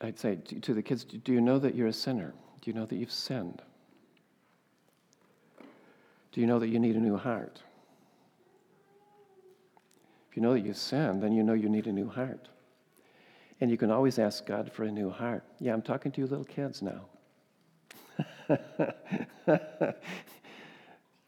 I'd 0.00 0.18
say 0.18 0.36
to 0.36 0.74
the 0.74 0.82
kids, 0.82 1.04
do 1.04 1.32
you 1.32 1.40
know 1.40 1.58
that 1.58 1.74
you're 1.74 1.88
a 1.88 1.92
sinner? 1.92 2.32
Do 2.60 2.70
you 2.70 2.74
know 2.74 2.86
that 2.86 2.96
you've 2.96 3.12
sinned? 3.12 3.62
Do 6.32 6.40
you 6.40 6.46
know 6.46 6.58
that 6.58 6.68
you 6.68 6.78
need 6.78 6.96
a 6.96 7.00
new 7.00 7.16
heart? 7.16 7.60
If 10.30 10.36
you 10.36 10.42
know 10.42 10.52
that 10.52 10.60
you've 10.60 10.76
sinned, 10.76 11.22
then 11.22 11.32
you 11.32 11.42
know 11.42 11.54
you 11.54 11.68
need 11.68 11.86
a 11.86 11.92
new 11.92 12.08
heart. 12.08 12.48
And 13.60 13.70
you 13.70 13.76
can 13.76 13.90
always 13.90 14.18
ask 14.18 14.46
God 14.46 14.70
for 14.72 14.84
a 14.84 14.90
new 14.90 15.10
heart. 15.10 15.44
Yeah, 15.58 15.72
I'm 15.72 15.82
talking 15.82 16.12
to 16.12 16.20
you 16.20 16.26
little 16.26 16.44
kids 16.44 16.82
now. 16.82 17.06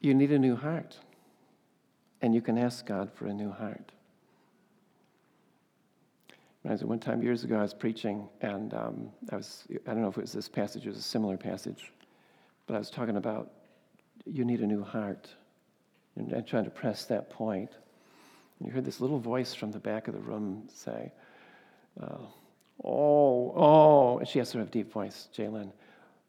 you 0.01 0.13
need 0.13 0.31
a 0.31 0.39
new 0.39 0.55
heart. 0.55 0.97
And 2.21 2.33
you 2.33 2.41
can 2.41 2.57
ask 2.57 2.85
God 2.85 3.11
for 3.13 3.27
a 3.27 3.33
new 3.33 3.51
heart. 3.51 3.91
One 6.63 6.99
time 6.99 7.21
years 7.21 7.43
ago, 7.43 7.57
I 7.57 7.61
was 7.61 7.73
preaching, 7.73 8.29
and 8.39 8.73
um, 8.73 9.09
I 9.29 9.35
was, 9.35 9.65
I 9.85 9.91
don't 9.91 10.01
know 10.01 10.07
if 10.07 10.17
it 10.17 10.21
was 10.21 10.31
this 10.31 10.47
passage, 10.47 10.85
it 10.85 10.89
was 10.89 10.97
a 10.97 11.01
similar 11.01 11.35
passage, 11.35 11.91
but 12.67 12.75
I 12.75 12.77
was 12.79 12.89
talking 12.89 13.17
about 13.17 13.51
you 14.25 14.45
need 14.45 14.61
a 14.61 14.67
new 14.67 14.83
heart. 14.83 15.29
And 16.15 16.45
trying 16.47 16.63
to 16.63 16.69
press 16.69 17.05
that 17.05 17.31
point. 17.31 17.71
And 18.59 18.67
you 18.67 18.73
heard 18.73 18.85
this 18.85 19.01
little 19.01 19.17
voice 19.17 19.55
from 19.55 19.71
the 19.71 19.79
back 19.79 20.07
of 20.07 20.13
the 20.13 20.19
room 20.19 20.67
say, 20.71 21.11
uh, 21.99 22.17
Oh, 22.83 23.53
oh. 23.55 24.17
And 24.19 24.27
she 24.27 24.39
has 24.39 24.49
sort 24.49 24.61
of 24.61 24.67
a 24.67 24.71
deep 24.71 24.91
voice, 24.91 25.27
Jalen. 25.35 25.71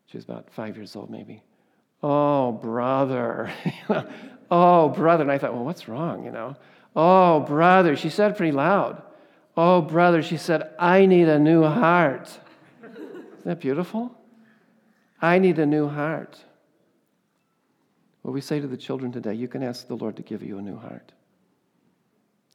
She 0.06 0.16
was 0.16 0.24
about 0.24 0.50
five 0.50 0.76
years 0.76 0.94
old, 0.96 1.10
maybe. 1.10 1.42
Oh, 2.02 2.52
brother. 2.52 3.52
oh, 4.50 4.88
brother. 4.90 5.22
And 5.22 5.32
I 5.32 5.38
thought, 5.38 5.54
well, 5.54 5.64
what's 5.64 5.88
wrong, 5.88 6.24
you 6.24 6.30
know? 6.30 6.56
Oh, 6.94 7.40
brother. 7.40 7.96
She 7.96 8.10
said 8.10 8.36
pretty 8.36 8.52
loud. 8.52 9.02
Oh, 9.56 9.80
brother. 9.80 10.22
She 10.22 10.36
said, 10.36 10.70
I 10.78 11.06
need 11.06 11.28
a 11.28 11.38
new 11.38 11.62
heart. 11.62 12.28
Isn't 12.82 13.44
that 13.44 13.60
beautiful? 13.60 14.16
I 15.20 15.38
need 15.38 15.58
a 15.58 15.66
new 15.66 15.88
heart. 15.88 16.38
What 18.22 18.32
we 18.32 18.40
say 18.40 18.60
to 18.60 18.66
the 18.66 18.76
children 18.76 19.12
today, 19.12 19.34
you 19.34 19.48
can 19.48 19.62
ask 19.62 19.86
the 19.86 19.96
Lord 19.96 20.16
to 20.16 20.22
give 20.22 20.42
you 20.42 20.58
a 20.58 20.62
new 20.62 20.76
heart. 20.76 21.12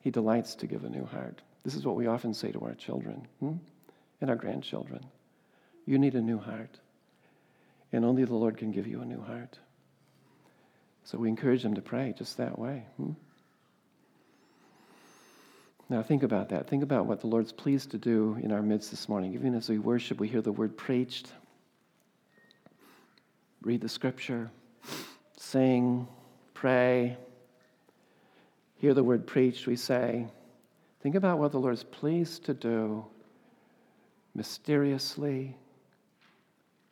He 0.02 0.12
delights 0.12 0.56
to 0.56 0.68
give 0.68 0.84
a 0.84 0.90
new 0.90 1.06
heart. 1.06 1.42
This 1.64 1.76
is 1.76 1.86
what 1.86 1.96
we 1.96 2.08
often 2.08 2.34
say 2.34 2.52
to 2.52 2.60
our 2.62 2.74
children 2.74 3.28
hmm? 3.40 3.54
and 4.22 4.30
our 4.30 4.36
grandchildren. 4.36 5.06
You 5.86 5.98
need 5.98 6.16
a 6.16 6.22
new 6.22 6.38
heart. 6.38 6.80
And 7.92 8.06
only 8.06 8.24
the 8.24 8.36
Lord 8.36 8.58
can 8.58 8.72
give 8.72 8.88
you 8.88 9.02
a 9.02 9.06
new 9.06 9.22
heart. 9.22 9.58
So 11.04 11.18
we 11.18 11.28
encourage 11.28 11.64
them 11.64 11.74
to 11.74 11.82
pray 11.82 12.14
just 12.18 12.38
that 12.38 12.60
way. 12.60 12.86
Hmm? 12.98 13.14
Now, 15.90 16.04
think 16.04 16.22
about 16.22 16.50
that. 16.50 16.68
Think 16.68 16.84
about 16.84 17.08
what 17.08 17.20
the 17.22 17.28
Lord's 17.28 17.52
pleased 17.52 17.92
to 17.92 17.98
do 17.98 18.38
in 18.44 18.52
our 18.52 18.62
midst 18.62 18.92
this 18.92 19.10
morning. 19.10 19.34
Even 19.34 19.56
as 19.56 19.70
we 19.70 19.80
worship, 19.80 20.20
we 20.20 20.28
hear 20.28 20.42
the 20.42 20.52
word 20.52 20.78
preached, 20.78 21.34
read 23.64 23.82
the 23.82 23.90
scripture, 23.90 24.52
sing, 25.36 26.08
pray, 26.54 27.18
hear 28.76 28.94
the 28.94 29.04
word 29.04 29.26
preached, 29.26 29.66
we 29.66 29.76
say, 29.76 30.28
think 31.02 31.16
about 31.16 31.40
what 31.40 31.52
the 31.52 31.60
Lord 31.60 31.74
is 31.74 31.84
pleased 31.84 32.46
to 32.46 32.54
do 32.54 33.04
mysteriously, 34.36 35.58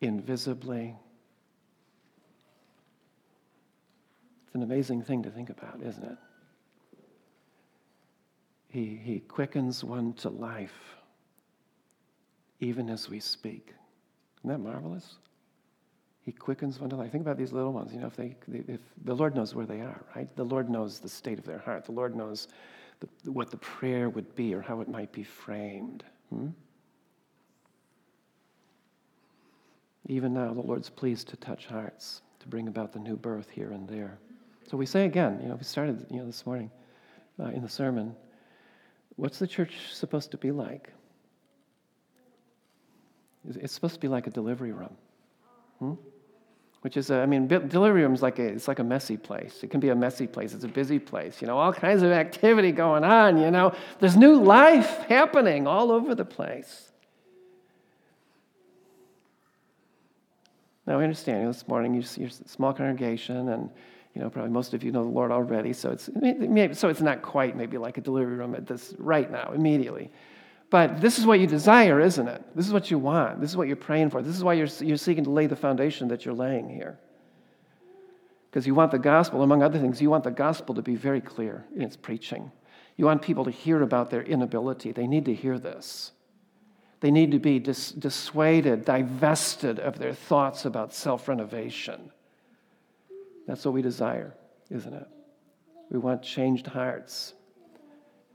invisibly. 0.00 0.96
It's 4.46 4.54
an 4.54 4.62
amazing 4.62 5.02
thing 5.02 5.22
to 5.24 5.30
think 5.30 5.50
about, 5.50 5.80
isn't 5.82 6.04
it? 6.04 6.18
He, 8.70 9.00
he 9.02 9.20
quickens 9.20 9.82
one 9.82 10.12
to 10.14 10.28
life 10.28 10.96
even 12.60 12.90
as 12.90 13.08
we 13.08 13.20
speak. 13.20 13.74
Isn't 14.40 14.50
that 14.50 14.58
marvelous? 14.58 15.16
He 16.22 16.32
quickens 16.32 16.78
one 16.80 16.90
to 16.90 16.96
life. 16.96 17.10
Think 17.10 17.22
about 17.22 17.38
these 17.38 17.52
little 17.52 17.72
ones. 17.72 17.92
You 17.92 18.00
know, 18.00 18.06
if 18.06 18.16
they, 18.16 18.36
if 18.48 18.80
the 19.04 19.14
Lord 19.14 19.34
knows 19.34 19.54
where 19.54 19.66
they 19.66 19.80
are, 19.80 20.04
right? 20.14 20.28
The 20.36 20.44
Lord 20.44 20.68
knows 20.68 20.98
the 20.98 21.08
state 21.08 21.38
of 21.38 21.44
their 21.44 21.58
heart. 21.58 21.84
The 21.84 21.92
Lord 21.92 22.14
knows 22.14 22.48
the, 23.00 23.32
what 23.32 23.50
the 23.50 23.56
prayer 23.56 24.10
would 24.10 24.34
be 24.34 24.54
or 24.54 24.60
how 24.60 24.80
it 24.80 24.88
might 24.88 25.12
be 25.12 25.22
framed. 25.22 26.04
Hmm? 26.30 26.48
Even 30.08 30.34
now, 30.34 30.52
the 30.52 30.60
Lord's 30.60 30.88
pleased 30.88 31.28
to 31.28 31.36
touch 31.36 31.66
hearts, 31.66 32.22
to 32.40 32.48
bring 32.48 32.66
about 32.66 32.92
the 32.92 32.98
new 32.98 33.16
birth 33.16 33.48
here 33.50 33.72
and 33.72 33.86
there. 33.86 34.18
So 34.68 34.76
we 34.76 34.86
say 34.86 35.04
again, 35.04 35.38
you 35.42 35.48
know, 35.48 35.54
we 35.54 35.64
started, 35.64 36.06
you 36.10 36.18
know, 36.18 36.26
this 36.26 36.44
morning 36.44 36.70
uh, 37.38 37.46
in 37.46 37.62
the 37.62 37.68
sermon. 37.68 38.16
What's 39.16 39.38
the 39.38 39.46
church 39.46 39.74
supposed 39.92 40.30
to 40.30 40.36
be 40.36 40.50
like? 40.50 40.92
It's 43.48 43.72
supposed 43.72 43.94
to 43.94 44.00
be 44.00 44.08
like 44.08 44.26
a 44.26 44.30
delivery 44.30 44.72
room. 44.72 44.96
Hmm? 45.78 45.94
which 46.82 46.96
is, 46.96 47.10
a, 47.10 47.16
I 47.16 47.26
mean, 47.26 47.48
delivery 47.48 48.02
room 48.02 48.14
is 48.14 48.22
like 48.22 48.38
a, 48.38 48.44
it's 48.44 48.68
like 48.68 48.78
a 48.78 48.84
messy 48.84 49.16
place. 49.16 49.60
It 49.62 49.70
can 49.70 49.80
be 49.80 49.88
a 49.88 49.96
messy 49.96 50.26
place. 50.26 50.54
It's 50.54 50.64
a 50.64 50.68
busy 50.68 50.98
place. 50.98 51.42
You 51.42 51.48
know, 51.48 51.58
all 51.58 51.72
kinds 51.72 52.02
of 52.02 52.12
activity 52.12 52.70
going 52.70 53.02
on. 53.02 53.36
You 53.36 53.50
know, 53.50 53.74
there's 53.98 54.16
new 54.16 54.40
life 54.40 54.88
happening 55.08 55.66
all 55.66 55.90
over 55.90 56.14
the 56.14 56.24
place. 56.24 56.87
Now, 60.88 60.96
we 60.96 61.04
understand 61.04 61.46
this 61.46 61.68
morning 61.68 61.92
you're, 61.92 62.28
a 62.28 62.48
small 62.48 62.72
congregation, 62.72 63.50
and 63.50 63.68
you 64.14 64.22
know 64.22 64.30
probably 64.30 64.50
most 64.50 64.72
of 64.72 64.82
you 64.82 64.90
know 64.90 65.02
the 65.04 65.10
Lord 65.10 65.30
already. 65.30 65.74
So 65.74 65.90
it's 65.90 66.08
maybe, 66.16 66.72
so 66.72 66.88
it's 66.88 67.02
not 67.02 67.20
quite 67.20 67.58
maybe 67.58 67.76
like 67.76 67.98
a 67.98 68.00
delivery 68.00 68.36
room 68.36 68.54
at 68.54 68.66
this 68.66 68.94
right 68.96 69.30
now 69.30 69.52
immediately. 69.54 70.10
But 70.70 71.02
this 71.02 71.18
is 71.18 71.26
what 71.26 71.40
you 71.40 71.46
desire, 71.46 72.00
isn't 72.00 72.26
it? 72.26 72.42
This 72.56 72.66
is 72.66 72.72
what 72.72 72.90
you 72.90 72.98
want. 72.98 73.38
This 73.38 73.50
is 73.50 73.56
what 73.56 73.66
you're 73.66 73.76
praying 73.76 74.08
for. 74.08 74.22
This 74.22 74.34
is 74.34 74.42
why 74.42 74.54
you're, 74.54 74.68
you're 74.80 74.96
seeking 74.96 75.24
to 75.24 75.30
lay 75.30 75.46
the 75.46 75.56
foundation 75.56 76.08
that 76.08 76.24
you're 76.24 76.34
laying 76.34 76.70
here. 76.70 76.98
Because 78.50 78.66
you 78.66 78.74
want 78.74 78.90
the 78.90 78.98
gospel, 78.98 79.42
among 79.42 79.62
other 79.62 79.78
things, 79.78 80.00
you 80.00 80.08
want 80.08 80.24
the 80.24 80.30
gospel 80.30 80.74
to 80.74 80.80
be 80.80 80.96
very 80.96 81.20
clear 81.20 81.66
in 81.76 81.82
its 81.82 81.96
preaching. 81.96 82.50
You 82.96 83.04
want 83.04 83.20
people 83.20 83.44
to 83.44 83.50
hear 83.50 83.82
about 83.82 84.10
their 84.10 84.22
inability. 84.22 84.92
They 84.92 85.06
need 85.06 85.26
to 85.26 85.34
hear 85.34 85.58
this. 85.58 86.12
They 87.00 87.10
need 87.10 87.30
to 87.32 87.38
be 87.38 87.58
dis- 87.58 87.92
dissuaded, 87.92 88.84
divested 88.84 89.78
of 89.78 89.98
their 89.98 90.14
thoughts 90.14 90.64
about 90.64 90.92
self 90.92 91.28
renovation. 91.28 92.10
That's 93.46 93.64
what 93.64 93.74
we 93.74 93.82
desire, 93.82 94.34
isn't 94.70 94.92
it? 94.92 95.06
We 95.90 95.98
want 95.98 96.22
changed 96.22 96.66
hearts. 96.66 97.34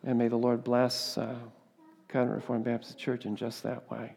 And 0.05 0.17
may 0.17 0.27
the 0.27 0.37
Lord 0.37 0.63
bless. 0.63 1.17
Uh, 1.17 1.35
Covenant 2.13 2.41
Reformed 2.41 2.63
Baptist 2.63 2.97
Church 2.99 3.25
in 3.25 3.35
just 3.35 3.63
that 3.63 3.89
way. 3.89 4.15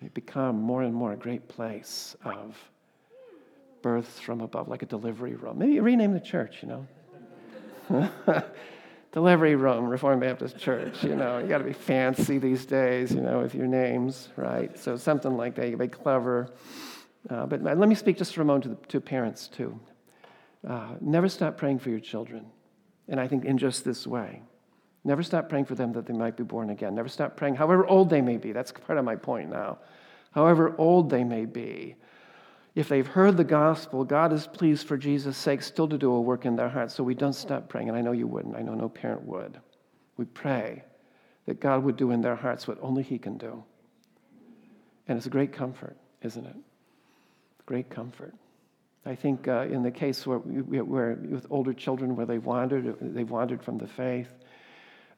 May 0.00 0.06
it 0.06 0.14
become 0.14 0.60
more 0.60 0.82
and 0.82 0.94
more 0.94 1.12
a 1.12 1.16
great 1.16 1.48
place 1.48 2.14
of 2.24 2.56
births 3.82 4.20
from 4.20 4.40
above, 4.40 4.68
like 4.68 4.82
a 4.82 4.86
delivery 4.86 5.34
room. 5.34 5.58
Maybe 5.58 5.80
rename 5.80 6.12
the 6.12 6.20
church, 6.20 6.62
you 6.62 6.86
know. 7.90 8.08
delivery 9.14 9.54
room, 9.54 9.86
Reformed 9.86 10.20
Baptist 10.20 10.58
Church. 10.58 11.04
You 11.04 11.14
know, 11.14 11.38
you 11.38 11.46
got 11.46 11.58
to 11.58 11.64
be 11.64 11.72
fancy 11.72 12.38
these 12.38 12.66
days, 12.66 13.14
you 13.14 13.20
know, 13.20 13.38
with 13.38 13.54
your 13.54 13.68
names, 13.68 14.28
right? 14.34 14.76
So 14.76 14.96
something 14.96 15.36
like 15.36 15.54
that. 15.54 15.68
You 15.68 15.76
be 15.76 15.86
clever. 15.86 16.52
Uh, 17.30 17.46
but 17.46 17.62
let 17.62 17.88
me 17.88 17.94
speak 17.94 18.18
just 18.18 18.34
for 18.34 18.42
a 18.42 18.44
moment 18.44 18.64
to, 18.64 18.68
the, 18.70 18.76
to 18.88 19.00
parents 19.00 19.46
too. 19.46 19.78
Uh, 20.68 20.96
never 21.00 21.28
stop 21.28 21.56
praying 21.56 21.78
for 21.78 21.90
your 21.90 22.00
children, 22.00 22.44
and 23.08 23.20
I 23.20 23.28
think 23.28 23.44
in 23.44 23.56
just 23.56 23.84
this 23.84 24.04
way. 24.04 24.42
Never 25.04 25.22
stop 25.22 25.48
praying 25.48 25.66
for 25.66 25.76
them 25.76 25.92
that 25.92 26.06
they 26.06 26.12
might 26.12 26.36
be 26.36 26.42
born 26.42 26.70
again. 26.70 26.96
Never 26.96 27.08
stop 27.08 27.36
praying, 27.36 27.54
however 27.54 27.86
old 27.86 28.10
they 28.10 28.20
may 28.20 28.36
be. 28.36 28.50
That's 28.50 28.72
part 28.72 28.98
of 28.98 29.04
my 29.04 29.14
point 29.14 29.48
now. 29.48 29.78
However 30.32 30.74
old 30.76 31.08
they 31.08 31.22
may 31.22 31.44
be, 31.44 31.94
if 32.74 32.88
they've 32.88 33.06
heard 33.06 33.36
the 33.36 33.44
gospel, 33.44 34.04
God 34.04 34.32
is 34.32 34.46
pleased 34.46 34.86
for 34.86 34.96
Jesus' 34.96 35.36
sake 35.36 35.62
still 35.62 35.88
to 35.88 35.96
do 35.96 36.12
a 36.12 36.20
work 36.20 36.44
in 36.44 36.56
their 36.56 36.68
hearts. 36.68 36.94
So 36.94 37.04
we 37.04 37.14
don't 37.14 37.32
stop 37.32 37.68
praying. 37.68 37.88
And 37.88 37.96
I 37.96 38.00
know 38.00 38.12
you 38.12 38.26
wouldn't. 38.26 38.56
I 38.56 38.62
know 38.62 38.74
no 38.74 38.88
parent 38.88 39.22
would. 39.22 39.60
We 40.16 40.24
pray 40.24 40.82
that 41.46 41.60
God 41.60 41.84
would 41.84 41.96
do 41.96 42.10
in 42.10 42.20
their 42.20 42.34
hearts 42.34 42.66
what 42.66 42.78
only 42.82 43.02
He 43.02 43.18
can 43.18 43.38
do. 43.38 43.62
And 45.06 45.16
it's 45.16 45.26
a 45.26 45.30
great 45.30 45.52
comfort, 45.52 45.96
isn't 46.22 46.44
it? 46.44 46.56
Great 47.66 47.90
comfort. 47.90 48.34
I 49.06 49.14
think 49.14 49.46
uh, 49.48 49.66
in 49.70 49.82
the 49.82 49.90
case 49.90 50.26
where, 50.26 50.38
where 50.38 51.14
with 51.14 51.46
older 51.50 51.74
children 51.74 52.16
where 52.16 52.26
they've 52.26 52.44
wandered, 52.44 52.96
they've 53.00 53.30
wandered 53.30 53.62
from 53.62 53.78
the 53.78 53.86
faith, 53.86 54.32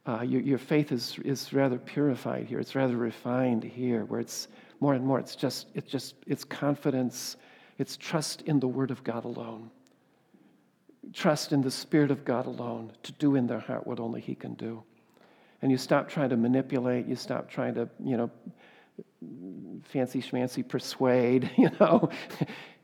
uh, 0.06 0.22
your, 0.22 0.40
your 0.40 0.58
faith 0.58 0.92
is, 0.92 1.18
is 1.24 1.52
rather 1.52 1.78
purified 1.78 2.46
here. 2.46 2.60
It's 2.60 2.74
rather 2.74 2.96
refined 2.96 3.64
here, 3.64 4.04
where 4.04 4.20
it's 4.20 4.48
more 4.80 4.94
and 4.94 5.04
more, 5.04 5.18
it's 5.18 5.36
just, 5.36 5.68
it's 5.74 5.90
just, 5.90 6.14
it's 6.26 6.44
confidence, 6.44 7.36
it's 7.78 7.96
trust 7.96 8.42
in 8.42 8.60
the 8.60 8.68
Word 8.68 8.90
of 8.90 9.04
God 9.04 9.24
alone. 9.24 9.70
Trust 11.12 11.52
in 11.52 11.62
the 11.62 11.70
Spirit 11.70 12.10
of 12.10 12.24
God 12.24 12.46
alone 12.46 12.92
to 13.02 13.12
do 13.12 13.36
in 13.36 13.46
their 13.46 13.60
heart 13.60 13.86
what 13.86 14.00
only 14.00 14.20
He 14.20 14.34
can 14.34 14.54
do. 14.54 14.82
And 15.62 15.70
you 15.70 15.78
stop 15.78 16.08
trying 16.08 16.30
to 16.30 16.36
manipulate, 16.36 17.06
you 17.06 17.16
stop 17.16 17.48
trying 17.48 17.74
to, 17.74 17.88
you 18.02 18.16
know, 18.16 18.30
fancy 19.84 20.20
schmancy 20.20 20.66
persuade, 20.66 21.50
you 21.58 21.70
know, 21.80 22.10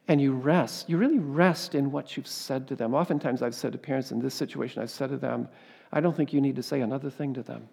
and 0.09 0.21
you 0.21 0.33
rest. 0.33 0.89
You 0.89 0.99
really 0.99 1.19
rest 1.19 1.75
in 1.75 1.91
what 1.91 2.17
you've 2.17 2.27
said 2.27 2.69
to 2.69 2.77
them. 2.77 2.95
Oftentimes, 2.95 3.43
I've 3.43 3.55
said 3.55 3.73
to 3.73 3.79
parents 3.79 4.11
in 4.11 4.21
this 4.21 4.35
situation, 4.35 4.83
I've 4.83 4.91
said 4.91 5.11
to 5.11 5.17
them, 5.17 5.49
I 5.93 6.01
don't 6.01 6.17
think 6.17 6.33
you 6.33 6.41
need 6.41 6.57
to 6.57 6.63
say 6.63 6.81
another 6.81 7.11
thing 7.11 7.35
to 7.35 7.43
them. 7.43 7.69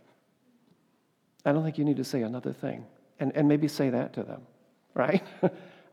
I 1.45 1.51
don't 1.53 1.63
think 1.63 1.77
you 1.77 1.85
need 1.85 1.97
to 1.97 2.03
say 2.03 2.21
another 2.21 2.53
thing. 2.53 2.85
And, 3.19 3.35
and 3.35 3.47
maybe 3.47 3.67
say 3.67 3.89
that 3.89 4.13
to 4.13 4.23
them, 4.23 4.41
right? 4.93 5.23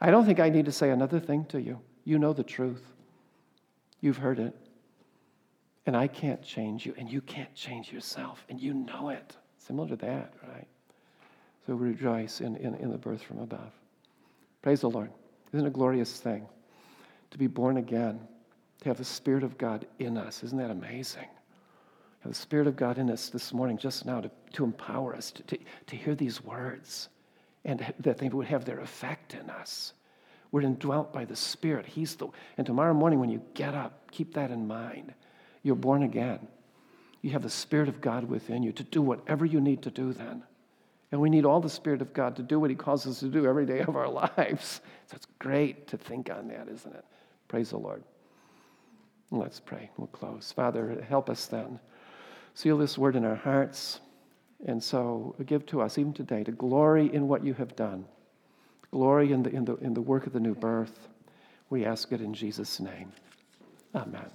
I 0.01 0.11
don't 0.11 0.27
think 0.27 0.41
I 0.41 0.51
need 0.51 0.67
to 0.67 0.73
say 0.73 0.91
another 0.91 1.21
thing 1.21 1.45
to 1.47 1.61
you. 1.61 1.81
You 2.05 2.19
know 2.19 2.33
the 2.33 2.45
truth, 2.45 2.85
you've 4.01 4.19
heard 4.19 4.39
it. 4.39 4.55
And 5.87 5.97
I 5.97 6.09
can't 6.09 6.43
change 6.43 6.85
you, 6.85 6.95
and 6.99 7.11
you 7.11 7.21
can't 7.21 7.55
change 7.55 7.93
yourself, 7.93 8.45
and 8.49 8.61
you 8.61 8.75
know 8.75 9.11
it. 9.11 9.37
Similar 9.59 9.89
to 9.91 9.97
that, 9.97 10.33
right? 10.49 10.67
So 11.65 11.75
rejoice 11.75 12.41
in, 12.41 12.57
in, 12.57 12.75
in 12.75 12.91
the 12.91 12.99
birth 12.99 13.23
from 13.23 13.39
above. 13.39 13.73
Praise 14.63 14.81
the 14.81 14.91
Lord. 14.91 15.11
Isn't 15.53 15.65
it 15.65 15.69
a 15.69 15.73
glorious 15.73 16.19
thing 16.19 16.49
to 17.31 17.39
be 17.39 17.47
born 17.47 17.77
again, 17.77 18.21
to 18.81 18.89
have 18.89 18.99
the 18.99 19.05
Spirit 19.05 19.45
of 19.45 19.57
God 19.59 19.87
in 20.01 20.17
us? 20.17 20.43
Isn't 20.43 20.59
that 20.59 20.71
amazing? 20.71 21.29
Have 22.21 22.33
the 22.33 22.39
Spirit 22.39 22.67
of 22.67 22.75
God 22.75 22.99
in 22.99 23.09
us 23.09 23.29
this 23.29 23.53
morning, 23.53 23.79
just 23.79 24.05
now, 24.05 24.21
to, 24.21 24.31
to 24.55 24.65
empower 24.65 25.15
us 25.15 25.31
to, 25.31 25.43
to, 25.45 25.59
to 25.87 25.97
hear 25.97 26.17
these 26.17 26.43
words 26.43 27.11
and 27.67 27.85
that 28.01 28.19
they 28.19 28.29
would 28.29 28.47
have 28.47 28.65
their 28.65 28.81
effect 28.81 29.35
in 29.35 29.51
us. 29.51 29.93
We're 30.53 30.63
indwelt 30.63 31.13
by 31.13 31.25
the 31.25 31.37
Spirit. 31.37 31.85
He's 31.85 32.15
the, 32.15 32.29
and 32.57 32.65
tomorrow 32.67 32.95
morning 32.95 33.19
when 33.19 33.29
you 33.29 33.43
get 33.53 33.75
up, 33.75 34.11
keep 34.13 34.35
that 34.35 34.53
in 34.53 34.67
mind. 34.67 35.13
You're 35.63 35.75
born 35.75 36.05
again. 36.05 36.47
You 37.21 37.33
have 37.33 37.43
the 37.43 37.51
Spirit 37.51 37.89
of 37.89 38.01
God 38.01 38.25
within 38.25 38.63
you 38.63 38.73
to 38.73 38.85
do 38.85 39.03
whatever 39.03 39.45
you 39.45 39.61
need 39.61 39.83
to 39.83 39.91
do 39.91 40.13
then. 40.13 40.45
And 41.11 41.21
we 41.21 41.29
need 41.29 41.45
all 41.45 41.61
the 41.61 41.69
Spirit 41.69 42.01
of 42.01 42.15
God 42.15 42.37
to 42.37 42.43
do 42.43 42.61
what 42.61 42.71
He 42.71 42.77
calls 42.77 43.05
us 43.05 43.19
to 43.21 43.29
do 43.29 43.47
every 43.47 43.67
day 43.67 43.81
of 43.81 43.97
our 43.97 44.09
lives. 44.37 44.81
So 45.07 45.17
it's 45.17 45.27
great 45.41 45.89
to 45.89 45.99
think 45.99 46.31
on 46.31 46.49
that, 46.49 46.69
isn't 46.69 46.95
it? 46.95 47.05
Praise 47.49 47.71
the 47.71 47.79
Lord. 47.79 48.05
Let's 49.33 49.59
pray. 49.59 49.91
We'll 49.97 50.07
close. 50.07 50.53
Father, 50.53 51.05
help 51.09 51.29
us 51.29 51.47
then. 51.47 51.81
Seal 52.55 52.79
this 52.79 52.97
word 52.97 53.17
in 53.17 53.25
our 53.25 53.35
hearts. 53.35 53.99
And 54.67 54.83
so 54.83 55.35
give 55.47 55.65
to 55.67 55.81
us, 55.81 55.97
even 55.97 56.13
today, 56.13 56.43
to 56.45 56.53
glory 56.53 57.13
in 57.15 57.29
what 57.29 57.45
you 57.45 57.55
have 57.55 57.77
done, 57.77 58.05
glory 58.91 59.33
in 59.33 59.45
the, 59.45 59.51
in 59.51 59.65
the, 59.65 59.77
in 59.77 59.95
the 59.95 60.01
work 60.01 60.27
of 60.27 60.33
the 60.33 60.41
new 60.41 60.55
birth. 60.55 61.09
We 61.71 61.85
ask 61.85 62.13
it 62.13 62.21
in 62.21 62.35
Jesus' 62.35 62.81
name. 62.81 63.13
Amen. 63.95 64.29